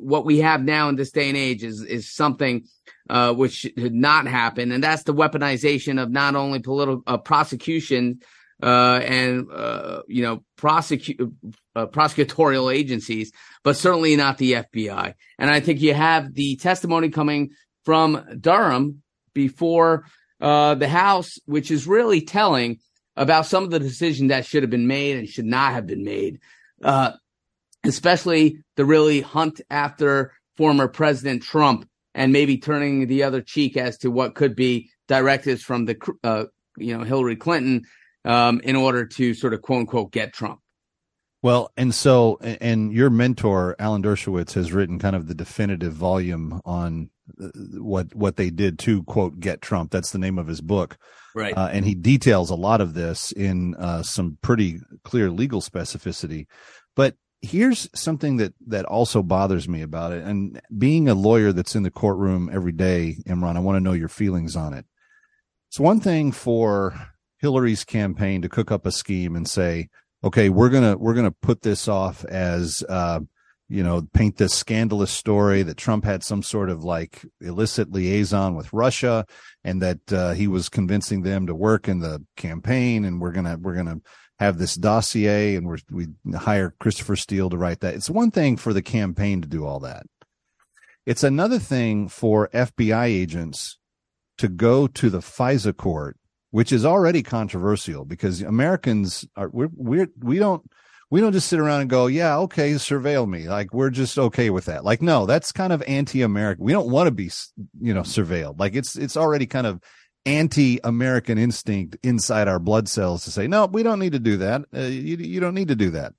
what 0.00 0.24
we 0.24 0.38
have 0.38 0.62
now 0.62 0.88
in 0.88 0.96
this 0.96 1.10
day 1.10 1.28
and 1.28 1.38
age 1.38 1.64
is 1.64 1.82
is 1.82 2.12
something 2.12 2.64
uh, 3.08 3.32
which 3.34 3.52
should 3.52 3.94
not 3.94 4.26
happen, 4.26 4.72
and 4.72 4.82
that's 4.82 5.02
the 5.02 5.14
weaponization 5.14 6.02
of 6.02 6.10
not 6.10 6.36
only 6.36 6.58
political 6.60 7.02
uh, 7.06 7.18
prosecution 7.18 8.20
uh, 8.62 9.00
and 9.04 9.46
uh, 9.52 10.02
you 10.08 10.22
know 10.22 10.42
prosecute 10.56 11.20
uh, 11.76 11.86
prosecutorial 11.86 12.74
agencies, 12.74 13.30
but 13.62 13.76
certainly 13.76 14.16
not 14.16 14.38
the 14.38 14.54
FBI. 14.54 15.14
And 15.38 15.50
I 15.50 15.60
think 15.60 15.80
you 15.80 15.92
have 15.92 16.34
the 16.34 16.56
testimony 16.56 17.10
coming 17.10 17.50
from 17.84 18.24
Durham 18.40 19.02
before 19.34 20.06
uh, 20.40 20.74
the 20.74 20.88
House, 20.88 21.38
which 21.46 21.70
is 21.70 21.86
really 21.86 22.20
telling 22.20 22.78
about 23.16 23.46
some 23.46 23.64
of 23.64 23.70
the 23.70 23.78
decisions 23.78 24.30
that 24.30 24.46
should 24.46 24.62
have 24.62 24.70
been 24.70 24.86
made 24.86 25.16
and 25.16 25.28
should 25.28 25.44
not 25.44 25.72
have 25.72 25.86
been 25.86 26.04
made, 26.04 26.40
especially 27.84 28.58
the 28.76 28.84
really 28.84 29.20
hunt 29.20 29.60
after 29.70 30.32
former 30.56 30.88
President 30.88 31.42
Trump 31.42 31.88
and 32.14 32.32
maybe 32.32 32.58
turning 32.58 33.06
the 33.06 33.22
other 33.22 33.40
cheek 33.40 33.76
as 33.76 33.98
to 33.98 34.10
what 34.10 34.34
could 34.34 34.54
be 34.56 34.90
directives 35.08 35.62
from 35.62 35.84
the 35.84 35.96
uh, 36.22 36.44
you 36.76 36.96
know 36.96 37.04
Hillary 37.04 37.36
Clinton 37.36 37.84
um, 38.24 38.60
in 38.60 38.76
order 38.76 39.04
to 39.06 39.34
sort 39.34 39.54
of 39.54 39.62
quote 39.62 39.80
unquote 39.80 40.12
get 40.12 40.32
Trump. 40.32 40.60
Well, 41.44 41.70
and 41.76 41.94
so, 41.94 42.38
and 42.40 42.90
your 42.90 43.10
mentor 43.10 43.76
Alan 43.78 44.02
Dershowitz 44.02 44.54
has 44.54 44.72
written 44.72 44.98
kind 44.98 45.14
of 45.14 45.28
the 45.28 45.34
definitive 45.34 45.92
volume 45.92 46.62
on 46.64 47.10
uh, 47.38 47.48
what 47.82 48.14
what 48.14 48.36
they 48.36 48.48
did 48.48 48.78
to 48.78 49.02
quote 49.02 49.40
get 49.40 49.60
Trump. 49.60 49.90
That's 49.90 50.10
the 50.10 50.18
name 50.18 50.38
of 50.38 50.46
his 50.46 50.62
book, 50.62 50.96
right? 51.34 51.52
Uh, 51.54 51.68
and 51.70 51.84
he 51.84 51.94
details 51.94 52.48
a 52.48 52.54
lot 52.54 52.80
of 52.80 52.94
this 52.94 53.30
in 53.30 53.74
uh, 53.74 54.02
some 54.02 54.38
pretty 54.40 54.80
clear 55.02 55.30
legal 55.30 55.60
specificity. 55.60 56.46
But 56.96 57.16
here's 57.42 57.90
something 57.94 58.38
that 58.38 58.54
that 58.68 58.86
also 58.86 59.22
bothers 59.22 59.68
me 59.68 59.82
about 59.82 60.12
it 60.12 60.24
and 60.24 60.62
being 60.78 61.10
a 61.10 61.14
lawyer 61.14 61.52
that's 61.52 61.76
in 61.76 61.82
the 61.82 61.90
courtroom 61.90 62.48
every 62.50 62.72
day 62.72 63.18
imran 63.28 63.54
i 63.54 63.60
want 63.60 63.76
to 63.76 63.82
know 63.82 63.92
your 63.92 64.08
feelings 64.08 64.56
on 64.56 64.72
it 64.72 64.86
it's 65.68 65.78
one 65.78 66.00
thing 66.00 66.32
for 66.32 66.98
hillary's 67.40 67.84
campaign 67.84 68.40
to 68.40 68.48
cook 68.48 68.72
up 68.72 68.86
a 68.86 68.90
scheme 68.90 69.36
and 69.36 69.46
say 69.46 69.90
okay 70.24 70.48
we're 70.48 70.70
gonna 70.70 70.96
we're 70.96 71.14
gonna 71.14 71.30
put 71.30 71.62
this 71.62 71.86
off 71.86 72.24
as 72.24 72.82
uh, 72.88 73.20
you 73.68 73.82
know 73.84 74.02
paint 74.12 74.36
this 74.36 74.54
scandalous 74.54 75.10
story 75.10 75.62
that 75.62 75.76
trump 75.76 76.04
had 76.04 76.24
some 76.24 76.42
sort 76.42 76.70
of 76.70 76.82
like 76.82 77.24
illicit 77.40 77.92
liaison 77.92 78.56
with 78.56 78.72
russia 78.72 79.24
and 79.62 79.80
that 79.80 80.12
uh, 80.12 80.32
he 80.32 80.48
was 80.48 80.68
convincing 80.68 81.22
them 81.22 81.46
to 81.46 81.54
work 81.54 81.88
in 81.88 82.00
the 82.00 82.24
campaign 82.36 83.04
and 83.04 83.20
we're 83.20 83.32
gonna 83.32 83.56
we're 83.60 83.76
gonna 83.76 84.00
have 84.38 84.58
this 84.58 84.74
dossier 84.74 85.56
and 85.56 85.66
we're, 85.66 85.78
we 85.90 86.08
hire 86.34 86.74
Christopher 86.80 87.16
Steele 87.16 87.50
to 87.50 87.58
write 87.58 87.80
that. 87.80 87.94
It's 87.94 88.10
one 88.10 88.30
thing 88.30 88.56
for 88.56 88.72
the 88.72 88.82
campaign 88.82 89.40
to 89.42 89.48
do 89.48 89.64
all 89.64 89.80
that. 89.80 90.06
It's 91.06 91.22
another 91.22 91.58
thing 91.58 92.08
for 92.08 92.48
FBI 92.48 93.04
agents 93.04 93.78
to 94.38 94.48
go 94.48 94.86
to 94.86 95.10
the 95.10 95.20
FISA 95.20 95.76
court, 95.76 96.16
which 96.54 96.70
is 96.70 96.84
already 96.84 97.20
controversial 97.20 98.04
because 98.04 98.40
Americans 98.40 99.26
are 99.34 99.48
we're, 99.48 99.70
we're 99.74 100.06
we 100.20 100.38
don't 100.38 100.62
we 101.10 101.20
don't 101.20 101.32
just 101.32 101.48
sit 101.48 101.58
around 101.58 101.80
and 101.80 101.90
go, 101.90 102.06
yeah, 102.06 102.38
okay, 102.38 102.74
surveil 102.74 103.28
me. 103.28 103.48
Like 103.48 103.74
we're 103.74 103.90
just 103.90 104.16
okay 104.20 104.50
with 104.50 104.66
that. 104.66 104.84
Like 104.84 105.02
no, 105.02 105.26
that's 105.26 105.50
kind 105.50 105.72
of 105.72 105.82
anti-American. 105.82 106.64
We 106.64 106.70
don't 106.70 106.88
want 106.88 107.08
to 107.08 107.10
be, 107.10 107.28
you 107.80 107.92
know, 107.92 108.02
surveilled. 108.02 108.60
Like 108.60 108.76
it's 108.76 108.94
it's 108.94 109.16
already 109.16 109.46
kind 109.46 109.66
of 109.66 109.80
anti-American 110.26 111.38
instinct 111.38 111.96
inside 112.04 112.46
our 112.46 112.60
blood 112.60 112.88
cells 112.88 113.24
to 113.24 113.32
say, 113.32 113.48
no, 113.48 113.66
we 113.66 113.82
don't 113.82 113.98
need 113.98 114.12
to 114.12 114.20
do 114.20 114.36
that. 114.36 114.62
Uh, 114.72 114.82
you, 114.82 115.16
you 115.16 115.40
don't 115.40 115.54
need 115.54 115.68
to 115.68 115.74
do 115.74 115.90
that. 115.90 116.12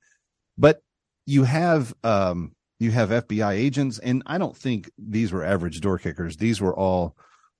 But 0.57 0.81
you 1.25 1.45
have, 1.45 1.93
um, 2.03 2.51
you 2.77 2.91
have 2.91 3.09
FBI 3.09 3.53
agents, 3.53 3.99
and 3.99 4.21
I 4.25 4.37
don't 4.37 4.55
think 4.55 4.91
these 4.97 5.31
were 5.31 5.45
average 5.45 5.79
door 5.79 5.97
kickers. 5.97 6.35
These 6.35 6.59
were 6.59 6.75
all 6.75 7.15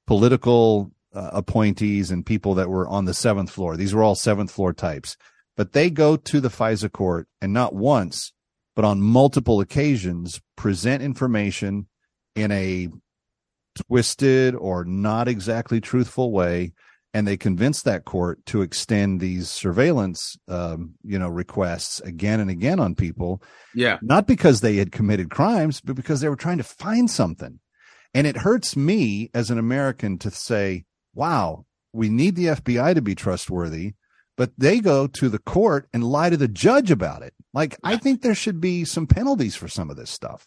political 0.07 0.91
uh, 1.15 1.29
appointees 1.33 2.11
and 2.11 2.25
people 2.25 2.53
that 2.55 2.69
were 2.69 2.87
on 2.87 3.05
the 3.05 3.13
seventh 3.13 3.49
floor. 3.49 3.77
These 3.77 3.93
were 3.93 4.03
all 4.03 4.15
seventh 4.15 4.51
floor 4.51 4.73
types. 4.73 5.17
But 5.57 5.71
they 5.71 5.89
go 5.89 6.17
to 6.17 6.41
the 6.41 6.49
FISA 6.49 6.91
court 6.91 7.27
and 7.41 7.53
not 7.53 7.73
once, 7.73 8.33
but 8.75 8.83
on 8.83 9.01
multiple 9.01 9.61
occasions 9.61 10.41
present 10.57 11.01
information 11.01 11.87
in 12.35 12.51
a 12.51 12.89
twisted 13.87 14.53
or 14.55 14.83
not 14.83 15.27
exactly 15.27 15.79
truthful 15.79 16.31
way 16.31 16.73
and 17.15 17.25
they 17.25 17.37
convince 17.37 17.81
that 17.83 18.03
court 18.03 18.45
to 18.45 18.61
extend 18.61 19.21
these 19.21 19.49
surveillance, 19.49 20.37
um, 20.49 20.95
you 21.01 21.17
know, 21.17 21.29
requests 21.29 22.01
again 22.01 22.41
and 22.41 22.49
again 22.49 22.77
on 22.77 22.93
people. 22.93 23.41
Yeah. 23.73 23.99
Not 24.01 24.27
because 24.27 24.59
they 24.59 24.75
had 24.75 24.91
committed 24.91 25.29
crimes, 25.29 25.79
but 25.79 25.95
because 25.95 26.19
they 26.19 26.27
were 26.27 26.35
trying 26.35 26.57
to 26.57 26.63
find 26.65 27.09
something. 27.09 27.61
And 28.13 28.27
it 28.27 28.35
hurts 28.35 28.75
me 28.75 29.29
as 29.33 29.49
an 29.49 29.57
American 29.57 30.17
to 30.19 30.29
say, 30.29 30.83
wow, 31.15 31.65
we 31.93 32.09
need 32.09 32.35
the 32.35 32.47
FBI 32.47 32.93
to 32.93 33.01
be 33.01 33.15
trustworthy, 33.15 33.93
but 34.37 34.51
they 34.57 34.79
go 34.79 35.07
to 35.07 35.29
the 35.29 35.39
court 35.39 35.87
and 35.93 36.03
lie 36.03 36.29
to 36.29 36.37
the 36.37 36.47
judge 36.47 36.91
about 36.91 37.23
it. 37.23 37.33
Like, 37.53 37.77
I 37.83 37.97
think 37.97 38.21
there 38.21 38.35
should 38.35 38.59
be 38.59 38.83
some 38.83 39.07
penalties 39.07 39.55
for 39.55 39.67
some 39.67 39.89
of 39.89 39.95
this 39.95 40.11
stuff. 40.11 40.45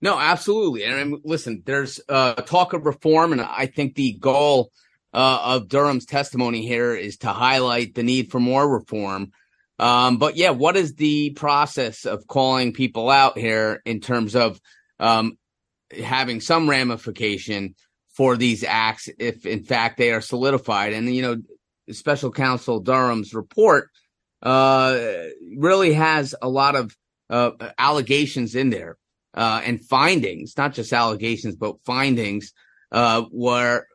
No, 0.00 0.18
absolutely. 0.18 0.82
And 0.82 0.94
I 0.96 1.04
mean, 1.04 1.22
listen, 1.24 1.62
there's 1.64 2.00
uh, 2.08 2.34
talk 2.34 2.72
of 2.72 2.84
reform, 2.84 3.32
and 3.32 3.40
I 3.40 3.66
think 3.66 3.94
the 3.94 4.14
goal 4.14 4.72
uh, 5.14 5.40
of 5.44 5.68
Durham's 5.68 6.06
testimony 6.06 6.66
here 6.66 6.94
is 6.94 7.18
to 7.18 7.28
highlight 7.28 7.94
the 7.94 8.02
need 8.02 8.32
for 8.32 8.40
more 8.40 8.68
reform. 8.68 9.30
Um, 9.78 10.16
but 10.18 10.36
yeah, 10.36 10.50
what 10.50 10.76
is 10.76 10.94
the 10.94 11.30
process 11.30 12.04
of 12.04 12.26
calling 12.26 12.72
people 12.72 13.10
out 13.10 13.38
here 13.38 13.80
in 13.84 14.00
terms 14.00 14.34
of 14.34 14.60
um, 14.98 15.38
having 15.96 16.40
some 16.40 16.68
ramification 16.68 17.76
for 18.12 18.36
these 18.36 18.64
acts 18.64 19.08
if, 19.18 19.46
in 19.46 19.64
fact, 19.64 19.98
they 19.98 20.12
are 20.12 20.20
solidified? 20.20 20.92
And 20.92 21.14
you 21.14 21.22
know, 21.22 21.36
Special 21.90 22.30
Counsel 22.30 22.80
Durham's 22.80 23.34
report 23.34 23.90
uh, 24.42 24.98
really 25.56 25.92
has 25.94 26.34
a 26.40 26.48
lot 26.48 26.76
of 26.76 26.96
uh, 27.30 27.52
allegations 27.78 28.54
in 28.54 28.70
there 28.70 28.96
uh, 29.34 29.62
and 29.64 29.84
findings, 29.84 30.56
not 30.56 30.74
just 30.74 30.92
allegations, 30.92 31.56
but 31.56 31.82
findings 31.84 32.52
uh, 32.90 33.22
where 33.30 33.86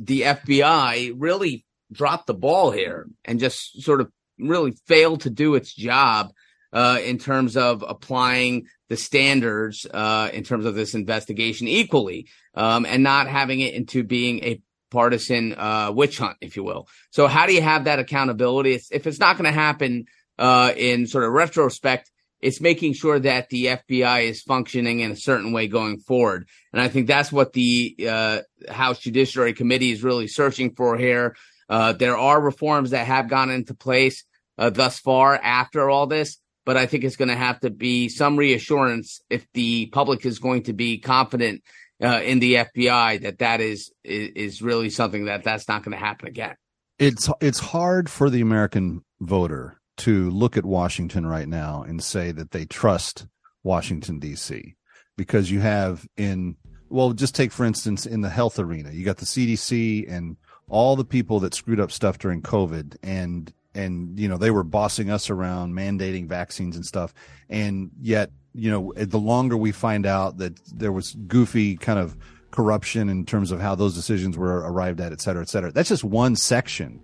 the 0.00 0.22
FBI 0.22 1.14
really 1.16 1.64
dropped 1.90 2.26
the 2.26 2.34
ball 2.34 2.70
here 2.70 3.06
and 3.24 3.38
just 3.38 3.82
sort 3.82 4.00
of 4.00 4.10
really 4.38 4.72
failed 4.86 5.22
to 5.22 5.30
do 5.30 5.54
its 5.54 5.72
job 5.72 6.32
uh, 6.72 6.98
in 7.04 7.18
terms 7.18 7.56
of 7.56 7.84
applying 7.86 8.66
the 8.88 8.96
standards 8.96 9.86
uh, 9.86 10.30
in 10.32 10.44
terms 10.44 10.64
of 10.66 10.74
this 10.74 10.94
investigation 10.94 11.68
equally 11.68 12.28
um, 12.54 12.86
and 12.86 13.02
not 13.02 13.28
having 13.28 13.60
it 13.60 13.74
into 13.74 14.02
being 14.02 14.42
a 14.44 14.60
partisan 14.90 15.54
uh, 15.54 15.90
witch 15.92 16.18
hunt, 16.18 16.36
if 16.40 16.56
you 16.56 16.62
will. 16.62 16.86
So, 17.10 17.26
how 17.26 17.46
do 17.46 17.54
you 17.54 17.62
have 17.62 17.84
that 17.84 17.98
accountability? 17.98 18.74
It's, 18.74 18.92
if 18.92 19.06
it's 19.06 19.18
not 19.18 19.36
going 19.36 19.50
to 19.50 19.58
happen 19.58 20.06
uh, 20.38 20.72
in 20.76 21.06
sort 21.06 21.24
of 21.24 21.32
retrospect, 21.32 22.10
it's 22.40 22.60
making 22.60 22.92
sure 22.92 23.18
that 23.20 23.48
the 23.48 23.66
FBI 23.66 24.24
is 24.24 24.42
functioning 24.42 25.00
in 25.00 25.12
a 25.12 25.16
certain 25.16 25.52
way 25.52 25.68
going 25.68 25.98
forward. 26.00 26.48
And 26.72 26.82
I 26.82 26.88
think 26.88 27.06
that's 27.06 27.32
what 27.32 27.52
the 27.52 27.96
uh, 28.08 28.40
House 28.68 28.98
Judiciary 28.98 29.54
Committee 29.54 29.92
is 29.92 30.02
really 30.02 30.26
searching 30.26 30.74
for 30.74 30.98
here. 30.98 31.36
Uh, 31.68 31.92
there 31.92 32.18
are 32.18 32.40
reforms 32.40 32.90
that 32.90 33.06
have 33.06 33.28
gone 33.28 33.50
into 33.50 33.74
place 33.74 34.24
uh, 34.58 34.70
thus 34.70 34.98
far 34.98 35.36
after 35.36 35.88
all 35.88 36.06
this, 36.06 36.38
but 36.64 36.76
I 36.76 36.86
think 36.86 37.04
it's 37.04 37.16
going 37.16 37.28
to 37.28 37.36
have 37.36 37.60
to 37.60 37.70
be 37.70 38.08
some 38.08 38.36
reassurance 38.36 39.20
if 39.30 39.46
the 39.52 39.86
public 39.86 40.24
is 40.24 40.38
going 40.38 40.64
to 40.64 40.72
be 40.72 40.98
confident 40.98 41.62
uh, 42.02 42.20
in 42.24 42.40
the 42.40 42.54
FBI 42.54 43.22
that 43.22 43.38
that 43.38 43.60
is 43.60 43.92
is 44.04 44.62
really 44.62 44.90
something 44.90 45.26
that 45.26 45.44
that's 45.44 45.68
not 45.68 45.84
going 45.84 45.96
to 45.96 46.04
happen 46.04 46.28
again. 46.28 46.56
It's 46.98 47.28
it's 47.40 47.58
hard 47.60 48.10
for 48.10 48.30
the 48.30 48.40
American 48.40 49.04
voter 49.20 49.80
to 49.98 50.30
look 50.30 50.56
at 50.56 50.64
Washington 50.64 51.26
right 51.26 51.48
now 51.48 51.82
and 51.82 52.02
say 52.02 52.32
that 52.32 52.50
they 52.50 52.64
trust 52.64 53.26
Washington 53.62 54.18
D.C. 54.18 54.76
because 55.16 55.50
you 55.50 55.60
have 55.60 56.06
in 56.16 56.56
well, 56.88 57.12
just 57.12 57.34
take 57.34 57.52
for 57.52 57.64
instance 57.64 58.04
in 58.04 58.20
the 58.20 58.28
health 58.28 58.58
arena, 58.58 58.90
you 58.92 59.04
got 59.04 59.16
the 59.16 59.24
CDC 59.24 60.10
and 60.10 60.36
all 60.68 60.96
the 60.96 61.04
people 61.04 61.40
that 61.40 61.54
screwed 61.54 61.80
up 61.80 61.90
stuff 61.90 62.18
during 62.18 62.42
COVID 62.42 62.96
and 63.02 63.52
and 63.74 64.18
you 64.18 64.28
know 64.28 64.36
they 64.36 64.50
were 64.50 64.64
bossing 64.64 65.10
us 65.10 65.30
around 65.30 65.74
mandating 65.74 66.26
vaccines 66.26 66.76
and 66.76 66.84
stuff 66.84 67.14
and 67.48 67.90
yet 68.00 68.30
you 68.54 68.70
know 68.70 68.92
the 68.96 69.18
longer 69.18 69.56
we 69.56 69.72
find 69.72 70.06
out 70.06 70.38
that 70.38 70.58
there 70.74 70.92
was 70.92 71.14
goofy 71.26 71.76
kind 71.76 71.98
of 71.98 72.16
corruption 72.50 73.08
in 73.08 73.24
terms 73.24 73.50
of 73.50 73.60
how 73.60 73.74
those 73.74 73.94
decisions 73.94 74.36
were 74.36 74.58
arrived 74.58 75.00
at 75.00 75.12
et 75.12 75.20
cetera 75.20 75.42
et 75.42 75.48
cetera 75.48 75.72
that's 75.72 75.88
just 75.88 76.04
one 76.04 76.36
section 76.36 77.00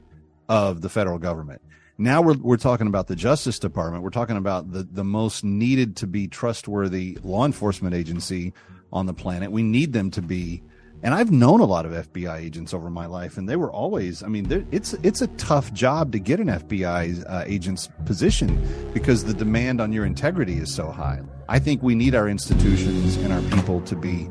of 0.49 0.83
the 0.83 0.89
federal 0.89 1.19
government 1.19 1.63
now 1.99 2.23
we're 2.23 2.37
we're 2.37 2.57
talking 2.57 2.87
about 2.87 3.09
the 3.09 3.17
Justice 3.17 3.59
Department. 3.59 4.05
We're 4.05 4.11
talking 4.11 4.37
about 4.37 4.71
the 4.71 4.85
the 4.85 5.03
most 5.03 5.43
needed 5.43 5.97
to 5.97 6.07
be 6.07 6.29
trustworthy 6.29 7.19
law 7.25 7.45
enforcement 7.45 7.93
agency 7.93 8.55
on 8.93 9.07
the 9.07 9.13
planet. 9.13 9.51
We 9.51 9.65
need 9.65 9.93
them 9.93 10.13
to 10.13 10.23
be. 10.23 10.63
And 11.03 11.15
I've 11.15 11.31
known 11.31 11.61
a 11.61 11.65
lot 11.65 11.87
of 11.87 11.93
FBI 11.93 12.39
agents 12.39 12.75
over 12.75 12.91
my 12.91 13.07
life, 13.07 13.39
and 13.39 13.49
they 13.49 13.57
were 13.57 13.71
always. 13.71 14.23
I 14.23 14.29
mean, 14.29 14.67
it's 14.73 14.95
it's 15.05 15.23
a 15.23 15.29
tough 15.29 15.73
job 15.73 16.13
to 16.13 16.19
get 16.19 16.41
an 16.41 16.49
FBI 16.49 17.25
uh, 17.29 17.45
agent's 17.47 17.89
position 18.05 18.91
because 18.93 19.25
the 19.25 19.35
demand 19.35 19.81
on 19.81 19.93
your 19.93 20.05
integrity 20.05 20.59
is 20.59 20.75
so 20.75 20.91
high. 20.91 21.21
I 21.49 21.61
think 21.61 21.83
we 21.83 21.95
need 21.95 22.15
our 22.15 22.29
institutions 22.29 23.17
and 23.17 23.33
our 23.33 23.43
people 23.57 23.81
to 23.83 23.95
be 23.95 24.29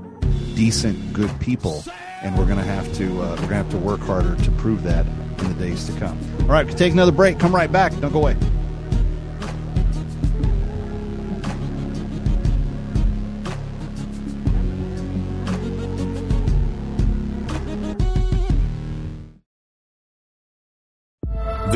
decent, 0.55 1.13
good 1.13 1.31
people, 1.39 1.83
and 2.21 2.37
we're 2.37 2.45
to 2.45 2.55
have 2.55 2.91
to 2.95 3.21
uh, 3.21 3.37
we're 3.41 3.49
to 3.49 3.55
have 3.55 3.69
to 3.69 3.77
work 3.77 4.01
harder 4.01 4.35
to 4.35 4.51
prove 4.51 4.83
that 4.83 5.05
in 5.39 5.47
the 5.47 5.53
days 5.53 5.85
to 5.85 5.97
come. 5.99 6.19
All 6.41 6.47
right, 6.47 6.69
take 6.77 6.91
another 6.91 7.13
break. 7.13 7.39
Come 7.39 7.55
right 7.55 7.71
back. 7.71 7.97
Don't 7.99 8.11
go 8.11 8.19
away. 8.19 8.35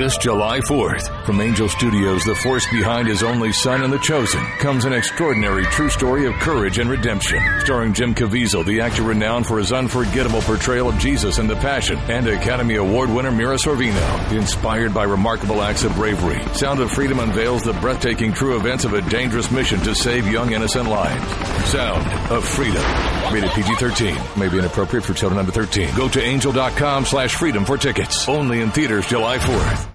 This 0.02 0.18
July 0.18 0.62
4th, 0.62 1.28
from 1.28 1.40
Angel 1.40 1.70
Studios, 1.70 2.24
the 2.24 2.34
force 2.34 2.66
behind 2.72 3.08
his 3.08 3.22
only 3.22 3.52
son 3.54 3.84
and 3.84 3.94
the 3.94 4.00
chosen, 4.00 4.44
comes 4.58 4.84
an 4.84 4.94
extraordinary 4.94 5.64
true 5.66 5.92
story 5.92 6.26
of 6.26 6.34
courage 6.40 6.80
and 6.80 6.90
redemption. 6.90 7.40
Starring 7.60 7.94
Jim 7.94 8.16
Caviezel, 8.16 8.66
the 8.66 8.82
actor 8.82 9.04
renowned 9.04 9.46
for 9.46 9.60
his 9.60 9.72
unforgettable 9.72 10.42
portrayal 10.42 10.90
of 10.90 10.98
Jesus 10.98 11.38
in 11.38 11.46
The 11.46 11.56
Passion, 11.58 12.00
and 12.10 12.26
Academy 12.26 12.78
Award 12.78 13.12
winner 13.12 13.30
Mira 13.30 13.58
Sorvino. 13.58 14.32
Inspired 14.32 14.92
by 14.92 15.04
remarkable 15.04 15.62
acts 15.62 15.84
of 15.84 15.94
bravery, 15.94 16.42
Sound 16.56 16.80
of 16.80 16.92
Freedom 16.92 17.20
unveils 17.20 17.62
the 17.62 17.74
breathtaking 17.74 18.34
true 18.34 18.58
events 18.58 18.86
of 18.86 18.94
a 18.94 19.04
dangerous 19.04 19.52
mission 19.52 19.80
to 19.82 19.94
save 19.94 20.28
young 20.28 20.52
innocent 20.54 20.90
lives. 20.90 21.32
Sound 21.70 22.32
of 22.32 22.44
Freedom. 22.44 22.84
Rated 23.32 23.52
PG-13. 23.52 24.38
May 24.38 24.50
be 24.50 24.58
inappropriate 24.58 25.06
for 25.06 25.14
children 25.14 25.38
under 25.38 25.52
13. 25.52 25.96
Go 25.96 26.10
to 26.10 26.20
angel.com 26.20 27.06
slash 27.06 27.36
freedom 27.36 27.66
for 27.66 27.78
tickets. 27.78 28.28
Only 28.28 28.62
in 28.62 28.72
theaters 28.72 29.06
July 29.06 29.38
4th. 29.38 29.91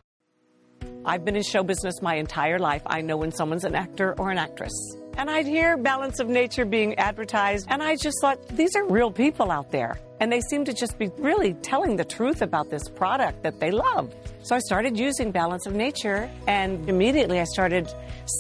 I've 1.09 1.25
been 1.25 1.37
in 1.37 1.45
show 1.45 1.63
business 1.63 2.03
my 2.03 2.17
entire 2.17 2.59
life. 2.59 2.83
I 2.85 3.01
know 3.01 3.17
when 3.17 3.31
someone's 3.31 3.63
an 3.63 3.77
actor 3.77 4.17
or 4.19 4.33
an 4.33 4.39
actress. 4.39 4.73
And 5.17 5.31
I'd 5.31 5.47
hear 5.47 5.77
Balance 5.77 6.19
of 6.19 6.29
Nature 6.29 6.65
being 6.65 6.97
advertised, 6.97 7.69
and 7.71 7.81
I 7.81 7.95
just 7.95 8.21
thought, 8.21 8.45
these 8.49 8.75
are 8.75 8.85
real 8.85 9.13
people 9.13 9.53
out 9.53 9.71
there. 9.71 10.01
And 10.19 10.33
they 10.33 10.41
seem 10.41 10.65
to 10.65 10.73
just 10.73 10.99
be 10.99 11.09
really 11.19 11.55
telling 11.55 11.95
the 11.95 12.05
truth 12.05 12.43
about 12.43 12.71
this 12.71 12.89
product 12.89 13.45
that 13.45 13.61
they 13.61 13.71
love. 13.71 14.13
So 14.43 14.57
I 14.57 14.59
started 14.59 14.99
using 14.99 15.31
Balance 15.31 15.65
of 15.67 15.75
Nature, 15.75 16.29
and 16.49 16.89
immediately 16.89 17.39
I 17.39 17.45
started 17.45 17.89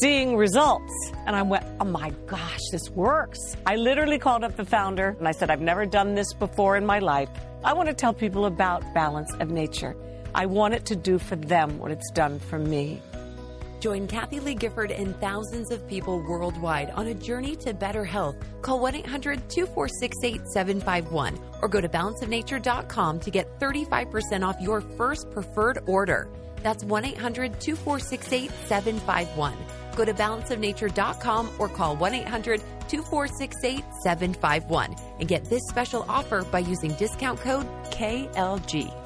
seeing 0.01 0.37
results. 0.37 0.93
And 1.25 1.37
I 1.37 1.43
went, 1.43 1.65
oh 1.81 1.85
my 1.85 2.11
gosh, 2.27 2.61
this 2.73 2.91
works. 2.91 3.57
I 3.65 3.77
literally 3.77 4.19
called 4.19 4.43
up 4.43 4.57
the 4.57 4.65
founder 4.65 5.15
and 5.21 5.29
I 5.29 5.33
said, 5.33 5.51
I've 5.51 5.61
never 5.61 5.87
done 5.87 6.17
this 6.17 6.33
before 6.33 6.77
in 6.77 6.85
my 6.85 6.99
life. 6.99 7.29
I 7.63 7.75
want 7.75 7.89
to 7.89 7.95
tell 7.95 8.13
people 8.13 8.47
about 8.47 8.83
Balance 8.93 9.33
of 9.35 9.51
Nature. 9.51 9.95
I 10.37 10.45
want 10.45 10.75
it 10.75 10.85
to 10.87 10.97
do 10.97 11.19
for 11.19 11.35
them 11.35 11.79
what 11.79 11.91
it's 11.91 12.11
done 12.11 12.39
for 12.39 12.59
me. 12.59 13.01
Join 13.81 14.07
Kathie 14.07 14.39
Lee 14.39 14.55
Gifford 14.55 14.91
and 14.91 15.19
thousands 15.19 15.71
of 15.71 15.89
people 15.89 16.21
worldwide 16.21 16.91
on 16.91 17.07
a 17.07 17.15
journey 17.15 17.57
to 17.57 17.73
better 17.73 18.05
health. 18.05 18.37
Call 18.61 18.79
1 18.81 18.97
800 18.97 19.49
246 19.49 20.17
8751 20.23 21.39
or 21.63 21.69
go 21.69 21.81
to 21.81 21.89
balanceofnature.com 21.89 23.21
to 23.21 23.31
get 23.31 23.59
35% 23.59 24.47
off 24.47 24.61
your 24.61 24.83
first 24.83 25.31
preferred 25.31 25.79
order. 25.87 26.29
That's 26.63 26.85
1 26.85 27.07
800 27.07 27.59
246 27.59 28.33
8751. 28.33 29.55
Go 29.97 30.05
to 30.05 30.13
balanceofnature.com 30.13 31.51
or 31.59 31.69
call 31.71 31.97
1 31.97 32.15
800 32.15 32.61
246 32.89 33.65
8751 33.65 34.97
and 35.19 35.29
get 35.29 35.47
this 35.47 35.63
special 35.69 36.05
offer 36.11 36.45
by 36.45 36.59
using 36.59 36.93
discount 36.95 37.41
code 37.41 37.67
KLG 37.85 39.06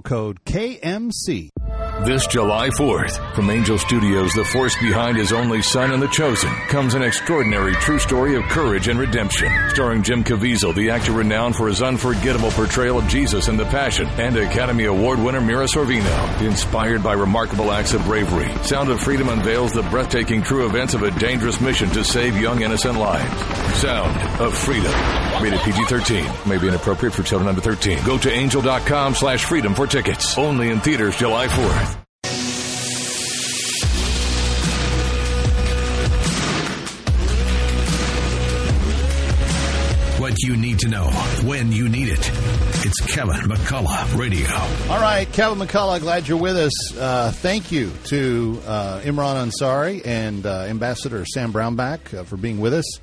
code 0.01 0.43
KMC. 0.45 1.49
This 2.03 2.25
July 2.25 2.69
4th, 2.69 3.35
from 3.35 3.51
Angel 3.51 3.77
Studios, 3.77 4.33
the 4.33 4.43
force 4.43 4.75
behind 4.81 5.17
his 5.17 5.31
only 5.31 5.61
son 5.61 5.91
and 5.91 6.01
the 6.01 6.07
chosen, 6.07 6.49
comes 6.67 6.95
an 6.95 7.03
extraordinary 7.03 7.73
true 7.75 7.99
story 7.99 8.35
of 8.35 8.43
courage 8.45 8.87
and 8.87 8.99
redemption. 8.99 9.51
Starring 9.69 10.01
Jim 10.01 10.23
Caviezel, 10.23 10.73
the 10.73 10.89
actor 10.89 11.11
renowned 11.11 11.55
for 11.55 11.67
his 11.67 11.83
unforgettable 11.83 12.49
portrayal 12.51 12.97
of 12.97 13.07
Jesus 13.07 13.49
in 13.49 13.55
The 13.55 13.65
Passion, 13.65 14.07
and 14.17 14.35
Academy 14.35 14.85
Award 14.85 15.19
winner 15.19 15.41
Mira 15.41 15.65
Sorvino. 15.65 16.41
Inspired 16.41 17.03
by 17.03 17.13
remarkable 17.13 17.71
acts 17.71 17.93
of 17.93 18.03
bravery, 18.05 18.51
Sound 18.63 18.89
of 18.89 18.99
Freedom 18.99 19.29
unveils 19.29 19.71
the 19.71 19.83
breathtaking 19.83 20.41
true 20.41 20.65
events 20.65 20.95
of 20.95 21.03
a 21.03 21.11
dangerous 21.11 21.61
mission 21.61 21.87
to 21.89 22.03
save 22.03 22.35
young 22.35 22.63
innocent 22.63 22.97
lives. 22.97 23.31
Sound 23.79 24.41
of 24.41 24.57
Freedom. 24.57 24.91
Rated 25.41 25.59
PG-13. 25.59 26.47
May 26.47 26.57
be 26.57 26.67
inappropriate 26.67 27.13
for 27.13 27.21
children 27.21 27.47
under 27.47 27.61
13. 27.61 28.03
Go 28.05 28.17
to 28.17 28.31
angel.com 28.31 29.13
slash 29.13 29.45
freedom 29.45 29.75
for 29.75 29.85
tickets. 29.85 30.35
Only 30.37 30.69
in 30.69 30.79
theaters 30.81 31.15
July 31.15 31.47
4th. 31.47 31.90
You 40.51 40.57
need 40.57 40.79
to 40.79 40.89
know 40.89 41.05
when 41.45 41.71
you 41.71 41.87
need 41.87 42.09
it. 42.09 42.29
It's 42.85 42.99
Kevin 42.99 43.37
McCullough 43.37 44.17
Radio. 44.17 44.49
All 44.93 44.99
right, 44.99 45.31
Kevin 45.31 45.65
McCullough, 45.65 46.01
glad 46.01 46.27
you're 46.27 46.37
with 46.37 46.57
us. 46.57 46.97
Uh, 46.97 47.31
thank 47.31 47.71
you 47.71 47.89
to 48.05 48.61
uh, 48.65 48.99
Imran 49.01 49.49
Ansari 49.49 50.05
and 50.05 50.45
uh, 50.45 50.63
Ambassador 50.63 51.23
Sam 51.25 51.53
Brownback 51.53 52.13
uh, 52.13 52.23
for 52.25 52.35
being 52.35 52.59
with 52.59 52.73
us. 52.73 52.99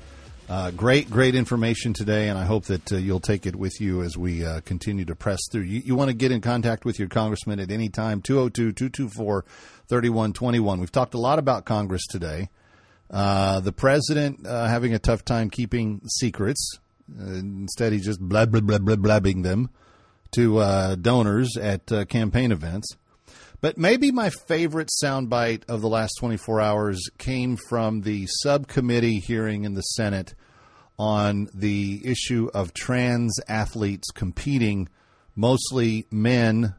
Uh, 0.47 0.69
great, 0.69 1.09
great 1.09 1.33
information 1.33 1.93
today, 1.93 2.29
and 2.29 2.37
I 2.37 2.45
hope 2.45 2.65
that 2.65 2.91
uh, 2.91 2.97
you'll 2.97 3.19
take 3.19 3.47
it 3.47 3.55
with 3.55 3.81
you 3.81 4.03
as 4.03 4.15
we 4.15 4.45
continue 4.65 5.05
to 5.05 5.15
press 5.15 5.39
through. 5.51 5.63
You, 5.63 5.81
you 5.83 5.95
want 5.95 6.09
to 6.09 6.15
get 6.15 6.31
in 6.31 6.41
contact 6.41 6.85
with 6.85 6.99
your 6.99 7.07
congressman 7.07 7.59
at 7.59 7.71
any 7.71 7.89
time, 7.89 8.21
202 8.21 8.73
224 8.73 9.43
3121. 9.87 10.79
We've 10.79 10.91
talked 10.91 11.15
a 11.15 11.19
lot 11.19 11.39
about 11.39 11.65
Congress 11.65 12.05
today. 12.05 12.49
Uh, 13.09 13.59
the 13.59 13.71
president 13.71 14.45
uh, 14.45 14.67
having 14.67 14.93
a 14.93 14.99
tough 14.99 15.25
time 15.25 15.49
keeping 15.49 16.01
secrets. 16.07 16.79
Instead, 17.17 17.93
he's 17.93 18.05
just 18.05 18.19
blab, 18.19 18.51
blab, 18.51 18.67
blab, 18.67 18.85
blah, 18.85 18.95
blabbing 18.95 19.41
them 19.41 19.69
to 20.31 20.59
uh, 20.59 20.95
donors 20.95 21.57
at 21.57 21.91
uh, 21.91 22.05
campaign 22.05 22.51
events. 22.51 22.95
But 23.61 23.77
maybe 23.77 24.11
my 24.11 24.29
favorite 24.29 24.89
soundbite 25.03 25.63
of 25.67 25.81
the 25.81 25.89
last 25.89 26.13
24 26.19 26.61
hours 26.61 27.09
came 27.17 27.57
from 27.67 28.01
the 28.01 28.25
subcommittee 28.27 29.19
hearing 29.19 29.65
in 29.65 29.73
the 29.73 29.81
Senate 29.81 30.33
on 30.97 31.49
the 31.53 32.01
issue 32.05 32.49
of 32.53 32.73
trans 32.73 33.37
athletes 33.47 34.11
competing, 34.11 34.87
mostly 35.35 36.05
men 36.11 36.75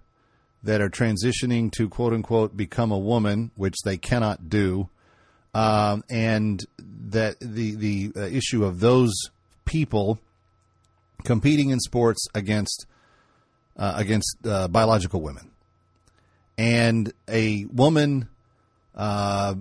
that 0.63 0.81
are 0.81 0.91
transitioning 0.91 1.73
to 1.73 1.89
quote 1.89 2.13
unquote 2.13 2.57
become 2.57 2.93
a 2.93 2.99
woman, 2.99 3.51
which 3.57 3.77
they 3.85 3.97
cannot 3.97 4.49
do, 4.49 4.89
um, 5.55 6.03
and 6.11 6.65
that 6.79 7.37
the 7.41 7.75
the 7.75 8.13
uh, 8.17 8.21
issue 8.21 8.65
of 8.65 8.81
those 8.81 9.13
people 9.71 10.19
competing 11.25 11.71
in 11.71 11.79
sports 11.79 12.27
against 12.35 12.87
uh, 13.77 13.95
against 13.97 14.37
uh, 14.45 14.67
biological 14.69 15.23
women, 15.23 15.49
and 16.59 17.13
a 17.29 17.65
woman 17.67 18.29
uh, 18.97 19.55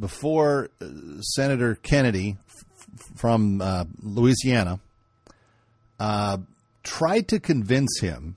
before 0.00 0.70
uh, 0.80 0.86
Senator 1.20 1.74
Kennedy 1.76 2.38
f- 2.48 2.64
from 3.16 3.60
uh, 3.60 3.84
Louisiana 4.02 4.80
uh, 6.00 6.38
tried 6.82 7.28
to 7.28 7.38
convince 7.38 8.00
him 8.00 8.36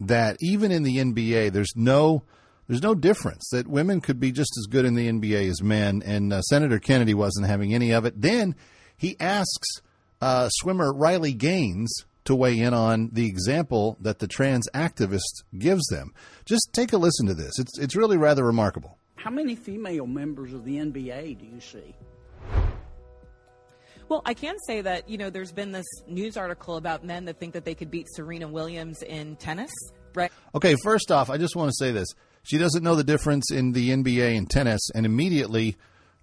that 0.00 0.36
even 0.40 0.72
in 0.72 0.82
the 0.82 0.96
NBA, 0.96 1.52
there's 1.52 1.74
no 1.76 2.24
there's 2.66 2.82
no 2.82 2.96
difference 2.96 3.48
that 3.52 3.68
women 3.68 4.00
could 4.00 4.18
be 4.18 4.32
just 4.32 4.50
as 4.58 4.66
good 4.66 4.84
in 4.84 4.94
the 4.96 5.08
NBA 5.08 5.48
as 5.48 5.62
men, 5.62 6.02
and 6.04 6.34
Senator 6.44 6.80
Kennedy 6.80 7.14
wasn't 7.14 7.46
having 7.46 7.72
any 7.72 7.92
of 7.92 8.04
it. 8.04 8.20
Then 8.20 8.56
he 8.96 9.16
asks 9.20 9.80
uh, 10.20 10.48
swimmer 10.50 10.92
Riley 10.92 11.32
Gaines 11.32 12.04
to 12.24 12.34
weigh 12.34 12.58
in 12.58 12.74
on 12.74 13.10
the 13.12 13.26
example 13.26 13.96
that 14.00 14.18
the 14.18 14.26
trans 14.26 14.68
activist 14.74 15.42
gives 15.58 15.86
them. 15.86 16.12
Just 16.44 16.70
take 16.72 16.92
a 16.92 16.96
listen 16.96 17.26
to 17.26 17.34
this. 17.34 17.58
It's 17.58 17.78
it's 17.78 17.96
really 17.96 18.16
rather 18.16 18.44
remarkable. 18.44 18.98
How 19.16 19.30
many 19.30 19.54
female 19.54 20.06
members 20.06 20.52
of 20.52 20.64
the 20.64 20.76
NBA 20.76 21.38
do 21.38 21.46
you 21.46 21.60
see? 21.60 21.94
Well, 24.08 24.22
I 24.24 24.34
can 24.34 24.56
say 24.66 24.80
that, 24.80 25.08
you 25.08 25.18
know, 25.18 25.30
there's 25.30 25.52
been 25.52 25.70
this 25.70 25.86
news 26.08 26.36
article 26.36 26.76
about 26.76 27.04
men 27.04 27.26
that 27.26 27.38
think 27.38 27.52
that 27.52 27.64
they 27.64 27.76
could 27.76 27.92
beat 27.92 28.08
Serena 28.10 28.48
Williams 28.48 29.02
in 29.02 29.36
tennis, 29.36 29.70
right? 30.14 30.32
Okay, 30.52 30.74
first 30.82 31.12
off, 31.12 31.30
I 31.30 31.36
just 31.36 31.54
want 31.54 31.70
to 31.70 31.76
say 31.78 31.92
this. 31.92 32.08
She 32.42 32.58
doesn't 32.58 32.82
know 32.82 32.96
the 32.96 33.04
difference 33.04 33.52
in 33.52 33.70
the 33.70 33.90
NBA 33.90 34.36
and 34.36 34.50
tennis 34.50 34.80
and 34.94 35.06
immediately 35.06 35.76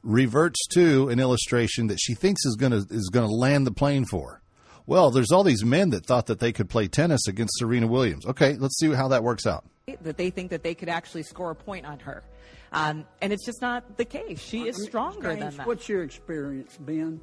reverts 0.04 0.66
to 0.68 1.10
an 1.10 1.20
illustration 1.20 1.88
that 1.88 2.00
she 2.00 2.14
thinks 2.14 2.46
is 2.46 2.56
going 2.56 2.72
to 2.72 2.86
is 2.90 3.10
going 3.12 3.28
to 3.28 3.34
land 3.34 3.68
the 3.68 3.72
plane 3.72 4.06
for. 4.06 4.42
Well, 4.86 5.12
there's 5.12 5.32
all 5.32 5.44
these 5.44 5.66
men 5.66 5.90
that 5.90 6.06
thought 6.06 6.28
that 6.28 6.40
they 6.40 6.54
could 6.54 6.70
play 6.70 6.88
tennis 6.88 7.28
against 7.28 7.60
Serena 7.60 7.88
Williams. 7.88 8.26
Okay, 8.26 8.56
let's 8.56 8.78
see 8.80 8.94
how 8.94 9.10
that 9.10 9.24
works 9.24 9.46
out. 9.46 9.66
That 10.02 10.18
they 10.18 10.30
think 10.30 10.52
that 10.52 10.64
they 10.64 10.76
could 10.76 10.90
actually 10.90 11.24
score 11.24 11.52
a 11.52 11.56
point 11.56 11.86
on 11.86 12.00
her. 12.00 12.24
Um, 12.72 13.06
and 13.22 13.34
it's 13.34 13.46
just 13.46 13.62
not 13.62 13.98
the 13.98 14.06
case. 14.06 14.40
She 14.40 14.68
is 14.68 14.82
stronger 14.84 15.30
James, 15.30 15.40
than 15.40 15.58
that. 15.58 15.68
What's 15.68 15.90
your 15.90 16.04
experience, 16.04 16.78
Ben? 16.78 17.22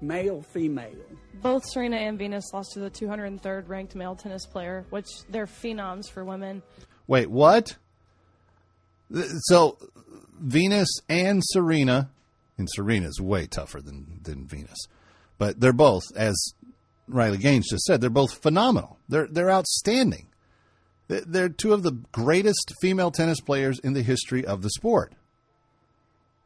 male, 0.00 0.42
female. 0.42 0.94
Both 1.34 1.68
Serena 1.68 1.96
and 1.96 2.18
Venus 2.18 2.52
lost 2.52 2.72
to 2.72 2.80
the 2.80 2.90
203rd 2.90 3.68
ranked 3.68 3.94
male 3.94 4.16
tennis 4.16 4.46
player, 4.46 4.84
which 4.90 5.06
they're 5.28 5.46
phenoms 5.46 6.10
for 6.10 6.24
women. 6.24 6.62
Wait, 7.06 7.30
what? 7.30 7.76
So 9.10 9.78
Venus 10.40 10.88
and 11.08 11.42
Serena, 11.44 12.10
and 12.56 12.68
Serena's 12.70 13.20
way 13.20 13.46
tougher 13.46 13.80
than 13.80 14.20
than 14.22 14.46
Venus, 14.46 14.86
but 15.38 15.60
they're 15.60 15.72
both, 15.72 16.04
as 16.16 16.52
Riley 17.06 17.38
Gaines 17.38 17.70
just 17.70 17.84
said, 17.84 18.00
they're 18.00 18.10
both 18.10 18.42
phenomenal. 18.42 18.98
They're 19.08 19.26
they're 19.26 19.50
outstanding. 19.50 20.26
They're 21.08 21.48
two 21.48 21.72
of 21.72 21.82
the 21.82 21.92
greatest 22.12 22.74
female 22.82 23.10
tennis 23.10 23.40
players 23.40 23.78
in 23.78 23.94
the 23.94 24.02
history 24.02 24.44
of 24.44 24.60
the 24.60 24.68
sport. 24.68 25.14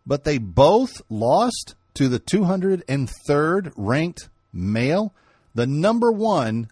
But 0.07 0.23
they 0.23 0.39
both 0.39 1.03
lost 1.11 1.75
to 1.95 2.09
the 2.09 2.21
203rd 2.21 3.73
ranked 3.77 4.29
male, 4.53 5.13
the 5.55 5.67
number 5.67 6.13
one 6.13 6.69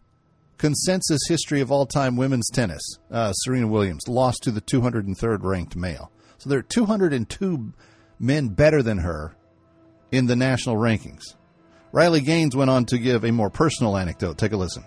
consensus 0.60 1.22
history 1.26 1.62
of 1.62 1.72
all 1.72 1.86
time 1.86 2.16
women's 2.16 2.50
tennis. 2.50 2.82
Uh, 3.10 3.32
Serena 3.32 3.66
Williams 3.66 4.06
lost 4.06 4.42
to 4.42 4.50
the 4.50 4.60
203rd 4.60 5.38
ranked 5.42 5.74
male. 5.74 6.12
So 6.36 6.50
there 6.50 6.58
are 6.58 6.62
202 6.62 7.72
men 8.18 8.48
better 8.48 8.82
than 8.82 8.98
her 8.98 9.34
in 10.12 10.26
the 10.26 10.36
national 10.36 10.76
rankings. 10.76 11.22
Riley 11.92 12.20
Gaines 12.20 12.54
went 12.54 12.68
on 12.68 12.84
to 12.86 12.98
give 12.98 13.24
a 13.24 13.32
more 13.32 13.48
personal 13.48 13.96
anecdote. 13.96 14.36
Take 14.36 14.52
a 14.52 14.56
listen. 14.58 14.84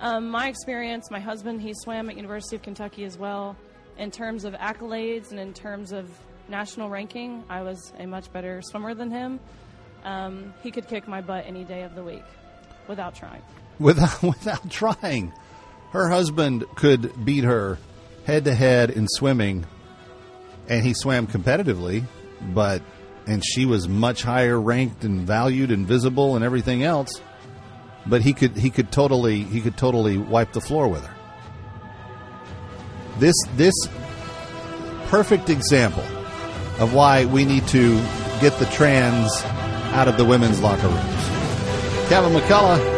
Um, 0.00 0.28
my 0.28 0.48
experience, 0.48 1.10
my 1.10 1.20
husband, 1.20 1.60
he 1.62 1.74
swam 1.74 2.08
at 2.08 2.16
University 2.16 2.54
of 2.54 2.62
Kentucky 2.62 3.04
as 3.04 3.18
well. 3.18 3.56
In 3.98 4.12
terms 4.12 4.44
of 4.44 4.54
accolades 4.54 5.32
and 5.32 5.40
in 5.40 5.52
terms 5.52 5.90
of 5.90 6.08
national 6.48 6.90
ranking, 6.90 7.42
I 7.50 7.62
was 7.62 7.92
a 7.98 8.06
much 8.06 8.32
better 8.32 8.62
swimmer 8.62 8.94
than 8.94 9.10
him. 9.10 9.40
Um, 10.04 10.54
he 10.62 10.70
could 10.70 10.86
kick 10.86 11.08
my 11.08 11.20
butt 11.20 11.44
any 11.44 11.64
day 11.64 11.82
of 11.82 11.96
the 11.96 12.04
week 12.04 12.24
without 12.86 13.16
trying. 13.16 13.42
Without 13.78 14.22
without 14.22 14.70
trying, 14.70 15.32
her 15.92 16.08
husband 16.08 16.64
could 16.74 17.24
beat 17.24 17.44
her 17.44 17.78
head 18.24 18.44
to 18.44 18.54
head 18.54 18.90
in 18.90 19.06
swimming, 19.08 19.66
and 20.68 20.84
he 20.84 20.94
swam 20.94 21.26
competitively, 21.26 22.04
but 22.52 22.82
and 23.26 23.44
she 23.44 23.66
was 23.66 23.88
much 23.88 24.22
higher 24.22 24.58
ranked 24.60 25.04
and 25.04 25.20
valued 25.20 25.70
and 25.70 25.86
visible 25.86 26.34
and 26.34 26.44
everything 26.44 26.82
else. 26.82 27.20
But 28.06 28.22
he 28.22 28.32
could 28.32 28.56
he 28.56 28.70
could 28.70 28.90
totally 28.90 29.42
he 29.44 29.60
could 29.60 29.76
totally 29.76 30.16
wipe 30.16 30.52
the 30.52 30.60
floor 30.60 30.88
with 30.88 31.04
her. 31.04 31.14
This 33.18 33.34
this 33.56 33.74
perfect 35.06 35.50
example 35.50 36.04
of 36.78 36.94
why 36.94 37.24
we 37.24 37.44
need 37.44 37.66
to 37.68 37.96
get 38.40 38.56
the 38.58 38.66
trans 38.66 39.30
out 39.92 40.06
of 40.06 40.16
the 40.16 40.24
women's 40.24 40.60
locker 40.60 40.86
rooms. 40.86 41.28
Kevin 42.08 42.32
McCullough, 42.32 42.97